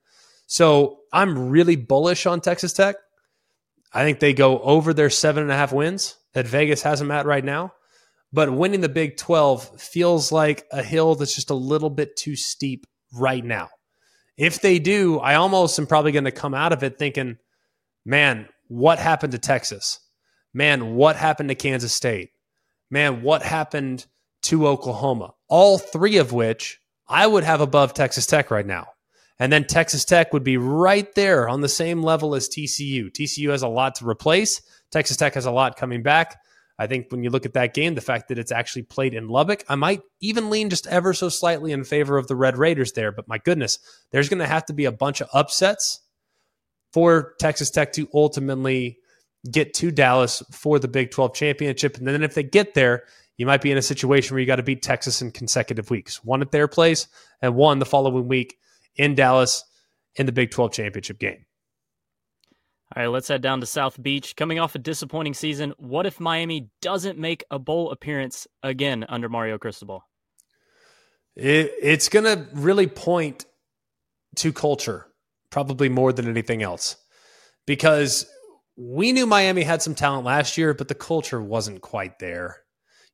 So 0.47 1.01
I'm 1.13 1.49
really 1.49 1.77
bullish 1.77 2.27
on 2.27 2.41
Texas 2.41 2.73
Tech. 2.73 2.97
I 3.93 4.03
think 4.03 4.19
they 4.19 4.35
go 4.35 4.59
over 4.61 4.93
their 4.93 5.11
seven 5.11 5.43
and 5.43 5.53
a 5.53 5.57
half 5.57 5.73
wins 5.73 6.17
that 6.35 6.47
Vegas 6.47 6.83
has 6.83 6.99
them 6.99 7.11
at 7.11 7.27
right 7.27 7.45
now. 7.45 7.73
But 8.33 8.53
winning 8.53 8.81
the 8.81 8.89
Big 8.89 9.17
12 9.17 9.81
feels 9.81 10.33
like 10.33 10.67
a 10.73 10.83
hill 10.83 11.15
that's 11.15 11.35
just 11.35 11.51
a 11.51 11.55
little 11.55 11.91
bit 11.91 12.17
too 12.17 12.37
steep 12.37 12.87
right 13.15 13.45
now. 13.45 13.71
If 14.37 14.61
they 14.61 14.79
do, 14.79 15.19
I 15.19 15.37
almost 15.37 15.79
am 15.79 15.87
probably 15.87 16.13
going 16.13 16.25
to 16.25 16.31
come 16.31 16.53
out 16.53 16.73
of 16.73 16.83
it 16.83 16.99
thinking, 16.99 17.39
man, 18.05 18.49
what 18.69 18.99
happened 18.99 19.33
to 19.33 19.39
Texas? 19.39 20.01
Man, 20.53 20.95
what 20.95 21.17
happened 21.17 21.49
to 21.51 21.55
Kansas 21.55 21.93
State? 21.93 22.31
Man, 22.91 23.23
what 23.23 23.43
happened 23.43 24.07
to 24.43 24.67
Oklahoma? 24.67 25.35
All 25.49 25.79
three 25.79 26.19
of 26.19 26.33
which 26.33 26.81
I 27.09 27.27
would 27.27 27.45
have 27.45 27.61
above 27.61 27.95
Texas 27.95 28.27
Tech 28.27 28.51
right 28.51 28.67
now. 28.67 28.89
And 29.39 29.53
then 29.53 29.65
Texas 29.65 30.05
Tech 30.05 30.33
would 30.33 30.45
be 30.45 30.57
right 30.57 31.13
there 31.15 31.49
on 31.49 31.61
the 31.61 31.69
same 31.69 32.03
level 32.03 32.35
as 32.35 32.49
TCU. 32.49 33.13
TCU 33.13 33.51
has 33.51 33.63
a 33.63 33.69
lot 33.69 33.97
to 33.97 34.09
replace. 34.09 34.63
Texas 34.91 35.17
Tech 35.17 35.35
has 35.35 35.47
a 35.47 35.51
lot 35.51 35.77
coming 35.77 36.03
back. 36.03 36.41
I 36.79 36.87
think 36.87 37.07
when 37.11 37.23
you 37.23 37.31
look 37.31 37.47
at 37.47 37.55
that 37.55 37.75
game, 37.75 37.95
the 37.95 38.01
fact 38.01 38.29
that 38.29 38.39
it's 38.39 38.53
actually 38.53 38.83
played 38.83 39.15
in 39.15 39.29
Lubbock, 39.29 39.65
I 39.69 39.77
might 39.77 40.03
even 40.21 40.51
lean 40.51 40.71
just 40.71 40.87
ever 40.87 41.15
so 41.15 41.29
slightly 41.29 41.73
in 41.73 41.85
favor 41.85 42.19
of 42.19 42.29
the 42.29 42.37
Red 42.37 42.59
Raiders 42.59 42.93
there. 42.93 43.13
But 43.13 43.29
my 43.29 43.39
goodness, 43.39 43.79
there's 44.11 44.29
going 44.29 44.41
to 44.41 44.47
have 44.47 44.67
to 44.67 44.75
be 44.75 44.85
a 44.85 44.93
bunch 44.93 45.21
of 45.21 45.29
upsets 45.33 46.01
for 46.93 47.35
Texas 47.39 47.71
Tech 47.71 47.93
to 47.95 48.09
ultimately 48.15 48.99
get 49.51 49.75
to 49.75 49.91
Dallas 49.91 50.43
for 50.51 50.79
the 50.79 50.89
Big 50.89 51.11
12 51.11 51.35
championship. 51.35 51.99
And 51.99 52.07
then 52.07 52.23
if 52.23 52.35
they 52.35 52.43
get 52.43 52.75
there, 52.75 53.05
you 53.37 53.47
might 53.47 53.63
be 53.63 53.71
in 53.71 53.79
a 53.79 53.83
situation 53.83 54.35
where 54.35 54.41
you 54.41 54.47
got 54.47 54.57
to 54.57 54.63
beat 54.63 54.83
Texas 54.83 55.21
in 55.21 55.31
consecutive 55.31 55.91
weeks, 55.91 56.25
one 56.25 56.43
at 56.43 56.53
their 56.53 56.69
place 56.69 57.07
and 57.43 57.55
one 57.55 57.79
the 57.79 57.87
following 57.87 58.29
week 58.29 58.59
in 58.97 59.15
Dallas 59.15 59.65
in 60.17 60.27
the 60.27 60.33
Big 60.33 60.51
12 60.51 60.73
championship 60.73 61.19
game. 61.19 61.45
All 62.95 63.03
right, 63.03 63.09
let's 63.09 63.29
head 63.29 63.43
down 63.43 63.61
to 63.61 63.67
South 63.67 64.01
Beach. 64.01 64.37
Coming 64.37 64.59
off 64.59 64.75
a 64.75 64.79
disappointing 64.79 65.35
season, 65.35 65.75
what 65.77 66.07
if 66.07 66.21
Miami 66.21 66.71
doesn't 66.81 67.19
make 67.19 67.45
a 67.51 67.59
bowl 67.59 67.91
appearance 67.91 68.47
again 68.63 69.05
under 69.09 69.29
Mario 69.29 69.59
Cristobal? 69.59 70.03
It, 71.35 71.73
it's 71.83 72.09
going 72.09 72.25
to 72.25 72.47
really 72.55 72.87
point 72.87 73.45
to 74.37 74.53
culture, 74.53 75.09
probably 75.57 75.89
more 75.89 76.13
than 76.13 76.29
anything 76.29 76.63
else, 76.63 76.97
because 77.67 78.27
we 78.77 79.13
knew 79.13 79.25
Miami 79.25 79.63
had 79.63 79.81
some 79.81 79.95
talent 79.95 80.27
last 80.27 80.59
year, 80.59 80.75
but 80.75 80.87
the 80.87 80.95
culture 80.95 81.41
wasn't 81.41 81.81
quite 81.81 82.19
there. 82.19 82.59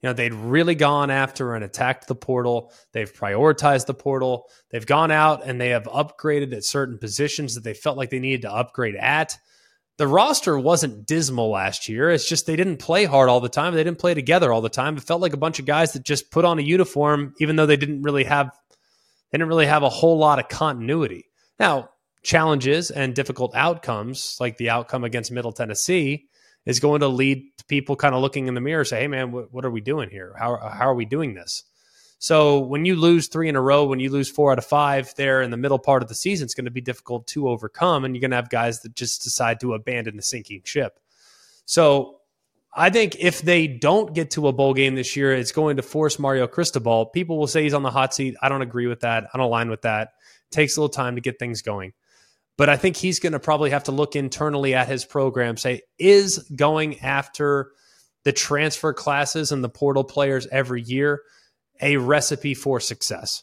You 0.03 0.09
know, 0.09 0.13
they'd 0.13 0.35
really 0.35 0.75
gone 0.75 1.13
after 1.13 1.55
and 1.55 1.65
attacked 1.65 2.09
the 2.09 2.17
portal. 2.17 2.73
They've 2.93 3.13
prioritized 3.13 3.87
the 3.87 3.95
portal. 3.95 4.49
They've 4.73 4.85
gone 4.85 5.13
out 5.13 5.47
and 5.47 5.61
they 5.61 5.69
have 5.69 5.85
upgraded 5.85 6.53
at 6.53 6.65
certain 6.65 6.99
positions 6.99 7.55
that 7.55 7.63
they 7.63 7.75
felt 7.75 7.97
like 7.97 8.11
they 8.11 8.19
needed 8.19 8.43
to 8.43 8.53
upgrade 8.53 8.97
at 8.97 9.39
the 9.99 10.09
roster 10.09 10.59
wasn't 10.59 11.07
dismal 11.07 11.51
last 11.51 11.89
year. 11.89 12.11
It's 12.11 12.29
just 12.29 12.47
they 12.47 12.57
didn't 12.57 12.79
play 12.79 13.05
hard 13.05 13.29
all 13.29 13.39
the 13.39 13.49
time. 13.49 13.73
They 13.73 13.85
didn't 13.85 14.01
play 14.01 14.15
together 14.15 14.53
all 14.53 14.63
the 14.63 14.69
time. 14.69 14.97
It 14.97 15.05
felt 15.05 15.21
like 15.21 15.33
a 15.35 15.37
bunch 15.37 15.61
of 15.61 15.67
guys 15.67 15.93
that 15.93 16.03
just 16.03 16.33
put 16.33 16.45
on 16.45 16.59
a 16.59 16.63
uniform, 16.63 17.35
even 17.39 17.55
though 17.55 17.67
they 17.67 17.77
didn't 17.77 18.03
really 18.03 18.25
have 18.25 18.51
they 19.31 19.39
didn't 19.39 19.49
really 19.49 19.67
have 19.67 19.85
a 19.85 19.89
whole 19.89 20.19
lot 20.19 20.41
of 20.41 20.49
continuity. 20.49 21.27
Now, 21.61 21.91
challenges 22.23 22.91
and 22.91 23.15
difficult 23.15 23.55
outcomes, 23.55 24.37
like 24.41 24.57
the 24.57 24.71
outcome 24.71 25.05
against 25.05 25.33
Middle 25.33 25.53
Tennessee, 25.53 26.29
is 26.67 26.81
going 26.81 27.01
to 27.01 27.09
lead 27.09 27.45
to 27.59 27.65
people 27.65 27.97
kind 27.97 28.15
of 28.15 28.21
looking 28.21 28.47
in 28.47 28.55
the 28.55 28.61
mirror, 28.61 28.85
say, 28.85 29.01
"Hey, 29.01 29.09
man, 29.09 29.33
what, 29.33 29.53
what 29.53 29.65
are 29.65 29.71
we 29.71 29.81
doing 29.81 30.11
here? 30.11 30.35
How 30.39 30.57
how 30.57 30.89
are 30.89 30.95
we 30.95 31.05
doing 31.05 31.35
this?" 31.35 31.65
So 32.23 32.61
when 32.61 32.85
you 32.85 32.95
lose 32.95 33.27
three 33.27 33.49
in 33.49 33.57
a 33.57 33.61
row, 33.61 33.85
when 33.85 33.99
you 33.99 34.09
lose 34.09 34.31
four 34.31 34.53
out 34.53 34.59
of 34.59 34.65
five 34.65 35.13
there 35.17 35.43
in 35.43 35.51
the 35.51 35.57
middle 35.57 35.81
part 35.81 36.05
of 36.05 36.09
the 36.09 36.15
season, 36.15 36.45
it's 36.45 36.55
going 36.55 36.67
to 36.67 36.71
be 36.71 36.81
difficult 36.81 37.27
to 37.29 37.49
overcome. 37.49 38.05
And 38.05 38.15
you're 38.15 38.21
going 38.21 38.31
to 38.31 38.37
have 38.37 38.49
guys 38.49 38.81
that 38.83 38.95
just 38.95 39.25
decide 39.25 39.59
to 39.59 39.75
abandon 39.75 40.15
the 40.15 40.23
sinking 40.23 40.63
ship. 40.65 41.01
So 41.65 42.21
I 42.73 42.91
think 42.91 43.17
if 43.19 43.43
they 43.43 43.67
don't 43.67 44.15
get 44.15 44.31
to 44.33 44.47
a 44.47 44.53
bowl 44.53 44.73
game 44.73 44.95
this 44.95 45.17
year, 45.17 45.35
it's 45.35 45.51
going 45.51 45.79
to 45.79 45.83
force 45.83 46.21
Mario 46.21 46.47
Cristobal. 46.47 47.07
People 47.07 47.39
will 47.39 47.49
say 47.49 47.65
he's 47.65 47.75
on 47.75 47.83
the 47.83 47.91
hot 47.91 48.15
seat. 48.15 48.37
I 48.41 48.49
don't 48.49 48.63
agree 48.63 48.87
with 48.87 49.01
that. 49.01 49.25
I 49.25 49.37
don't 49.37 49.47
align 49.47 49.69
with 49.69 49.83
that. 49.83 50.13
It 50.49 50.55
takes 50.55 50.77
a 50.77 50.81
little 50.81 50.95
time 50.95 51.17
to 51.17 51.21
get 51.21 51.41
things 51.41 51.61
going. 51.61 51.93
But 52.63 52.69
I 52.69 52.77
think 52.77 52.95
he's 52.95 53.19
going 53.19 53.33
to 53.33 53.41
probably 53.41 53.71
have 53.71 53.83
to 53.83 53.91
look 53.91 54.15
internally 54.15 54.73
at 54.73 54.87
his 54.87 55.05
program, 55.05 55.57
say, 55.57 55.83
is 55.99 56.39
going 56.55 57.01
after 57.01 57.73
the 58.23 58.31
transfer 58.31 58.93
classes 58.93 59.51
and 59.51 59.65
the 59.65 59.69
portal 59.69 60.05
players 60.05 60.47
every 60.47 60.81
year 60.81 61.23
a 61.81 61.97
recipe 61.97 62.55
for 62.55 62.79
success. 62.79 63.43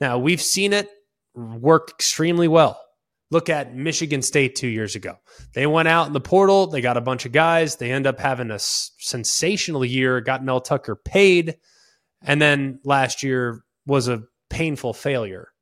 Now, 0.00 0.18
we've 0.18 0.42
seen 0.42 0.72
it 0.72 0.90
work 1.36 1.90
extremely 1.90 2.48
well. 2.48 2.82
Look 3.30 3.48
at 3.48 3.72
Michigan 3.72 4.20
State 4.20 4.56
two 4.56 4.66
years 4.66 4.96
ago. 4.96 5.14
They 5.54 5.68
went 5.68 5.86
out 5.86 6.08
in 6.08 6.12
the 6.12 6.18
portal, 6.18 6.66
they 6.66 6.80
got 6.80 6.96
a 6.96 7.00
bunch 7.00 7.24
of 7.24 7.30
guys, 7.30 7.76
they 7.76 7.92
end 7.92 8.08
up 8.08 8.18
having 8.18 8.50
a 8.50 8.58
sensational 8.58 9.84
year, 9.84 10.20
got 10.20 10.42
Mel 10.42 10.60
Tucker 10.60 10.96
paid, 10.96 11.56
and 12.20 12.42
then 12.42 12.80
last 12.82 13.22
year 13.22 13.62
was 13.86 14.08
a 14.08 14.24
painful 14.50 14.92
failure. 14.92 15.52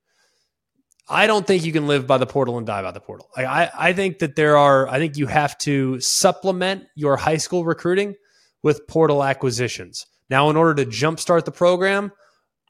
I 1.08 1.26
don't 1.26 1.46
think 1.46 1.64
you 1.64 1.72
can 1.72 1.86
live 1.86 2.06
by 2.06 2.16
the 2.18 2.26
portal 2.26 2.56
and 2.56 2.66
die 2.66 2.82
by 2.82 2.90
the 2.90 3.00
portal. 3.00 3.28
I, 3.36 3.70
I 3.76 3.92
think 3.92 4.20
that 4.20 4.36
there 4.36 4.56
are, 4.56 4.88
I 4.88 4.98
think 4.98 5.16
you 5.16 5.26
have 5.26 5.56
to 5.58 6.00
supplement 6.00 6.84
your 6.94 7.16
high 7.16 7.36
school 7.36 7.64
recruiting 7.64 8.14
with 8.62 8.86
portal 8.86 9.22
acquisitions. 9.22 10.06
Now, 10.30 10.48
in 10.48 10.56
order 10.56 10.82
to 10.82 10.90
jumpstart 10.90 11.44
the 11.44 11.52
program, 11.52 12.10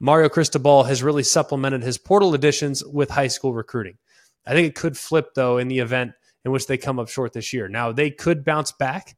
Mario 0.01 0.27
Cristobal 0.27 0.83
has 0.83 1.01
really 1.01 1.23
supplemented 1.23 1.81
his 1.81 1.97
portal 1.97 2.33
additions 2.33 2.83
with 2.83 3.09
high 3.09 3.27
school 3.27 3.53
recruiting. 3.53 3.97
I 4.45 4.51
think 4.51 4.67
it 4.67 4.75
could 4.75 4.97
flip, 4.97 5.29
though, 5.35 5.57
in 5.57 5.69
the 5.69 5.79
event 5.79 6.11
in 6.43 6.51
which 6.51 6.67
they 6.67 6.77
come 6.77 6.99
up 6.99 7.07
short 7.07 7.31
this 7.31 7.53
year. 7.53 7.69
Now, 7.69 7.93
they 7.93 8.11
could 8.11 8.43
bounce 8.43 8.73
back. 8.73 9.15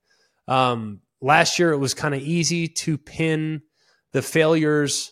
Um, 0.48 1.02
last 1.20 1.58
year, 1.58 1.72
it 1.72 1.78
was 1.78 1.96
kind 1.96 2.14
of 2.14 2.22
easy 2.22 2.68
to 2.68 3.00
pin 3.00 3.64
the 4.14 4.22
failures 4.22 5.12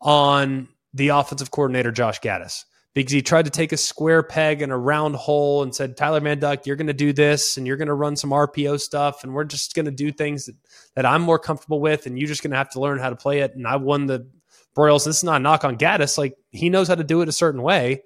on 0.00 0.68
the 0.94 1.08
offensive 1.08 1.50
coordinator, 1.50 1.92
Josh 1.92 2.20
Gattis 2.20 2.64
because 2.94 3.12
he 3.12 3.22
tried 3.22 3.46
to 3.46 3.50
take 3.50 3.72
a 3.72 3.76
square 3.76 4.22
peg 4.22 4.60
and 4.60 4.70
a 4.70 4.76
round 4.76 5.16
hole 5.16 5.62
and 5.62 5.74
said, 5.74 5.96
Tyler 5.96 6.20
Van 6.20 6.38
Dyke, 6.38 6.66
you're 6.66 6.76
going 6.76 6.88
to 6.88 6.92
do 6.92 7.12
this 7.12 7.56
and 7.56 7.66
you're 7.66 7.78
going 7.78 7.88
to 7.88 7.94
run 7.94 8.16
some 8.16 8.30
RPO 8.30 8.80
stuff 8.80 9.24
and 9.24 9.32
we're 9.32 9.44
just 9.44 9.74
going 9.74 9.86
to 9.86 9.90
do 9.90 10.12
things 10.12 10.46
that, 10.46 10.56
that 10.94 11.06
I'm 11.06 11.22
more 11.22 11.38
comfortable 11.38 11.80
with 11.80 12.06
and 12.06 12.18
you're 12.18 12.28
just 12.28 12.42
going 12.42 12.50
to 12.50 12.56
have 12.58 12.70
to 12.70 12.80
learn 12.80 12.98
how 12.98 13.10
to 13.10 13.16
play 13.16 13.40
it. 13.40 13.54
And 13.54 13.66
I 13.66 13.76
won 13.76 14.06
the 14.06 14.28
Broyles. 14.76 15.04
This 15.04 15.18
is 15.18 15.24
not 15.24 15.36
a 15.36 15.38
knock 15.40 15.64
on 15.64 15.78
Gattis. 15.78 16.18
Like 16.18 16.34
he 16.50 16.68
knows 16.68 16.88
how 16.88 16.94
to 16.94 17.04
do 17.04 17.22
it 17.22 17.28
a 17.28 17.32
certain 17.32 17.62
way, 17.62 18.02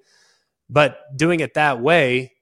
but 0.69 0.99
doing 1.15 1.41
it 1.41 1.55
that 1.55 1.81
way 1.81 2.33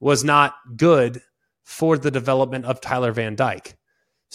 was 0.00 0.24
not 0.24 0.54
good 0.76 1.22
for 1.62 1.98
the 1.98 2.10
development 2.10 2.64
of 2.64 2.80
Tyler 2.80 3.12
Van 3.12 3.36
Dyke. 3.36 3.76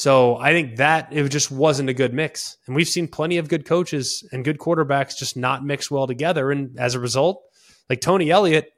So 0.01 0.35
I 0.37 0.51
think 0.51 0.77
that 0.77 1.09
it 1.11 1.29
just 1.29 1.51
wasn't 1.51 1.91
a 1.91 1.93
good 1.93 2.11
mix. 2.11 2.57
And 2.65 2.75
we've 2.75 2.87
seen 2.87 3.07
plenty 3.07 3.37
of 3.37 3.47
good 3.47 3.65
coaches 3.65 4.27
and 4.31 4.43
good 4.43 4.57
quarterbacks 4.57 5.15
just 5.15 5.37
not 5.37 5.63
mix 5.63 5.91
well 5.91 6.07
together. 6.07 6.49
And 6.49 6.75
as 6.79 6.95
a 6.95 6.99
result, 6.99 7.43
like 7.87 8.01
Tony 8.01 8.31
Elliott, 8.31 8.71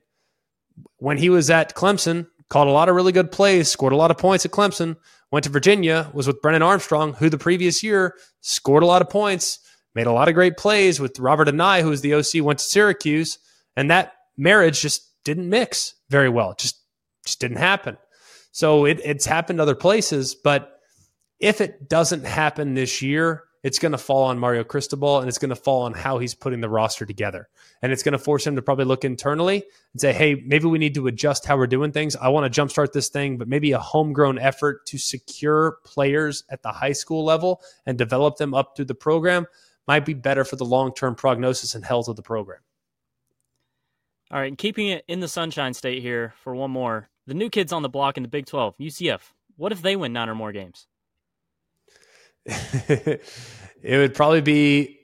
when 0.97 1.17
he 1.17 1.29
was 1.29 1.49
at 1.49 1.75
Clemson, 1.75 2.27
called 2.49 2.67
a 2.67 2.71
lot 2.71 2.89
of 2.89 2.95
really 2.95 3.13
good 3.13 3.31
plays, 3.31 3.69
scored 3.69 3.93
a 3.93 3.95
lot 3.95 4.11
of 4.11 4.17
points 4.17 4.43
at 4.43 4.51
Clemson, 4.51 4.97
went 5.31 5.45
to 5.45 5.49
Virginia, 5.49 6.11
was 6.13 6.27
with 6.27 6.41
Brennan 6.41 6.61
Armstrong, 6.61 7.13
who 7.13 7.29
the 7.29 7.37
previous 7.37 7.81
year 7.81 8.17
scored 8.41 8.83
a 8.83 8.85
lot 8.85 9.01
of 9.01 9.09
points, 9.09 9.59
made 9.95 10.07
a 10.07 10.11
lot 10.11 10.27
of 10.27 10.33
great 10.33 10.57
plays 10.57 10.99
with 10.99 11.17
Robert 11.19 11.47
Anae, 11.47 11.83
who 11.83 11.89
was 11.89 12.01
the 12.01 12.15
OC, 12.15 12.43
went 12.43 12.59
to 12.59 12.65
Syracuse. 12.65 13.39
And 13.77 13.89
that 13.89 14.11
marriage 14.35 14.81
just 14.81 15.09
didn't 15.23 15.47
mix 15.47 15.95
very 16.09 16.27
well. 16.27 16.51
It 16.51 16.57
just, 16.57 16.81
just 17.25 17.39
didn't 17.39 17.59
happen. 17.59 17.95
So 18.51 18.83
it, 18.83 18.99
it's 19.05 19.25
happened 19.25 19.61
other 19.61 19.73
places, 19.73 20.35
but 20.35 20.71
if 21.43 21.59
it 21.59 21.89
doesn't 21.89 22.25
happen 22.25 22.73
this 22.73 23.01
year, 23.01 23.43
it's 23.63 23.77
going 23.77 23.91
to 23.91 23.97
fall 23.97 24.23
on 24.23 24.39
Mario 24.39 24.63
Cristobal 24.63 25.19
and 25.19 25.27
it's 25.27 25.37
going 25.37 25.49
to 25.49 25.57
fall 25.57 25.81
on 25.81 25.93
how 25.93 26.17
he's 26.17 26.33
putting 26.33 26.61
the 26.61 26.69
roster 26.69 27.05
together. 27.05 27.49
And 27.81 27.91
it's 27.91 28.01
going 28.01 28.13
to 28.13 28.17
force 28.17 28.47
him 28.47 28.55
to 28.55 28.61
probably 28.61 28.85
look 28.85 29.03
internally 29.03 29.65
and 29.91 29.99
say, 29.99 30.13
hey, 30.13 30.35
maybe 30.35 30.67
we 30.67 30.77
need 30.79 30.95
to 30.95 31.07
adjust 31.07 31.45
how 31.45 31.57
we're 31.57 31.67
doing 31.67 31.91
things. 31.91 32.15
I 32.15 32.29
want 32.29 32.51
to 32.51 32.61
jumpstart 32.61 32.93
this 32.93 33.09
thing, 33.09 33.37
but 33.37 33.49
maybe 33.49 33.73
a 33.73 33.79
homegrown 33.79 34.39
effort 34.39 34.85
to 34.87 34.97
secure 34.97 35.79
players 35.83 36.45
at 36.49 36.63
the 36.63 36.71
high 36.71 36.93
school 36.93 37.25
level 37.25 37.61
and 37.85 37.97
develop 37.97 38.37
them 38.37 38.53
up 38.53 38.77
through 38.77 38.85
the 38.85 38.95
program 38.95 39.45
might 39.85 40.05
be 40.05 40.13
better 40.13 40.45
for 40.45 40.55
the 40.55 40.65
long 40.65 40.93
term 40.93 41.13
prognosis 41.13 41.75
and 41.75 41.83
health 41.83 42.07
of 42.07 42.15
the 42.15 42.23
program. 42.23 42.59
All 44.31 44.39
right, 44.39 44.57
keeping 44.57 44.87
it 44.87 45.03
in 45.09 45.19
the 45.19 45.27
Sunshine 45.27 45.73
State 45.73 46.01
here 46.01 46.33
for 46.41 46.55
one 46.55 46.71
more. 46.71 47.09
The 47.27 47.33
new 47.33 47.49
kids 47.49 47.73
on 47.73 47.81
the 47.81 47.89
block 47.89 48.15
in 48.15 48.23
the 48.23 48.29
Big 48.29 48.45
12, 48.45 48.77
UCF. 48.77 49.21
What 49.57 49.73
if 49.73 49.81
they 49.81 49.97
win 49.97 50.13
nine 50.13 50.29
or 50.29 50.35
more 50.35 50.53
games? 50.53 50.87
it 52.45 53.21
would 53.83 54.13
probably 54.13 54.41
be 54.41 54.99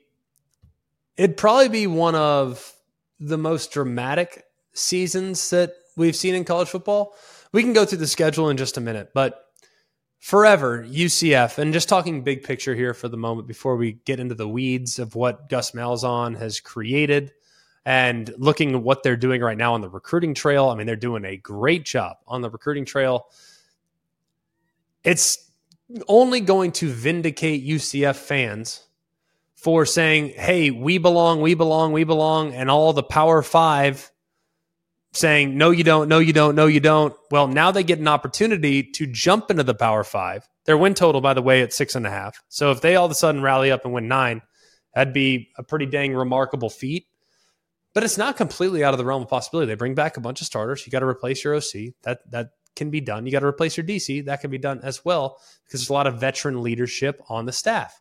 it'd 1.16 1.36
probably 1.36 1.68
be 1.68 1.86
one 1.86 2.14
of 2.14 2.74
the 3.18 3.38
most 3.38 3.72
dramatic 3.72 4.44
seasons 4.72 5.50
that 5.50 5.74
we've 5.96 6.16
seen 6.16 6.34
in 6.34 6.44
college 6.44 6.68
football. 6.68 7.14
We 7.52 7.62
can 7.62 7.72
go 7.72 7.84
through 7.84 7.98
the 7.98 8.06
schedule 8.06 8.48
in 8.48 8.56
just 8.56 8.76
a 8.76 8.80
minute, 8.80 9.10
but 9.14 9.44
forever 10.18 10.84
UCF 10.84 11.58
and 11.58 11.72
just 11.72 11.88
talking 11.88 12.22
big 12.22 12.42
picture 12.42 12.74
here 12.74 12.94
for 12.94 13.08
the 13.08 13.16
moment 13.16 13.48
before 13.48 13.76
we 13.76 13.92
get 14.04 14.20
into 14.20 14.34
the 14.34 14.48
weeds 14.48 14.98
of 14.98 15.14
what 15.14 15.48
Gus 15.48 15.72
Malzahn 15.72 16.38
has 16.38 16.60
created 16.60 17.32
and 17.84 18.32
looking 18.36 18.74
at 18.74 18.82
what 18.82 19.02
they're 19.02 19.16
doing 19.16 19.40
right 19.40 19.56
now 19.56 19.74
on 19.74 19.80
the 19.80 19.88
recruiting 19.88 20.34
trail. 20.34 20.68
I 20.68 20.74
mean, 20.74 20.86
they're 20.86 20.96
doing 20.96 21.24
a 21.24 21.36
great 21.36 21.84
job 21.84 22.18
on 22.26 22.42
the 22.42 22.50
recruiting 22.50 22.84
trail. 22.84 23.26
It's 25.02 25.49
only 26.08 26.40
going 26.40 26.72
to 26.72 26.90
vindicate 26.90 27.66
UCF 27.66 28.16
fans 28.16 28.86
for 29.54 29.84
saying, 29.84 30.30
hey, 30.30 30.70
we 30.70 30.98
belong, 30.98 31.40
we 31.40 31.54
belong, 31.54 31.92
we 31.92 32.04
belong, 32.04 32.54
and 32.54 32.70
all 32.70 32.92
the 32.92 33.02
Power 33.02 33.42
Five 33.42 34.10
saying, 35.12 35.58
no, 35.58 35.70
you 35.70 35.84
don't, 35.84 36.08
no, 36.08 36.18
you 36.18 36.32
don't, 36.32 36.54
no, 36.54 36.66
you 36.66 36.80
don't. 36.80 37.14
Well, 37.30 37.48
now 37.48 37.70
they 37.70 37.82
get 37.82 37.98
an 37.98 38.08
opportunity 38.08 38.82
to 38.82 39.06
jump 39.06 39.50
into 39.50 39.62
the 39.62 39.74
Power 39.74 40.04
Five. 40.04 40.48
Their 40.64 40.78
win 40.78 40.94
total, 40.94 41.20
by 41.20 41.34
the 41.34 41.42
way, 41.42 41.62
at 41.62 41.72
six 41.72 41.94
and 41.94 42.06
a 42.06 42.10
half. 42.10 42.40
So 42.48 42.70
if 42.70 42.80
they 42.80 42.96
all 42.96 43.06
of 43.06 43.10
a 43.10 43.14
sudden 43.14 43.42
rally 43.42 43.70
up 43.70 43.84
and 43.84 43.92
win 43.92 44.08
nine, 44.08 44.42
that'd 44.94 45.12
be 45.12 45.50
a 45.58 45.62
pretty 45.62 45.86
dang 45.86 46.14
remarkable 46.14 46.70
feat. 46.70 47.06
But 47.92 48.04
it's 48.04 48.18
not 48.18 48.36
completely 48.36 48.84
out 48.84 48.94
of 48.94 48.98
the 48.98 49.04
realm 49.04 49.22
of 49.22 49.28
possibility. 49.28 49.66
They 49.66 49.74
bring 49.74 49.96
back 49.96 50.16
a 50.16 50.20
bunch 50.20 50.40
of 50.40 50.46
starters. 50.46 50.86
You 50.86 50.92
got 50.92 51.00
to 51.00 51.06
replace 51.06 51.42
your 51.42 51.56
OC. 51.56 51.94
That 52.02 52.20
that 52.30 52.50
can 52.76 52.90
be 52.90 53.00
done. 53.00 53.26
You 53.26 53.32
got 53.32 53.40
to 53.40 53.46
replace 53.46 53.76
your 53.76 53.86
DC. 53.86 54.24
That 54.24 54.40
can 54.40 54.50
be 54.50 54.58
done 54.58 54.80
as 54.82 55.04
well 55.04 55.38
because 55.64 55.80
there's 55.80 55.90
a 55.90 55.94
lot 55.94 56.06
of 56.06 56.20
veteran 56.20 56.62
leadership 56.62 57.22
on 57.28 57.46
the 57.46 57.52
staff. 57.52 58.00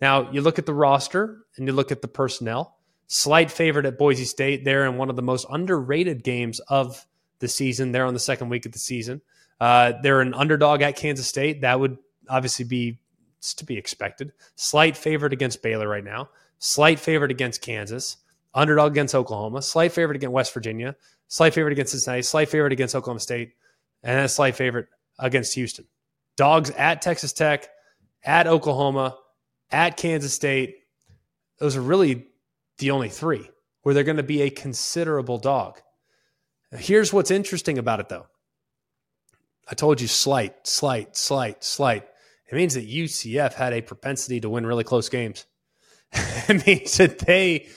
Now, 0.00 0.30
you 0.30 0.42
look 0.42 0.58
at 0.58 0.66
the 0.66 0.74
roster 0.74 1.44
and 1.56 1.66
you 1.66 1.72
look 1.72 1.92
at 1.92 2.02
the 2.02 2.08
personnel. 2.08 2.78
Slight 3.06 3.50
favorite 3.50 3.86
at 3.86 3.98
Boise 3.98 4.24
State. 4.24 4.64
They're 4.64 4.86
in 4.86 4.96
one 4.96 5.10
of 5.10 5.16
the 5.16 5.22
most 5.22 5.46
underrated 5.50 6.24
games 6.24 6.60
of 6.60 7.06
the 7.38 7.48
season. 7.48 7.92
They're 7.92 8.06
on 8.06 8.14
the 8.14 8.20
second 8.20 8.48
week 8.48 8.66
of 8.66 8.72
the 8.72 8.78
season. 8.78 9.20
Uh, 9.60 9.92
they're 10.02 10.20
an 10.20 10.34
underdog 10.34 10.82
at 10.82 10.96
Kansas 10.96 11.26
State. 11.26 11.60
That 11.60 11.78
would 11.78 11.98
obviously 12.28 12.64
be 12.64 12.98
to 13.56 13.64
be 13.64 13.76
expected. 13.76 14.32
Slight 14.56 14.96
favorite 14.96 15.32
against 15.32 15.62
Baylor 15.62 15.86
right 15.86 16.04
now. 16.04 16.30
Slight 16.58 16.98
favorite 16.98 17.30
against 17.30 17.60
Kansas. 17.60 18.16
Underdog 18.54 18.92
against 18.92 19.14
Oklahoma. 19.14 19.60
Slight 19.60 19.92
favorite 19.92 20.16
against 20.16 20.32
West 20.32 20.54
Virginia. 20.54 20.96
Slight 21.28 21.52
favorite 21.52 21.72
against 21.72 21.92
Cincinnati. 21.92 22.22
Slight 22.22 22.48
favorite 22.48 22.72
against 22.72 22.94
Oklahoma 22.94 23.20
State 23.20 23.52
and 24.04 24.20
a 24.20 24.28
slight 24.28 24.54
favorite 24.54 24.86
against 25.18 25.54
Houston. 25.54 25.86
Dogs 26.36 26.70
at 26.70 27.02
Texas 27.02 27.32
Tech, 27.32 27.68
at 28.22 28.46
Oklahoma, 28.46 29.16
at 29.72 29.96
Kansas 29.96 30.34
State. 30.34 30.76
Those 31.58 31.76
are 31.76 31.82
really 31.82 32.26
the 32.78 32.90
only 32.90 33.08
three 33.08 33.48
where 33.82 33.94
they're 33.94 34.04
going 34.04 34.16
to 34.16 34.22
be 34.22 34.42
a 34.42 34.50
considerable 34.50 35.38
dog. 35.38 35.80
Here's 36.72 37.12
what's 37.12 37.30
interesting 37.30 37.78
about 37.78 38.00
it, 38.00 38.08
though. 38.08 38.26
I 39.68 39.74
told 39.74 40.00
you 40.00 40.08
slight, 40.08 40.66
slight, 40.66 41.16
slight, 41.16 41.64
slight. 41.64 42.06
It 42.50 42.54
means 42.54 42.74
that 42.74 42.88
UCF 42.88 43.54
had 43.54 43.72
a 43.72 43.80
propensity 43.82 44.40
to 44.40 44.50
win 44.50 44.66
really 44.66 44.84
close 44.84 45.08
games. 45.08 45.46
it 46.12 46.66
means 46.66 46.96
that 46.98 47.20
they, 47.20 47.68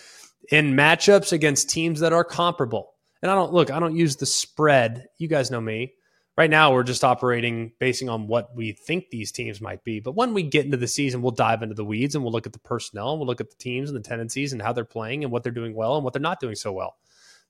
in 0.51 0.73
matchups 0.73 1.31
against 1.31 1.69
teams 1.69 1.99
that 2.01 2.13
are 2.13 2.23
comparable, 2.23 2.93
and 3.21 3.31
I 3.31 3.35
don't 3.35 3.53
look, 3.53 3.71
I 3.71 3.79
don't 3.79 3.95
use 3.95 4.15
the 4.15 4.25
spread. 4.25 5.07
You 5.17 5.27
guys 5.27 5.49
know 5.49 5.61
me. 5.61 5.93
Right 6.37 6.51
now, 6.51 6.71
we're 6.71 6.83
just 6.83 7.03
operating 7.03 7.71
basing 7.79 8.09
on 8.09 8.27
what 8.27 8.55
we 8.55 8.71
think 8.71 9.09
these 9.09 9.31
teams 9.31 9.59
might 9.59 9.83
be. 9.83 9.99
But 9.99 10.15
when 10.15 10.35
we 10.35 10.43
get 10.43 10.65
into 10.65 10.77
the 10.77 10.87
season, 10.87 11.23
we'll 11.23 11.31
dive 11.31 11.63
into 11.63 11.73
the 11.73 11.83
weeds 11.83 12.13
and 12.13 12.23
we'll 12.23 12.31
look 12.31 12.45
at 12.45 12.53
the 12.53 12.59
personnel 12.59 13.11
and 13.11 13.19
we'll 13.19 13.27
look 13.27 13.41
at 13.41 13.49
the 13.49 13.55
teams 13.57 13.89
and 13.89 13.97
the 13.97 14.07
tendencies 14.07 14.53
and 14.53 14.61
how 14.61 14.71
they're 14.71 14.85
playing 14.85 15.23
and 15.23 15.33
what 15.33 15.41
they're 15.41 15.51
doing 15.51 15.73
well 15.73 15.95
and 15.95 16.03
what 16.03 16.13
they're 16.13 16.21
not 16.21 16.39
doing 16.39 16.53
so 16.53 16.71
well. 16.71 16.95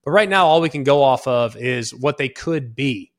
But 0.05 0.11
right 0.11 0.29
now, 0.29 0.47
all 0.47 0.61
we 0.61 0.69
can 0.69 0.85
go 0.85 1.03
off 1.03 1.27
of 1.27 1.57
is 1.57 1.93
what 1.93 2.17
they 2.17 2.29
could 2.29 2.75
be. 2.75 3.11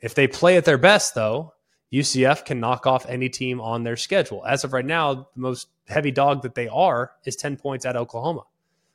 If 0.00 0.14
they 0.14 0.28
play 0.28 0.56
at 0.56 0.64
their 0.64 0.78
best, 0.78 1.16
though, 1.16 1.54
UCF 1.92 2.44
can 2.44 2.60
knock 2.60 2.86
off 2.86 3.06
any 3.08 3.28
team 3.28 3.60
on 3.60 3.82
their 3.82 3.96
schedule. 3.96 4.44
As 4.46 4.62
of 4.62 4.72
right 4.72 4.86
now, 4.86 5.14
the 5.14 5.26
most 5.34 5.66
heavy 5.88 6.12
dog 6.12 6.42
that 6.42 6.54
they 6.54 6.68
are 6.68 7.10
is 7.24 7.34
10 7.34 7.56
points 7.56 7.84
at 7.84 7.96
Oklahoma. 7.96 8.42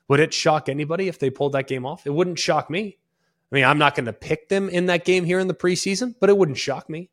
Would 0.08 0.22
it 0.22 0.34
shock 0.34 0.70
anybody 0.70 1.10
if 1.10 1.20
they 1.20 1.30
pulled 1.30 1.52
that 1.52 1.68
game 1.68 1.86
off? 1.86 2.06
It 2.06 2.14
wouldn't 2.14 2.40
shock 2.40 2.70
me. 2.70 2.98
I 3.52 3.56
mean, 3.56 3.66
I'm 3.66 3.78
not 3.78 3.96
going 3.96 4.06
to 4.06 4.14
pick 4.14 4.50
them 4.50 4.70
in 4.70 4.86
that 4.86 5.06
game 5.06 5.26
here 5.26 5.40
in 5.40 5.48
the 5.48 5.54
preseason, 5.54 6.16
but 6.20 6.30
it 6.30 6.38
wouldn't 6.38 6.58
shock 6.58 6.90
me 6.90 7.10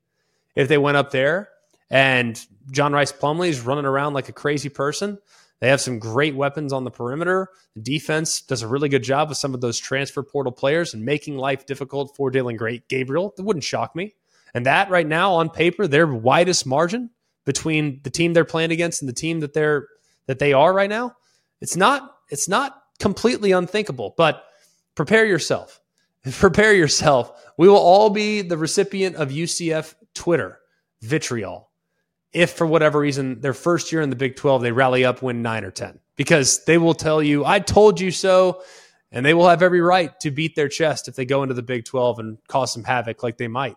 if 0.54 0.68
they 0.68 0.78
went 0.78 0.96
up 0.96 1.10
there 1.10 1.50
and 1.90 2.40
John 2.70 2.92
Rhys 2.92 3.12
Plumlee 3.12 3.48
is 3.48 3.60
running 3.60 3.84
around 3.84 4.14
like 4.14 4.28
a 4.28 4.32
crazy 4.32 4.68
person. 4.68 5.18
They 5.60 5.68
have 5.68 5.80
some 5.80 5.98
great 5.98 6.36
weapons 6.36 6.72
on 6.72 6.84
the 6.84 6.90
perimeter. 6.90 7.48
The 7.74 7.82
defense 7.82 8.42
does 8.42 8.62
a 8.62 8.68
really 8.68 8.88
good 8.88 9.02
job 9.02 9.28
with 9.28 9.38
some 9.38 9.54
of 9.54 9.60
those 9.60 9.78
transfer 9.78 10.22
portal 10.22 10.52
players 10.52 10.94
and 10.94 11.04
making 11.04 11.36
life 11.36 11.66
difficult 11.66 12.14
for 12.14 12.30
Dillon 12.30 12.56
Great 12.56 12.88
Gabriel. 12.88 13.32
That 13.36 13.42
wouldn't 13.42 13.64
shock 13.64 13.96
me. 13.96 14.14
And 14.54 14.66
that 14.66 14.90
right 14.90 15.06
now 15.06 15.34
on 15.34 15.50
paper, 15.50 15.86
their 15.86 16.06
widest 16.06 16.66
margin 16.66 17.10
between 17.44 18.00
the 18.04 18.10
team 18.10 18.34
they're 18.34 18.44
playing 18.44 18.70
against 18.70 19.02
and 19.02 19.08
the 19.08 19.14
team 19.14 19.40
that 19.40 19.52
they're 19.52 19.88
that 20.26 20.38
they 20.38 20.52
are 20.52 20.72
right 20.72 20.90
now, 20.90 21.16
it's 21.60 21.76
not 21.76 22.16
it's 22.30 22.48
not 22.48 22.82
completely 23.00 23.52
unthinkable, 23.52 24.14
but 24.16 24.44
prepare 24.94 25.24
yourself 25.24 25.80
prepare 26.38 26.74
yourself. 26.74 27.32
We 27.56 27.68
will 27.68 27.76
all 27.76 28.10
be 28.10 28.42
the 28.42 28.56
recipient 28.56 29.16
of 29.16 29.30
UCF 29.30 29.94
Twitter 30.14 30.58
vitriol 31.00 31.68
if, 32.32 32.50
for 32.52 32.66
whatever 32.66 33.00
reason, 33.00 33.40
their 33.40 33.54
first 33.54 33.90
year 33.92 34.02
in 34.02 34.10
the 34.10 34.16
Big 34.16 34.36
12, 34.36 34.62
they 34.62 34.72
rally 34.72 35.04
up, 35.04 35.22
win 35.22 35.42
nine 35.42 35.64
or 35.64 35.70
10, 35.70 35.98
because 36.16 36.64
they 36.64 36.78
will 36.78 36.94
tell 36.94 37.22
you, 37.22 37.44
I 37.44 37.58
told 37.58 38.00
you 38.00 38.10
so. 38.10 38.62
And 39.10 39.24
they 39.24 39.32
will 39.32 39.48
have 39.48 39.62
every 39.62 39.80
right 39.80 40.18
to 40.20 40.30
beat 40.30 40.54
their 40.54 40.68
chest 40.68 41.08
if 41.08 41.16
they 41.16 41.24
go 41.24 41.42
into 41.42 41.54
the 41.54 41.62
Big 41.62 41.86
12 41.86 42.18
and 42.18 42.38
cause 42.46 42.74
some 42.74 42.84
havoc 42.84 43.22
like 43.22 43.38
they 43.38 43.48
might. 43.48 43.76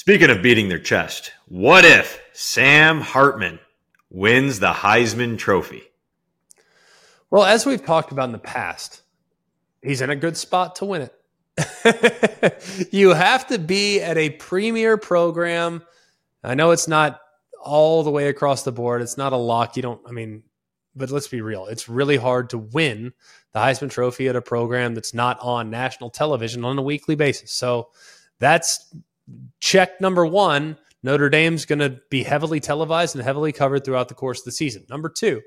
Speaking 0.00 0.30
of 0.30 0.42
beating 0.42 0.68
their 0.68 0.78
chest, 0.78 1.32
what 1.48 1.84
if 1.84 2.22
Sam 2.32 3.00
Hartman 3.00 3.58
wins 4.10 4.60
the 4.60 4.72
Heisman 4.72 5.36
Trophy? 5.36 5.82
Well, 7.30 7.42
as 7.42 7.66
we've 7.66 7.84
talked 7.84 8.12
about 8.12 8.26
in 8.26 8.32
the 8.32 8.38
past, 8.38 9.02
he's 9.82 10.00
in 10.00 10.08
a 10.08 10.14
good 10.14 10.36
spot 10.36 10.76
to 10.76 10.84
win 10.84 11.10
it. 11.56 12.88
you 12.92 13.08
have 13.08 13.48
to 13.48 13.58
be 13.58 14.00
at 14.00 14.16
a 14.16 14.30
premier 14.30 14.98
program. 14.98 15.82
I 16.44 16.54
know 16.54 16.70
it's 16.70 16.86
not 16.86 17.18
all 17.60 18.04
the 18.04 18.12
way 18.12 18.28
across 18.28 18.62
the 18.62 18.70
board. 18.70 19.02
It's 19.02 19.18
not 19.18 19.32
a 19.32 19.36
lock. 19.36 19.74
You 19.74 19.82
don't, 19.82 20.00
I 20.06 20.12
mean, 20.12 20.44
but 20.94 21.10
let's 21.10 21.26
be 21.26 21.40
real. 21.40 21.66
It's 21.66 21.88
really 21.88 22.18
hard 22.18 22.50
to 22.50 22.58
win 22.58 23.12
the 23.52 23.58
Heisman 23.58 23.90
Trophy 23.90 24.28
at 24.28 24.36
a 24.36 24.42
program 24.42 24.94
that's 24.94 25.12
not 25.12 25.40
on 25.40 25.70
national 25.70 26.10
television 26.10 26.64
on 26.64 26.78
a 26.78 26.82
weekly 26.82 27.16
basis. 27.16 27.50
So 27.50 27.88
that's 28.38 28.94
check 29.60 30.00
number 30.00 30.26
one. 30.26 30.78
Notre 31.02 31.30
Dame's 31.30 31.64
going 31.64 31.78
to 31.78 32.00
be 32.10 32.24
heavily 32.24 32.60
televised 32.60 33.14
and 33.14 33.24
heavily 33.24 33.52
covered 33.52 33.84
throughout 33.84 34.08
the 34.08 34.14
course 34.14 34.40
of 34.40 34.44
the 34.46 34.52
season. 34.52 34.84
Number 34.88 35.08
two 35.08 35.42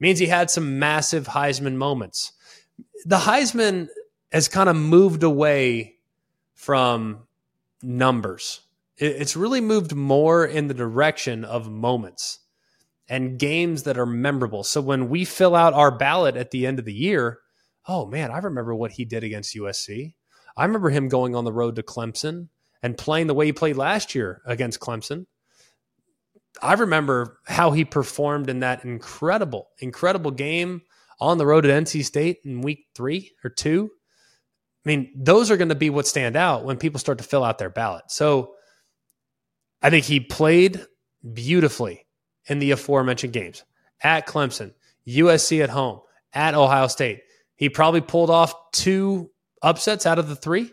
means 0.00 0.18
he 0.18 0.26
had 0.26 0.50
some 0.50 0.78
massive 0.78 1.28
Heisman 1.28 1.76
moments. 1.76 2.32
The 3.04 3.18
Heisman 3.18 3.88
has 4.32 4.48
kind 4.48 4.68
of 4.68 4.76
moved 4.76 5.22
away 5.22 5.96
from 6.54 7.26
numbers. 7.82 8.60
It's 8.96 9.36
really 9.36 9.60
moved 9.60 9.94
more 9.94 10.44
in 10.44 10.68
the 10.68 10.74
direction 10.74 11.44
of 11.44 11.70
moments 11.70 12.40
and 13.08 13.38
games 13.38 13.84
that 13.84 13.98
are 13.98 14.06
memorable. 14.06 14.62
So 14.62 14.80
when 14.80 15.08
we 15.08 15.24
fill 15.24 15.56
out 15.56 15.72
our 15.72 15.90
ballot 15.90 16.36
at 16.36 16.50
the 16.50 16.66
end 16.66 16.78
of 16.78 16.84
the 16.84 16.92
year, 16.92 17.38
oh 17.88 18.06
man, 18.06 18.30
I 18.30 18.38
remember 18.38 18.74
what 18.74 18.92
he 18.92 19.04
did 19.04 19.24
against 19.24 19.56
USC. 19.56 20.14
I 20.56 20.64
remember 20.64 20.90
him 20.90 21.08
going 21.08 21.34
on 21.34 21.44
the 21.44 21.52
road 21.52 21.76
to 21.76 21.82
Clemson 21.82 22.48
and 22.82 22.96
playing 22.96 23.26
the 23.26 23.34
way 23.34 23.46
he 23.46 23.52
played 23.52 23.76
last 23.76 24.14
year 24.14 24.42
against 24.46 24.80
Clemson. 24.80 25.26
I 26.62 26.74
remember 26.74 27.38
how 27.46 27.70
he 27.70 27.84
performed 27.84 28.50
in 28.50 28.60
that 28.60 28.84
incredible, 28.84 29.68
incredible 29.78 30.30
game 30.30 30.82
on 31.20 31.38
the 31.38 31.46
road 31.46 31.66
at 31.66 31.84
NC 31.84 32.04
State 32.04 32.38
in 32.44 32.62
week 32.62 32.86
three 32.94 33.32
or 33.44 33.50
two. 33.50 33.90
I 34.84 34.88
mean, 34.88 35.12
those 35.14 35.50
are 35.50 35.56
going 35.56 35.68
to 35.68 35.74
be 35.74 35.90
what 35.90 36.06
stand 36.06 36.36
out 36.36 36.64
when 36.64 36.78
people 36.78 36.98
start 36.98 37.18
to 37.18 37.24
fill 37.24 37.44
out 37.44 37.58
their 37.58 37.70
ballot. 37.70 38.04
So 38.08 38.54
I 39.82 39.90
think 39.90 40.06
he 40.06 40.20
played 40.20 40.84
beautifully 41.32 42.06
in 42.46 42.58
the 42.58 42.70
aforementioned 42.70 43.34
games 43.34 43.62
at 44.02 44.26
Clemson, 44.26 44.72
USC 45.06 45.62
at 45.62 45.70
home, 45.70 46.00
at 46.32 46.54
Ohio 46.54 46.86
State. 46.86 47.20
He 47.56 47.68
probably 47.68 48.00
pulled 48.00 48.30
off 48.30 48.54
two 48.72 49.30
upsets 49.62 50.06
out 50.06 50.18
of 50.18 50.28
the 50.28 50.36
three 50.36 50.72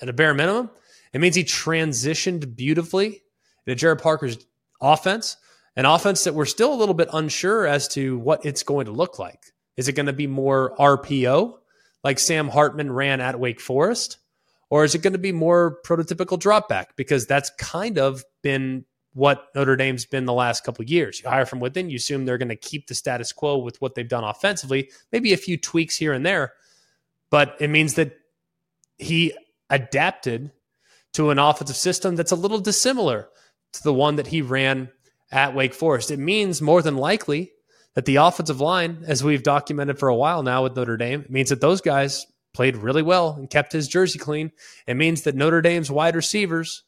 at 0.00 0.08
a 0.08 0.12
bare 0.12 0.34
minimum. 0.34 0.70
It 1.14 1.20
means 1.20 1.36
he 1.36 1.44
transitioned 1.44 2.56
beautifully 2.56 3.22
into 3.66 3.86
Gerad 3.86 4.02
Parker's 4.02 4.36
offense, 4.80 5.36
an 5.76 5.86
offense 5.86 6.24
that 6.24 6.34
we're 6.34 6.44
still 6.44 6.74
a 6.74 6.76
little 6.76 6.94
bit 6.94 7.08
unsure 7.12 7.66
as 7.66 7.88
to 7.88 8.18
what 8.18 8.44
it's 8.44 8.64
going 8.64 8.86
to 8.86 8.92
look 8.92 9.18
like. 9.18 9.40
Is 9.76 9.88
it 9.88 9.92
going 9.92 10.06
to 10.06 10.12
be 10.12 10.26
more 10.26 10.74
RPO 10.76 11.54
like 12.02 12.18
Sam 12.18 12.48
Hartman 12.48 12.92
ran 12.92 13.20
at 13.20 13.38
Wake 13.38 13.60
Forest? 13.60 14.18
Or 14.70 14.82
is 14.82 14.94
it 14.94 15.02
going 15.02 15.12
to 15.12 15.18
be 15.18 15.32
more 15.32 15.78
prototypical 15.86 16.38
dropback? 16.38 16.86
Because 16.96 17.26
that's 17.26 17.50
kind 17.58 17.96
of 17.98 18.24
been 18.42 18.84
what 19.12 19.46
Notre 19.54 19.76
Dame's 19.76 20.04
been 20.04 20.24
the 20.24 20.32
last 20.32 20.64
couple 20.64 20.84
years. 20.84 21.20
You 21.22 21.30
hire 21.30 21.46
from 21.46 21.60
within, 21.60 21.88
you 21.88 21.96
assume 21.96 22.24
they're 22.24 22.38
going 22.38 22.48
to 22.48 22.56
keep 22.56 22.88
the 22.88 22.94
status 22.94 23.32
quo 23.32 23.58
with 23.58 23.80
what 23.80 23.94
they've 23.94 24.08
done 24.08 24.24
offensively, 24.24 24.90
maybe 25.12 25.32
a 25.32 25.36
few 25.36 25.56
tweaks 25.56 25.96
here 25.96 26.12
and 26.12 26.26
there, 26.26 26.54
but 27.30 27.56
it 27.60 27.70
means 27.70 27.94
that 27.94 28.16
he 28.98 29.32
adapted 29.70 30.50
to 31.14 31.30
an 31.30 31.38
offensive 31.38 31.76
system 31.76 32.16
that's 32.16 32.32
a 32.32 32.36
little 32.36 32.58
dissimilar 32.58 33.28
to 33.72 33.82
the 33.82 33.94
one 33.94 34.16
that 34.16 34.28
he 34.28 34.42
ran 34.42 34.90
at 35.32 35.54
Wake 35.54 35.74
Forest. 35.74 36.10
It 36.10 36.18
means 36.18 36.62
more 36.62 36.82
than 36.82 36.96
likely 36.96 37.52
that 37.94 38.04
the 38.04 38.16
offensive 38.16 38.60
line, 38.60 39.04
as 39.06 39.24
we've 39.24 39.42
documented 39.42 39.98
for 39.98 40.08
a 40.08 40.14
while 40.14 40.42
now 40.42 40.62
with 40.62 40.76
Notre 40.76 40.96
Dame, 40.96 41.24
means 41.28 41.48
that 41.48 41.60
those 41.60 41.80
guys 41.80 42.26
played 42.52 42.76
really 42.76 43.02
well 43.02 43.34
and 43.34 43.50
kept 43.50 43.72
his 43.72 43.88
jersey 43.88 44.18
clean. 44.18 44.52
It 44.86 44.94
means 44.94 45.22
that 45.22 45.34
Notre 45.34 45.62
Dame's 45.62 45.90
wide 45.90 46.14
receivers 46.14 46.84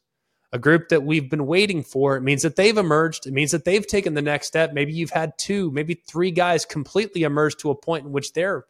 a 0.53 0.59
group 0.59 0.89
that 0.89 1.03
we've 1.03 1.29
been 1.29 1.45
waiting 1.45 1.83
for. 1.83 2.15
It 2.15 2.21
means 2.21 2.41
that 2.43 2.55
they've 2.55 2.77
emerged. 2.77 3.27
It 3.27 3.33
means 3.33 3.51
that 3.51 3.65
they've 3.65 3.85
taken 3.85 4.13
the 4.13 4.21
next 4.21 4.47
step. 4.47 4.73
Maybe 4.73 4.93
you've 4.93 5.09
had 5.09 5.37
two, 5.37 5.71
maybe 5.71 6.01
three 6.07 6.31
guys 6.31 6.65
completely 6.65 7.23
emerge 7.23 7.57
to 7.57 7.69
a 7.69 7.75
point 7.75 8.05
in 8.05 8.11
which 8.11 8.33
they're 8.33 8.65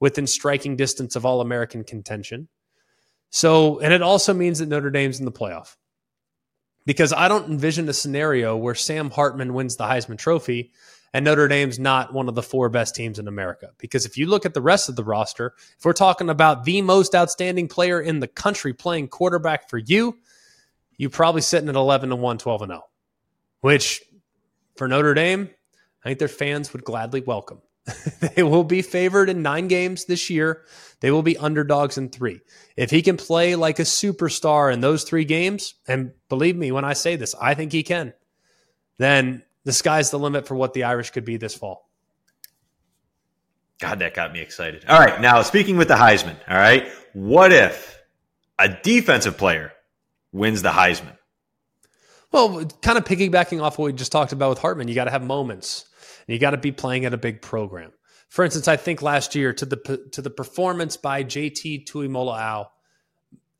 within 0.00 0.26
striking 0.26 0.76
distance 0.76 1.14
of 1.14 1.24
all 1.24 1.40
American 1.40 1.84
contention. 1.84 2.48
So, 3.32 3.80
and 3.80 3.92
it 3.92 4.02
also 4.02 4.34
means 4.34 4.58
that 4.58 4.68
Notre 4.68 4.90
Dame's 4.90 5.18
in 5.18 5.24
the 5.24 5.32
playoff. 5.32 5.76
Because 6.84 7.12
I 7.12 7.28
don't 7.28 7.48
envision 7.48 7.88
a 7.88 7.92
scenario 7.92 8.56
where 8.56 8.74
Sam 8.74 9.10
Hartman 9.10 9.54
wins 9.54 9.76
the 9.76 9.84
Heisman 9.84 10.18
Trophy 10.18 10.72
and 11.14 11.24
Notre 11.24 11.48
Dame's 11.48 11.78
not 11.78 12.12
one 12.12 12.28
of 12.28 12.34
the 12.34 12.42
four 12.42 12.68
best 12.68 12.94
teams 12.94 13.18
in 13.18 13.28
America. 13.28 13.70
Because 13.78 14.04
if 14.04 14.18
you 14.18 14.26
look 14.26 14.44
at 14.44 14.52
the 14.52 14.60
rest 14.60 14.88
of 14.88 14.96
the 14.96 15.04
roster, 15.04 15.54
if 15.78 15.84
we're 15.84 15.92
talking 15.92 16.28
about 16.28 16.64
the 16.64 16.82
most 16.82 17.14
outstanding 17.14 17.68
player 17.68 18.00
in 18.00 18.20
the 18.20 18.28
country 18.28 18.74
playing 18.74 19.08
quarterback 19.08 19.70
for 19.70 19.78
you, 19.78 20.18
you're 20.98 21.10
probably 21.10 21.40
sitting 21.40 21.68
at 21.68 21.74
11 21.74 22.10
to 22.10 22.16
1, 22.16 22.38
12 22.38 22.62
and 22.62 22.70
0, 22.70 22.82
which 23.60 24.02
for 24.76 24.88
Notre 24.88 25.14
Dame, 25.14 25.48
I 26.04 26.10
think 26.10 26.18
their 26.18 26.28
fans 26.28 26.72
would 26.72 26.84
gladly 26.84 27.22
welcome. 27.22 27.62
they 28.34 28.42
will 28.42 28.64
be 28.64 28.82
favored 28.82 29.28
in 29.28 29.42
nine 29.42 29.68
games 29.68 30.04
this 30.04 30.28
year. 30.28 30.64
They 31.02 31.10
will 31.10 31.24
be 31.24 31.36
underdogs 31.36 31.98
in 31.98 32.10
three. 32.10 32.40
If 32.76 32.92
he 32.92 33.02
can 33.02 33.16
play 33.16 33.56
like 33.56 33.80
a 33.80 33.82
superstar 33.82 34.72
in 34.72 34.80
those 34.80 35.02
three 35.02 35.24
games, 35.24 35.74
and 35.88 36.12
believe 36.28 36.56
me 36.56 36.70
when 36.70 36.84
I 36.84 36.92
say 36.92 37.16
this, 37.16 37.34
I 37.40 37.54
think 37.54 37.72
he 37.72 37.82
can, 37.82 38.14
then 38.98 39.42
the 39.64 39.72
sky's 39.72 40.10
the 40.10 40.18
limit 40.18 40.46
for 40.46 40.54
what 40.54 40.74
the 40.74 40.84
Irish 40.84 41.10
could 41.10 41.24
be 41.24 41.36
this 41.36 41.56
fall. 41.56 41.90
God, 43.80 43.98
that 43.98 44.14
got 44.14 44.32
me 44.32 44.40
excited. 44.40 44.84
All 44.88 45.00
right. 45.00 45.20
Now, 45.20 45.42
speaking 45.42 45.76
with 45.76 45.88
the 45.88 45.96
Heisman, 45.96 46.36
all 46.48 46.56
right, 46.56 46.86
what 47.14 47.52
if 47.52 48.00
a 48.60 48.68
defensive 48.68 49.36
player 49.36 49.72
wins 50.30 50.62
the 50.62 50.70
Heisman? 50.70 51.16
Well, 52.30 52.64
kind 52.80 52.96
of 52.96 53.04
piggybacking 53.04 53.60
off 53.60 53.76
what 53.76 53.86
we 53.86 53.92
just 53.92 54.12
talked 54.12 54.30
about 54.30 54.50
with 54.50 54.60
Hartman, 54.60 54.86
you 54.86 54.94
got 54.94 55.04
to 55.04 55.10
have 55.10 55.24
moments. 55.24 55.84
And 56.28 56.32
you 56.34 56.38
got 56.38 56.52
to 56.52 56.58
be 56.58 56.70
playing 56.70 57.04
at 57.06 57.12
a 57.12 57.18
big 57.18 57.42
program. 57.42 57.90
For 58.32 58.46
instance, 58.46 58.66
I 58.66 58.78
think 58.78 59.02
last 59.02 59.34
year 59.34 59.52
to 59.52 59.66
the 59.66 60.08
to 60.12 60.22
the 60.22 60.30
performance 60.30 60.96
by 60.96 61.22
JT 61.22 61.84
Tuimoloau 61.84 62.64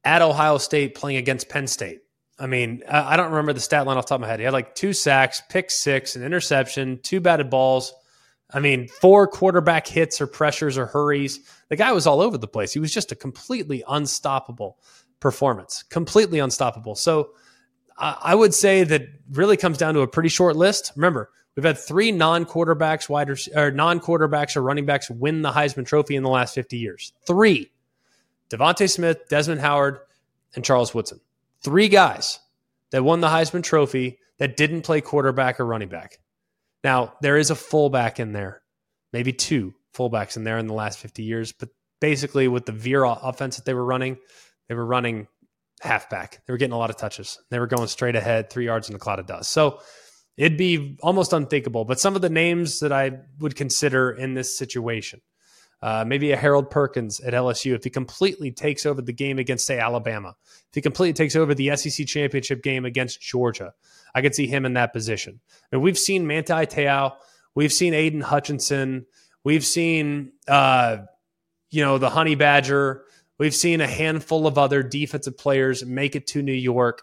at 0.03 0.23
Ohio 0.23 0.57
State 0.57 0.95
playing 0.95 1.19
against 1.19 1.51
Penn 1.51 1.67
State. 1.67 2.01
I 2.39 2.47
mean, 2.47 2.83
I 2.89 3.19
don't 3.19 3.33
remember 3.33 3.53
the 3.53 3.61
stat 3.61 3.87
line 3.87 3.99
off 3.99 4.07
the 4.07 4.09
top 4.09 4.15
of 4.15 4.21
my 4.23 4.29
head. 4.29 4.41
He 4.41 4.45
had 4.45 4.55
like 4.55 4.75
two 4.75 4.95
sacks, 4.95 5.43
pick 5.51 5.71
six, 5.71 6.17
an 6.17 6.25
interception, 6.25 7.01
two 7.03 7.21
batted 7.21 7.51
balls. 7.51 7.93
I 8.51 8.61
mean, 8.61 8.89
four 8.89 9.29
quarterback 9.29 9.87
hits 9.87 10.23
or 10.23 10.27
pressures 10.27 10.79
or 10.79 10.87
hurries. 10.87 11.41
The 11.69 11.77
guy 11.77 11.93
was 11.93 12.07
all 12.07 12.23
over 12.23 12.39
the 12.39 12.49
place. 12.49 12.73
He 12.73 12.81
was 12.81 12.95
just 12.95 13.13
a 13.13 13.15
completely 13.15 13.85
unstoppable 13.87 14.79
performance, 15.21 15.83
completely 15.83 16.39
unstoppable. 16.39 16.95
So 16.95 17.33
I 17.99 18.35
would 18.35 18.55
say 18.55 18.85
that 18.85 19.03
really 19.33 19.59
comes 19.59 19.77
down 19.77 19.93
to 19.95 20.01
a 20.01 20.09
pretty 20.09 20.31
short 20.31 20.57
list. 20.57 20.93
Remember, 20.97 21.29
we've 21.57 21.65
had 21.65 21.79
three 21.79 22.13
non-quarterbacks, 22.13 23.09
wide 23.09 23.31
or 23.31 23.71
non-quarterbacks 23.71 24.57
or 24.57 24.63
running 24.63 24.87
backs 24.87 25.11
win 25.11 25.43
the 25.43 25.53
Heisman 25.53 25.87
Trophy 25.87 26.17
in 26.17 26.23
the 26.23 26.29
last 26.29 26.55
50 26.55 26.79
years. 26.79 27.13
Three: 27.27 27.71
DeVonta 28.51 28.91
Smith, 28.91 29.29
Desmond 29.29 29.61
Howard, 29.61 29.99
and 30.55 30.65
Charles 30.65 30.95
Woodson. 30.95 31.21
Three 31.63 31.89
guys 31.89 32.41
that 32.91 33.05
won 33.05 33.21
the 33.21 33.29
Heisman 33.29 33.63
Trophy 33.63 34.19
that 34.39 34.57
didn't 34.57 34.83
play 34.83 35.01
quarterback 35.01 35.61
or 35.61 35.67
running 35.67 35.89
back. 35.89 36.19
Now 36.85 37.15
there 37.21 37.37
is 37.37 37.51
a 37.51 37.55
fullback 37.55 38.19
in 38.19 38.33
there, 38.33 38.63
maybe 39.13 39.33
two 39.33 39.75
fullbacks 39.95 40.37
in 40.37 40.45
there 40.45 40.59
in 40.59 40.67
the 40.67 40.75
last 40.75 40.99
50 40.99 41.23
years, 41.23 41.53
but 41.53 41.69
basically 42.01 42.49
with 42.49 42.67
the 42.67 42.73
veer 42.73 43.05
offense 43.05 43.57
that 43.57 43.65
they 43.65 43.75
were 43.75 43.85
running, 43.85 44.19
they 44.69 44.75
were 44.75 44.85
running 44.85 45.29
halfback. 45.81 46.43
They 46.47 46.53
were 46.53 46.57
getting 46.57 46.73
a 46.73 46.79
lot 46.79 46.91
of 46.91 46.97
touches. 46.97 47.39
They 47.51 47.59
were 47.59 47.67
going 47.67 47.89
straight 47.89 48.17
ahead, 48.17 48.51
three 48.51 48.65
yards 48.65 48.89
in 48.89 48.97
a 48.97 48.99
cloud 48.99 49.19
of 49.19 49.27
dust. 49.27 49.51
So 49.51 49.81
it'd 50.37 50.59
be 50.59 50.97
almost 51.03 51.33
unthinkable. 51.33 51.85
But 51.85 52.01
some 52.01 52.17
of 52.17 52.23
the 52.23 52.31
names 52.31 52.81
that 52.81 52.93
I 52.93 53.13
would 53.39 53.57
consider 53.57 54.11
in 54.11 54.35
this 54.35 54.57
situation, 54.57 55.21
uh, 55.83 56.05
maybe 56.07 56.33
a 56.33 56.37
Harold 56.37 56.71
Perkins 56.71 57.21
at 57.21 57.35
LSU, 57.35 57.75
if 57.75 57.85
he 57.85 57.91
completely 57.91 58.53
takes 58.53 58.87
over 58.87 59.03
the 59.03 59.13
game 59.13 59.39
against, 59.39 59.67
say, 59.67 59.79
Alabama, 59.79 60.35
if 60.45 60.75
he 60.75 60.81
completely 60.81 61.13
takes 61.13 61.37
over 61.37 61.55
the 61.55 61.77
SEC 61.77 62.07
championship 62.07 62.63
game 62.63 62.85
against 62.85 63.21
Georgia, 63.21 63.75
I 64.15 64.23
could 64.23 64.35
see 64.35 64.47
him 64.47 64.65
in 64.65 64.75
that 64.75 64.93
position. 64.93 65.41
And 65.73 65.83
we've 65.83 65.99
seen 65.99 66.27
Manti 66.27 66.67
Te'o, 66.67 67.15
we've 67.55 67.73
seen 67.73 67.95
Aidan 67.95 68.21
Hutchinson, 68.21 69.07
we've 69.45 69.65
seen, 69.65 70.33
uh, 70.47 70.99
you 71.71 71.83
know, 71.83 71.99
the 71.99 72.11
Honey 72.11 72.35
Badger. 72.35 73.05
We've 73.39 73.55
seen 73.55 73.81
a 73.81 73.89
handful 73.89 74.47
of 74.47 74.59
other 74.59 74.85
defensive 74.85 75.37
players 75.37 75.85
make 75.85 76.15
it 76.15 76.29
to 76.29 76.43
New 76.43 76.53
York 76.53 77.03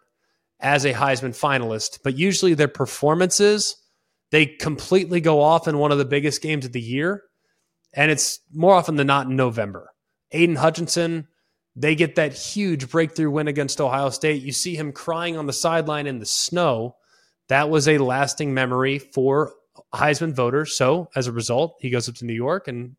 as 0.59 0.85
a 0.85 0.93
Heisman 0.93 1.37
finalist, 1.37 1.99
but 2.03 2.17
usually 2.17 2.53
their 2.53 2.67
performances 2.67 3.75
they 4.31 4.45
completely 4.45 5.21
go 5.21 5.41
off 5.41 5.67
in 5.67 5.77
one 5.77 5.91
of 5.91 5.97
the 5.97 6.05
biggest 6.05 6.41
games 6.41 6.65
of 6.65 6.71
the 6.71 6.81
year, 6.81 7.23
and 7.93 8.11
it's 8.11 8.39
more 8.53 8.75
often 8.75 8.95
than 8.95 9.07
not 9.07 9.27
in 9.27 9.35
November. 9.35 9.89
Aidan 10.31 10.57
Hutchinson, 10.57 11.27
they 11.75 11.95
get 11.95 12.15
that 12.15 12.33
huge 12.33 12.89
breakthrough 12.89 13.31
win 13.31 13.47
against 13.47 13.81
Ohio 13.81 14.09
State. 14.11 14.43
You 14.43 14.51
see 14.51 14.75
him 14.75 14.91
crying 14.91 15.37
on 15.37 15.47
the 15.47 15.53
sideline 15.53 16.05
in 16.05 16.19
the 16.19 16.25
snow. 16.25 16.95
That 17.47 17.69
was 17.71 17.87
a 17.87 17.97
lasting 17.97 18.53
memory 18.53 18.99
for 18.99 19.53
Heisman 19.95 20.35
voters. 20.35 20.77
So 20.77 21.09
as 21.15 21.25
a 21.25 21.31
result, 21.31 21.77
he 21.79 21.89
goes 21.89 22.07
up 22.07 22.15
to 22.15 22.25
New 22.25 22.33
York 22.33 22.67
and 22.67 22.95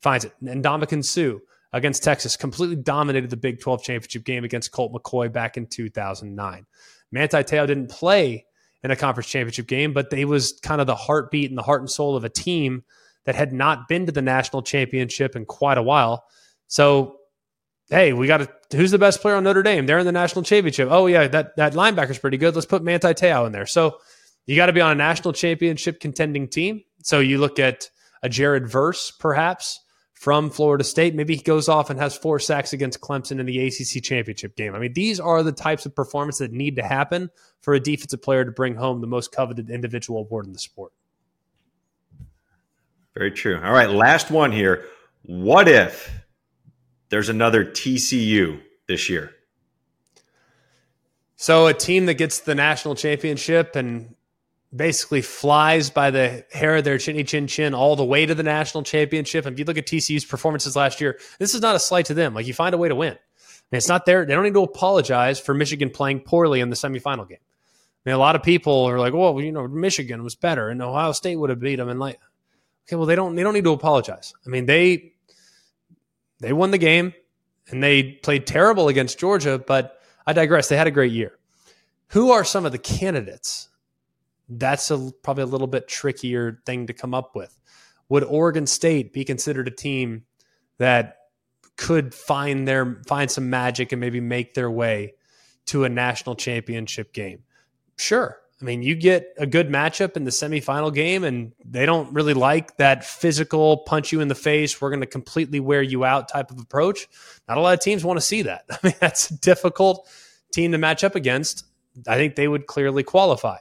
finds 0.00 0.24
it. 0.24 0.32
And 0.44 0.64
Ndamukong 0.64 1.04
Suh, 1.04 1.38
against 1.72 2.02
Texas, 2.02 2.36
completely 2.36 2.76
dominated 2.76 3.30
the 3.30 3.36
Big 3.36 3.60
12 3.60 3.84
championship 3.84 4.24
game 4.24 4.42
against 4.42 4.72
Colt 4.72 4.92
McCoy 4.92 5.32
back 5.32 5.56
in 5.56 5.66
2009. 5.68 6.66
Manti 7.12 7.44
Te'o 7.44 7.66
didn't 7.66 7.90
play 7.90 8.46
in 8.82 8.90
a 8.90 8.96
conference 8.96 9.28
championship 9.28 9.68
game, 9.68 9.92
but 9.92 10.10
they 10.10 10.24
was 10.24 10.58
kind 10.62 10.80
of 10.80 10.86
the 10.86 10.96
heartbeat 10.96 11.50
and 11.50 11.58
the 11.58 11.62
heart 11.62 11.80
and 11.80 11.90
soul 11.90 12.16
of 12.16 12.24
a 12.24 12.28
team 12.28 12.82
that 13.24 13.36
had 13.36 13.52
not 13.52 13.86
been 13.86 14.06
to 14.06 14.12
the 14.12 14.22
national 14.22 14.62
championship 14.62 15.36
in 15.36 15.44
quite 15.44 15.78
a 15.78 15.82
while. 15.82 16.24
So, 16.66 17.18
hey, 17.90 18.12
we 18.12 18.26
got 18.26 18.38
to 18.38 18.76
who's 18.76 18.90
the 18.90 18.98
best 18.98 19.20
player 19.20 19.36
on 19.36 19.44
Notre 19.44 19.62
Dame? 19.62 19.86
They're 19.86 19.98
in 19.98 20.06
the 20.06 20.12
national 20.12 20.42
championship. 20.42 20.88
Oh 20.90 21.06
yeah, 21.06 21.28
that 21.28 21.54
that 21.56 21.74
linebacker's 21.74 22.18
pretty 22.18 22.38
good. 22.38 22.54
Let's 22.54 22.66
put 22.66 22.82
Manti 22.82 23.14
Te'o 23.14 23.46
in 23.46 23.52
there. 23.52 23.66
So, 23.66 23.98
you 24.46 24.56
got 24.56 24.66
to 24.66 24.72
be 24.72 24.80
on 24.80 24.92
a 24.92 24.96
national 24.96 25.32
championship 25.34 26.00
contending 26.00 26.48
team. 26.48 26.82
So 27.02 27.20
you 27.20 27.38
look 27.38 27.58
at 27.58 27.88
a 28.22 28.28
Jared 28.28 28.68
Verse, 28.68 29.10
perhaps 29.10 29.80
from 30.22 30.50
Florida 30.50 30.84
State. 30.84 31.16
Maybe 31.16 31.34
he 31.34 31.42
goes 31.42 31.68
off 31.68 31.90
and 31.90 31.98
has 31.98 32.16
four 32.16 32.38
sacks 32.38 32.72
against 32.72 33.00
Clemson 33.00 33.40
in 33.40 33.46
the 33.46 33.66
ACC 33.66 34.00
championship 34.04 34.54
game. 34.54 34.72
I 34.72 34.78
mean, 34.78 34.92
these 34.92 35.18
are 35.18 35.42
the 35.42 35.50
types 35.50 35.84
of 35.84 35.96
performances 35.96 36.48
that 36.48 36.52
need 36.52 36.76
to 36.76 36.82
happen 36.84 37.28
for 37.60 37.74
a 37.74 37.80
defensive 37.80 38.22
player 38.22 38.44
to 38.44 38.52
bring 38.52 38.76
home 38.76 39.00
the 39.00 39.08
most 39.08 39.32
coveted 39.32 39.68
individual 39.68 40.20
award 40.20 40.46
in 40.46 40.52
the 40.52 40.60
sport. 40.60 40.92
Very 43.14 43.32
true. 43.32 43.60
All 43.60 43.72
right, 43.72 43.90
last 43.90 44.30
one 44.30 44.52
here. 44.52 44.84
What 45.22 45.66
if 45.66 46.12
there's 47.08 47.28
another 47.28 47.64
TCU 47.64 48.60
this 48.86 49.10
year? 49.10 49.32
So, 51.34 51.66
a 51.66 51.74
team 51.74 52.06
that 52.06 52.14
gets 52.14 52.38
the 52.38 52.54
national 52.54 52.94
championship 52.94 53.74
and 53.74 54.14
basically 54.74 55.20
flies 55.20 55.90
by 55.90 56.10
the 56.10 56.44
hair 56.50 56.76
of 56.76 56.84
their 56.84 56.98
chinny 56.98 57.24
chin 57.24 57.46
chin 57.46 57.74
all 57.74 57.94
the 57.94 58.04
way 58.04 58.24
to 58.24 58.34
the 58.34 58.42
national 58.42 58.82
championship. 58.82 59.44
And 59.44 59.54
if 59.54 59.58
you 59.58 59.64
look 59.64 59.76
at 59.76 59.86
TCU's 59.86 60.24
performances 60.24 60.76
last 60.76 61.00
year, 61.00 61.18
this 61.38 61.54
is 61.54 61.60
not 61.60 61.76
a 61.76 61.78
slight 61.78 62.06
to 62.06 62.14
them. 62.14 62.34
Like 62.34 62.46
you 62.46 62.54
find 62.54 62.74
a 62.74 62.78
way 62.78 62.88
to 62.88 62.94
win. 62.94 63.18
It's 63.70 63.88
not 63.88 64.04
there. 64.04 64.26
They 64.26 64.34
don't 64.34 64.44
need 64.44 64.54
to 64.54 64.62
apologize 64.62 65.40
for 65.40 65.54
Michigan 65.54 65.90
playing 65.90 66.20
poorly 66.20 66.60
in 66.60 66.68
the 66.68 66.76
semifinal 66.76 67.28
game. 67.28 67.38
I 67.40 68.10
mean, 68.10 68.14
a 68.14 68.18
lot 68.18 68.36
of 68.36 68.42
people 68.42 68.84
are 68.84 68.98
like, 68.98 69.14
well, 69.14 69.40
you 69.40 69.52
know, 69.52 69.66
Michigan 69.66 70.22
was 70.22 70.34
better 70.34 70.68
and 70.68 70.82
Ohio 70.82 71.12
State 71.12 71.36
would 71.36 71.50
have 71.50 71.60
beat 71.60 71.76
them. 71.76 71.88
And 71.88 71.98
like, 71.98 72.18
okay, 72.86 72.96
well, 72.96 73.06
they 73.06 73.16
don't, 73.16 73.34
they 73.34 73.42
don't 73.42 73.54
need 73.54 73.64
to 73.64 73.72
apologize. 73.72 74.34
I 74.44 74.50
mean, 74.50 74.66
they, 74.66 75.12
they 76.40 76.52
won 76.52 76.70
the 76.70 76.78
game 76.78 77.14
and 77.68 77.82
they 77.82 78.02
played 78.02 78.46
terrible 78.46 78.88
against 78.88 79.18
Georgia, 79.18 79.58
but 79.58 80.00
I 80.26 80.32
digress. 80.32 80.68
They 80.68 80.76
had 80.76 80.86
a 80.86 80.90
great 80.90 81.12
year. 81.12 81.38
Who 82.08 82.32
are 82.32 82.44
some 82.44 82.66
of 82.66 82.72
the 82.72 82.78
candidates 82.78 83.68
that's 84.58 84.90
a, 84.90 85.10
probably 85.22 85.44
a 85.44 85.46
little 85.46 85.66
bit 85.66 85.88
trickier 85.88 86.60
thing 86.66 86.86
to 86.86 86.92
come 86.92 87.14
up 87.14 87.34
with. 87.34 87.56
Would 88.08 88.24
Oregon 88.24 88.66
State 88.66 89.12
be 89.12 89.24
considered 89.24 89.68
a 89.68 89.70
team 89.70 90.24
that 90.78 91.16
could 91.76 92.14
find 92.14 92.68
their 92.68 93.02
find 93.06 93.30
some 93.30 93.48
magic 93.48 93.92
and 93.92 94.00
maybe 94.00 94.20
make 94.20 94.54
their 94.54 94.70
way 94.70 95.14
to 95.66 95.84
a 95.84 95.88
national 95.88 96.34
championship 96.34 97.12
game? 97.12 97.44
Sure. 97.96 98.38
I 98.60 98.64
mean, 98.64 98.82
you 98.82 98.94
get 98.94 99.34
a 99.38 99.46
good 99.46 99.68
matchup 99.68 100.16
in 100.16 100.22
the 100.22 100.30
semifinal 100.30 100.94
game, 100.94 101.24
and 101.24 101.52
they 101.64 101.84
don't 101.84 102.12
really 102.12 102.34
like 102.34 102.76
that 102.76 103.04
physical 103.04 103.78
punch 103.78 104.12
you 104.12 104.20
in 104.20 104.28
the 104.28 104.36
face. 104.36 104.80
We're 104.80 104.90
going 104.90 105.00
to 105.00 105.06
completely 105.06 105.58
wear 105.58 105.82
you 105.82 106.04
out 106.04 106.28
type 106.28 106.52
of 106.52 106.60
approach. 106.60 107.08
Not 107.48 107.58
a 107.58 107.60
lot 107.60 107.74
of 107.74 107.80
teams 107.80 108.04
want 108.04 108.18
to 108.18 108.24
see 108.24 108.42
that. 108.42 108.64
I 108.70 108.78
mean, 108.84 108.94
that's 109.00 109.30
a 109.30 109.38
difficult 109.40 110.08
team 110.52 110.70
to 110.72 110.78
match 110.78 111.02
up 111.02 111.16
against. 111.16 111.64
I 112.06 112.16
think 112.16 112.36
they 112.36 112.46
would 112.46 112.66
clearly 112.66 113.02
qualify 113.02 113.58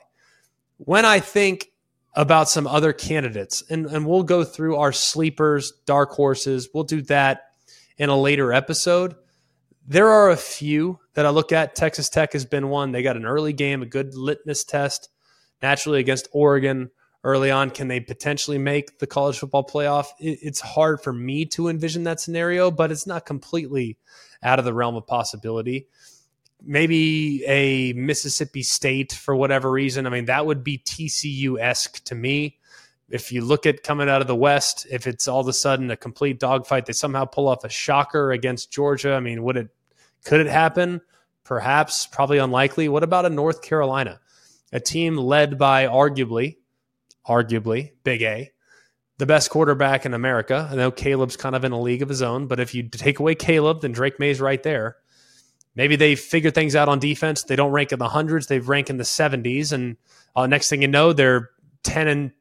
when 0.86 1.06
I 1.06 1.20
think 1.20 1.68
about 2.16 2.50
some 2.50 2.66
other 2.66 2.92
candidates, 2.92 3.64
and, 3.70 3.86
and 3.86 4.06
we'll 4.06 4.24
go 4.24 4.44
through 4.44 4.78
our 4.78 4.92
sleepers, 4.92 5.74
dark 5.86 6.12
horses, 6.12 6.70
we'll 6.74 6.84
do 6.84 7.02
that 7.04 7.44
in 7.98 8.10
a 8.10 8.20
later 8.20 8.52
episode. 8.52 9.16
There 9.88 10.10
are 10.10 10.32
a 10.32 10.38
few 10.38 11.00
that 11.14 11.26
I 11.26 11.30
look 11.30 11.52
at. 11.52 11.76
Texas 11.76 12.10
Tech 12.10 12.34
has 12.34 12.46
been 12.46 12.70
one. 12.70 12.92
They 12.92 13.04
got 13.04 13.16
an 13.16 13.26
early 13.26 13.54
game, 13.54 13.82
a 13.82 13.86
good 13.86 14.16
litmus 14.16 14.64
test, 14.64 15.10
naturally 15.62 16.00
against 16.00 16.28
Oregon 16.32 16.90
early 17.24 17.52
on. 17.52 17.70
Can 17.70 17.88
they 17.88 18.00
potentially 18.00 18.58
make 18.58 18.98
the 18.98 19.08
college 19.08 19.38
football 19.38 19.64
playoff? 19.64 20.08
It's 20.20 20.60
hard 20.60 21.02
for 21.02 21.14
me 21.14 21.46
to 21.46 21.68
envision 21.68 22.04
that 22.04 22.20
scenario, 22.20 22.72
but 22.72 22.92
it's 22.92 23.08
not 23.08 23.26
completely 23.26 23.98
out 24.42 24.60
of 24.60 24.66
the 24.66 24.74
realm 24.74 24.96
of 24.96 25.06
possibility 25.06 25.88
maybe 26.64 27.44
a 27.46 27.94
Mississippi 27.94 28.64
State 28.64 29.14
for 29.14 29.36
whatever 29.36 29.72
reason. 29.72 30.06
I 30.06 30.10
mean, 30.10 30.26
that 30.26 30.46
would 30.46 30.64
be 30.64 30.78
TCU 30.78 31.60
esque 31.60 32.04
to 32.06 32.16
me. 32.16 32.58
If 33.10 33.32
you 33.32 33.42
look 33.44 33.66
at 33.66 33.84
coming 33.84 34.10
out 34.10 34.22
of 34.22 34.28
the 34.28 34.36
West, 34.36 34.88
if 34.90 35.06
it's 35.06 35.28
all 35.28 35.42
of 35.42 35.48
a 35.48 35.54
sudden 35.54 35.92
a 35.92 35.98
complete 35.98 36.40
dogfight, 36.40 36.86
they 36.86 36.94
somehow 36.94 37.26
pull 37.26 37.48
off 37.48 37.64
a 37.64 37.70
shocker 37.70 38.32
against 38.32 38.72
Georgia. 38.72 39.14
I 39.14 39.20
mean, 39.20 39.44
would 39.44 39.58
it 39.58 39.70
could 40.24 40.40
it 40.40 40.48
happen? 40.48 41.02
Perhaps, 41.44 42.08
probably 42.08 42.38
unlikely. 42.38 42.88
What 42.88 43.04
about 43.04 43.26
a 43.26 43.30
North 43.30 43.62
Carolina, 43.62 44.20
a 44.72 44.80
team 44.80 45.18
led 45.18 45.58
by 45.58 45.88
arguably, 45.88 46.58
arguably 47.28 47.92
Big 48.04 48.22
A, 48.22 48.52
the 49.18 49.26
best 49.26 49.50
quarterback 49.50 50.06
in 50.06 50.14
America? 50.14 50.70
I 50.72 50.76
know 50.76 50.92
Caleb's 50.92 51.36
kind 51.36 51.56
of 51.56 51.66
in 51.66 51.72
a 51.72 51.82
league 51.82 52.04
of 52.04 52.10
his 52.10 52.22
own, 52.22 52.48
but 52.48 52.60
if 52.60 52.74
you 52.74 52.88
take 52.88 53.20
away 53.20 53.36
Caleb, 53.36 53.82
then 53.82 53.92
Drake 53.92 54.20
Maye's 54.20 54.40
right 54.40 54.62
there. 54.62 54.98
Maybe 55.76 55.96
they 55.96 56.16
figure 56.16 56.52
things 56.52 56.76
out 56.76 56.90
on 56.90 57.00
defense. 57.00 57.44
They 57.44 57.56
don't 57.56 57.72
rank 57.72 57.92
in 57.92 58.00
the 58.00 58.10
hundreds; 58.10 58.48
they 58.48 58.60
rank 58.60 58.90
in 58.90 58.98
the 58.98 59.06
seventies. 59.06 59.72
And 59.72 59.98
uh, 60.36 60.48
next 60.48 60.70
thing 60.70 60.82
you 60.82 60.88
know, 60.88 61.14
they're 61.14 61.50
ten 61.84 62.08
and 62.08 62.32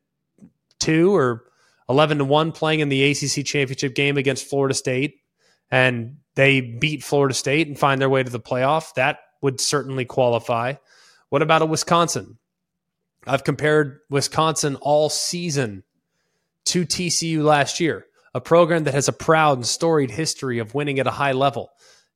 two 0.79 1.15
or 1.15 1.45
eleven 1.89 2.19
to 2.19 2.25
one 2.25 2.53
playing 2.53 2.81
in 2.81 2.89
the 2.89 3.11
ACC 3.11 3.45
championship 3.45 3.95
game 3.95 4.17
against 4.17 4.47
Florida 4.47 4.75
State, 4.75 5.21
and 5.71 6.17
they 6.35 6.61
beat 6.61 7.05
Florida 7.05 7.35
State 7.35 7.69
and 7.69 7.79
find 7.79 8.01
their 8.01 8.11
way 8.11 8.23
to 8.23 8.31
the 8.31 8.41
playoff. 8.41 8.95
That 8.95 9.21
would 9.43 9.61
certainly 9.61 10.05
qualify. 10.05 10.75
What 11.29 11.43
about 11.43 11.63
a 11.63 11.67
Wisconsin? 11.67 12.39
I've 13.27 13.45
compared 13.45 14.01
Wisconsin 14.09 14.77
all 14.77 15.09
season 15.09 15.85
to 16.67 16.85
TCU 16.85 17.43
last 17.43 17.79
year, 17.79 18.07
a 18.35 18.41
program 18.41 18.85
that 18.85 18.95
has 18.95 19.09
a 19.09 19.13
proud 19.13 19.59
and 19.59 19.67
storied 19.67 20.11
history 20.11 20.59
of 20.59 20.75
winning 20.75 20.99
at 20.99 21.07
a 21.07 21.13
high 21.13 21.33
level 21.33 21.71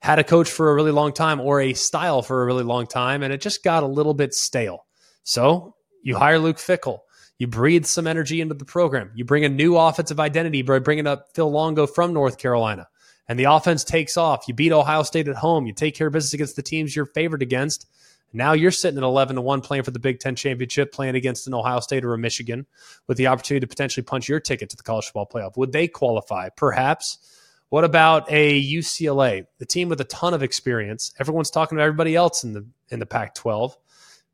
had 0.05 0.19
a 0.19 0.25
coach 0.25 0.51
for 0.51 0.71
a 0.71 0.75
really 0.75 0.91
long 0.91 1.15
time 1.15 1.41
or 1.41 1.63
a 1.63 1.73
style 1.73 2.21
for 2.21 2.43
a 2.43 2.45
really 2.45 2.63
long 2.63 2.87
time, 2.87 3.23
and 3.23 3.33
it 3.33 3.41
just 3.41 3.65
got 3.65 3.83
a 3.83 3.87
little 3.87 4.13
bit 4.13 4.35
stale. 4.35 4.85
So 5.23 5.77
you 6.03 6.15
hire 6.15 6.39
Luke 6.39 6.59
Fickell. 6.59 6.99
You 7.39 7.47
breathe 7.47 7.87
some 7.87 8.07
energy 8.07 8.43
into 8.43 8.53
the 8.53 8.67
program. 8.67 9.13
You 9.15 9.25
bring 9.25 9.47
a 9.47 9.49
new 9.49 9.79
offensive 9.79 10.21
identity 10.21 10.61
by 10.61 10.79
bringing 10.81 11.07
up 11.07 11.29
Phil 11.35 11.51
Longo 11.51 11.87
from 11.87 12.13
North 12.13 12.37
Carolina, 12.37 12.87
and 13.29 13.39
the 13.39 13.45
offense 13.45 13.83
takes 13.83 14.19
off. 14.19 14.45
You 14.47 14.53
beat 14.53 14.73
Ohio 14.73 15.05
State 15.05 15.27
at 15.27 15.37
home. 15.37 15.67
You 15.67 15.73
take 15.73 15.95
care 15.95 16.09
of 16.09 16.13
business 16.13 16.35
against 16.35 16.57
the 16.57 16.63
teams 16.63 16.95
you're 16.95 17.07
favored 17.07 17.41
against. 17.41 17.87
Now 18.35 18.53
you're 18.53 18.73
sitting 18.73 18.99
at 18.99 19.05
11 19.05 19.37
to 19.37 19.41
1 19.43 19.63
playing 19.63 19.85
for 19.85 19.91
the 19.91 19.99
Big 19.99 20.21
Ten 20.21 20.37
championship, 20.37 20.93
playing 20.93 21.15
against 21.15 21.47
an 21.47 21.55
Ohio 21.55 21.81
State 21.81 22.05
or 22.05 22.13
a 22.13 22.19
Michigan 22.19 22.67
with 23.07 23.17
the 23.17 23.29
opportunity 23.29 23.65
to 23.65 23.69
potentially 23.69 24.05
punch 24.05 24.29
your 24.29 24.39
ticket 24.39 24.69
to 24.69 24.77
the 24.77 24.83
college 24.83 25.07
football 25.07 25.31
playoff. 25.33 25.57
Would 25.57 25.73
they 25.73 25.89
qualify? 25.89 26.51
Perhaps. 26.51 27.41
What 27.75 27.83
about 27.83 28.31
a 28.31 28.63
UCLA, 28.63 29.49
the 29.59 29.67
team 29.67 29.89
with 29.89 30.01
a 30.01 30.05
ton 30.05 30.33
of 30.33 30.45
experience? 30.45 31.13
Everyone's 31.19 31.51
talking 31.51 31.77
to 31.77 31.83
everybody 31.83 32.15
else 32.15 32.45
in 32.45 32.53
the 32.53 32.65
in 32.89 33.01
the 33.01 33.05
Pac-12. 33.05 33.75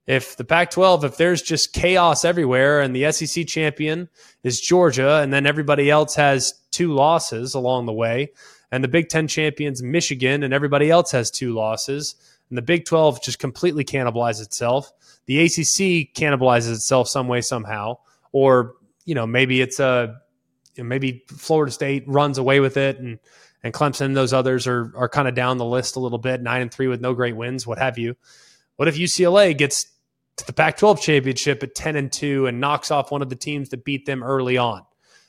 If 0.07 0.37
the 0.37 0.45
Pac-12, 0.45 1.05
if 1.05 1.17
there's 1.17 1.41
just 1.41 1.73
chaos 1.73 2.27
everywhere, 2.27 2.83
and 2.83 2.95
the 2.95 3.11
SEC 3.11 3.47
champion 3.47 4.11
is 4.43 4.61
Georgia, 4.61 5.21
and 5.23 5.33
then 5.33 5.47
everybody 5.47 5.89
else 5.89 6.17
has 6.17 6.53
two 6.71 6.93
losses 6.93 7.55
along 7.55 7.87
the 7.87 7.95
way, 7.95 8.31
and 8.73 8.85
the 8.85 8.89
Big 8.89 9.09
Ten 9.09 9.27
champions 9.27 9.83
Michigan, 9.83 10.43
and 10.43 10.53
everybody 10.53 10.91
else 10.91 11.11
has 11.13 11.31
two 11.31 11.55
losses, 11.55 12.17
and 12.51 12.59
the 12.59 12.63
Big 12.63 12.85
12 12.85 13.23
just 13.23 13.39
completely 13.39 13.87
cannibalizes 13.87 14.43
itself. 14.43 14.93
The 15.25 15.41
ACC 15.47 16.13
cannibalizes 16.13 16.75
itself 16.75 17.09
some 17.09 17.27
way 17.27 17.41
somehow, 17.41 18.01
or 18.33 18.75
you 19.07 19.15
know 19.15 19.27
maybe 19.27 19.63
it's 19.63 19.81
a 19.81 20.21
maybe 20.77 21.25
Florida 21.29 21.73
State 21.73 22.05
runs 22.07 22.39
away 22.39 22.61
with 22.61 22.77
it, 22.77 22.99
and 22.99 23.19
and 23.63 23.75
Clemson 23.75 24.15
those 24.15 24.33
others 24.33 24.67
are 24.67 24.93
are 24.97 25.09
kind 25.09 25.29
of 25.29 25.35
down 25.35 25.59
the 25.59 25.65
list 25.65 25.97
a 25.97 26.01
little 26.01 26.19
bit, 26.19 26.43
nine 26.43 26.63
and 26.63 26.73
three 26.73 26.89
with 26.89 27.01
no 27.01 27.15
great 27.15 27.37
wins, 27.37 27.67
what 27.67 27.79
have 27.79 27.99
you. 27.99 28.17
What 28.77 28.89
if 28.89 28.97
UCLA 28.97 29.57
gets 29.57 29.87
to 30.37 30.47
the 30.47 30.53
Pac-12 30.53 31.01
championship 31.01 31.63
at 31.63 31.75
ten 31.75 31.97
and 31.97 32.11
two 32.11 32.47
and 32.47 32.61
knocks 32.61 32.91
off 32.91 33.11
one 33.11 33.23
of 33.23 33.29
the 33.29 33.37
teams 33.37 33.71
that 33.71 33.85
beat 33.85 34.07
them 34.07 34.23
early 34.23 34.57
on? 34.57 34.83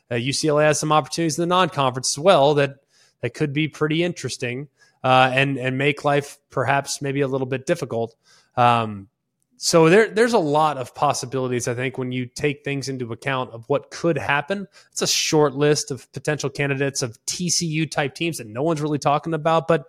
Uh, 0.09 0.15
UCLA 0.15 0.63
has 0.63 0.79
some 0.79 0.91
opportunities 0.91 1.37
in 1.37 1.43
the 1.43 1.47
non-conference 1.47 2.17
as 2.17 2.19
well 2.19 2.53
that 2.55 2.75
that 3.21 3.33
could 3.33 3.53
be 3.53 3.67
pretty 3.67 4.03
interesting 4.03 4.67
uh, 5.03 5.31
and 5.33 5.57
and 5.57 5.77
make 5.77 6.03
life 6.03 6.37
perhaps 6.49 7.01
maybe 7.01 7.21
a 7.21 7.27
little 7.27 7.47
bit 7.47 7.65
difficult. 7.65 8.15
Um, 8.55 9.07
so 9.63 9.89
there, 9.89 10.09
there's 10.09 10.33
a 10.33 10.39
lot 10.39 10.77
of 10.77 10.95
possibilities. 10.95 11.67
I 11.67 11.75
think 11.75 11.99
when 11.99 12.11
you 12.11 12.25
take 12.25 12.63
things 12.63 12.89
into 12.89 13.13
account 13.13 13.51
of 13.51 13.63
what 13.69 13.91
could 13.91 14.17
happen, 14.17 14.67
it's 14.91 15.03
a 15.03 15.07
short 15.07 15.53
list 15.53 15.91
of 15.91 16.11
potential 16.13 16.49
candidates 16.49 17.03
of 17.03 17.23
TCU 17.27 17.89
type 17.89 18.15
teams 18.15 18.39
that 18.39 18.47
no 18.47 18.63
one's 18.63 18.81
really 18.81 18.97
talking 18.97 19.35
about. 19.35 19.67
But 19.67 19.85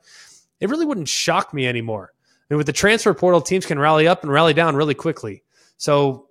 it 0.61 0.69
really 0.69 0.85
wouldn't 0.85 1.09
shock 1.09 1.55
me 1.55 1.67
anymore. 1.67 2.13
I 2.13 2.53
mean, 2.53 2.59
with 2.59 2.67
the 2.67 2.75
transfer 2.75 3.15
portal, 3.15 3.41
teams 3.41 3.65
can 3.65 3.79
rally 3.79 4.07
up 4.07 4.23
and 4.23 4.31
rally 4.31 4.53
down 4.53 4.77
really 4.77 4.93
quickly. 4.93 5.43
So 5.79 6.27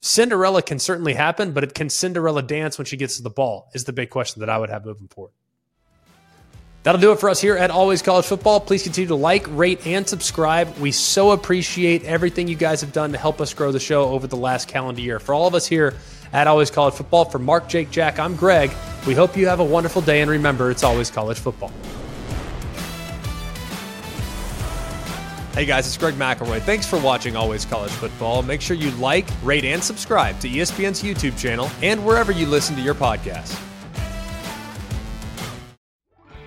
Cinderella 0.00 0.60
can 0.60 0.80
certainly 0.80 1.14
happen, 1.14 1.52
but 1.52 1.62
it 1.62 1.74
can 1.74 1.88
Cinderella 1.88 2.42
dance 2.42 2.76
when 2.76 2.86
she 2.86 2.96
gets 2.96 3.18
to 3.18 3.22
the 3.22 3.30
ball? 3.30 3.70
Is 3.72 3.84
the 3.84 3.92
big 3.92 4.10
question 4.10 4.40
that 4.40 4.50
I 4.50 4.58
would 4.58 4.68
have 4.70 4.84
moving 4.84 5.06
forward. 5.06 5.32
That'll 6.84 7.00
do 7.00 7.12
it 7.12 7.18
for 7.18 7.30
us 7.30 7.40
here 7.40 7.56
at 7.56 7.70
Always 7.70 8.02
College 8.02 8.26
Football. 8.26 8.60
Please 8.60 8.82
continue 8.82 9.08
to 9.08 9.14
like, 9.14 9.46
rate, 9.48 9.86
and 9.86 10.06
subscribe. 10.06 10.76
We 10.76 10.92
so 10.92 11.30
appreciate 11.30 12.04
everything 12.04 12.46
you 12.46 12.56
guys 12.56 12.82
have 12.82 12.92
done 12.92 13.12
to 13.12 13.18
help 13.18 13.40
us 13.40 13.54
grow 13.54 13.72
the 13.72 13.80
show 13.80 14.04
over 14.04 14.26
the 14.26 14.36
last 14.36 14.68
calendar 14.68 15.00
year. 15.00 15.18
For 15.18 15.34
all 15.34 15.46
of 15.46 15.54
us 15.54 15.66
here 15.66 15.94
at 16.34 16.46
Always 16.46 16.70
College 16.70 16.92
Football, 16.92 17.24
for 17.24 17.38
Mark, 17.38 17.68
Jake, 17.68 17.90
Jack, 17.90 18.18
I'm 18.18 18.36
Greg. 18.36 18.70
We 19.06 19.14
hope 19.14 19.34
you 19.34 19.46
have 19.46 19.60
a 19.60 19.64
wonderful 19.64 20.02
day, 20.02 20.20
and 20.20 20.30
remember, 20.30 20.70
it's 20.70 20.84
always 20.84 21.10
college 21.10 21.38
football. 21.38 21.72
Hey 25.54 25.64
guys, 25.64 25.86
it's 25.86 25.96
Greg 25.96 26.14
McElroy. 26.14 26.60
Thanks 26.60 26.86
for 26.86 26.98
watching 26.98 27.34
Always 27.34 27.64
College 27.64 27.92
Football. 27.92 28.42
Make 28.42 28.60
sure 28.60 28.76
you 28.76 28.90
like, 28.90 29.26
rate, 29.42 29.64
and 29.64 29.82
subscribe 29.82 30.38
to 30.40 30.50
ESPN's 30.50 31.02
YouTube 31.02 31.38
channel 31.38 31.70
and 31.80 32.04
wherever 32.04 32.30
you 32.30 32.44
listen 32.44 32.76
to 32.76 32.82
your 32.82 32.94
podcasts. 32.94 33.58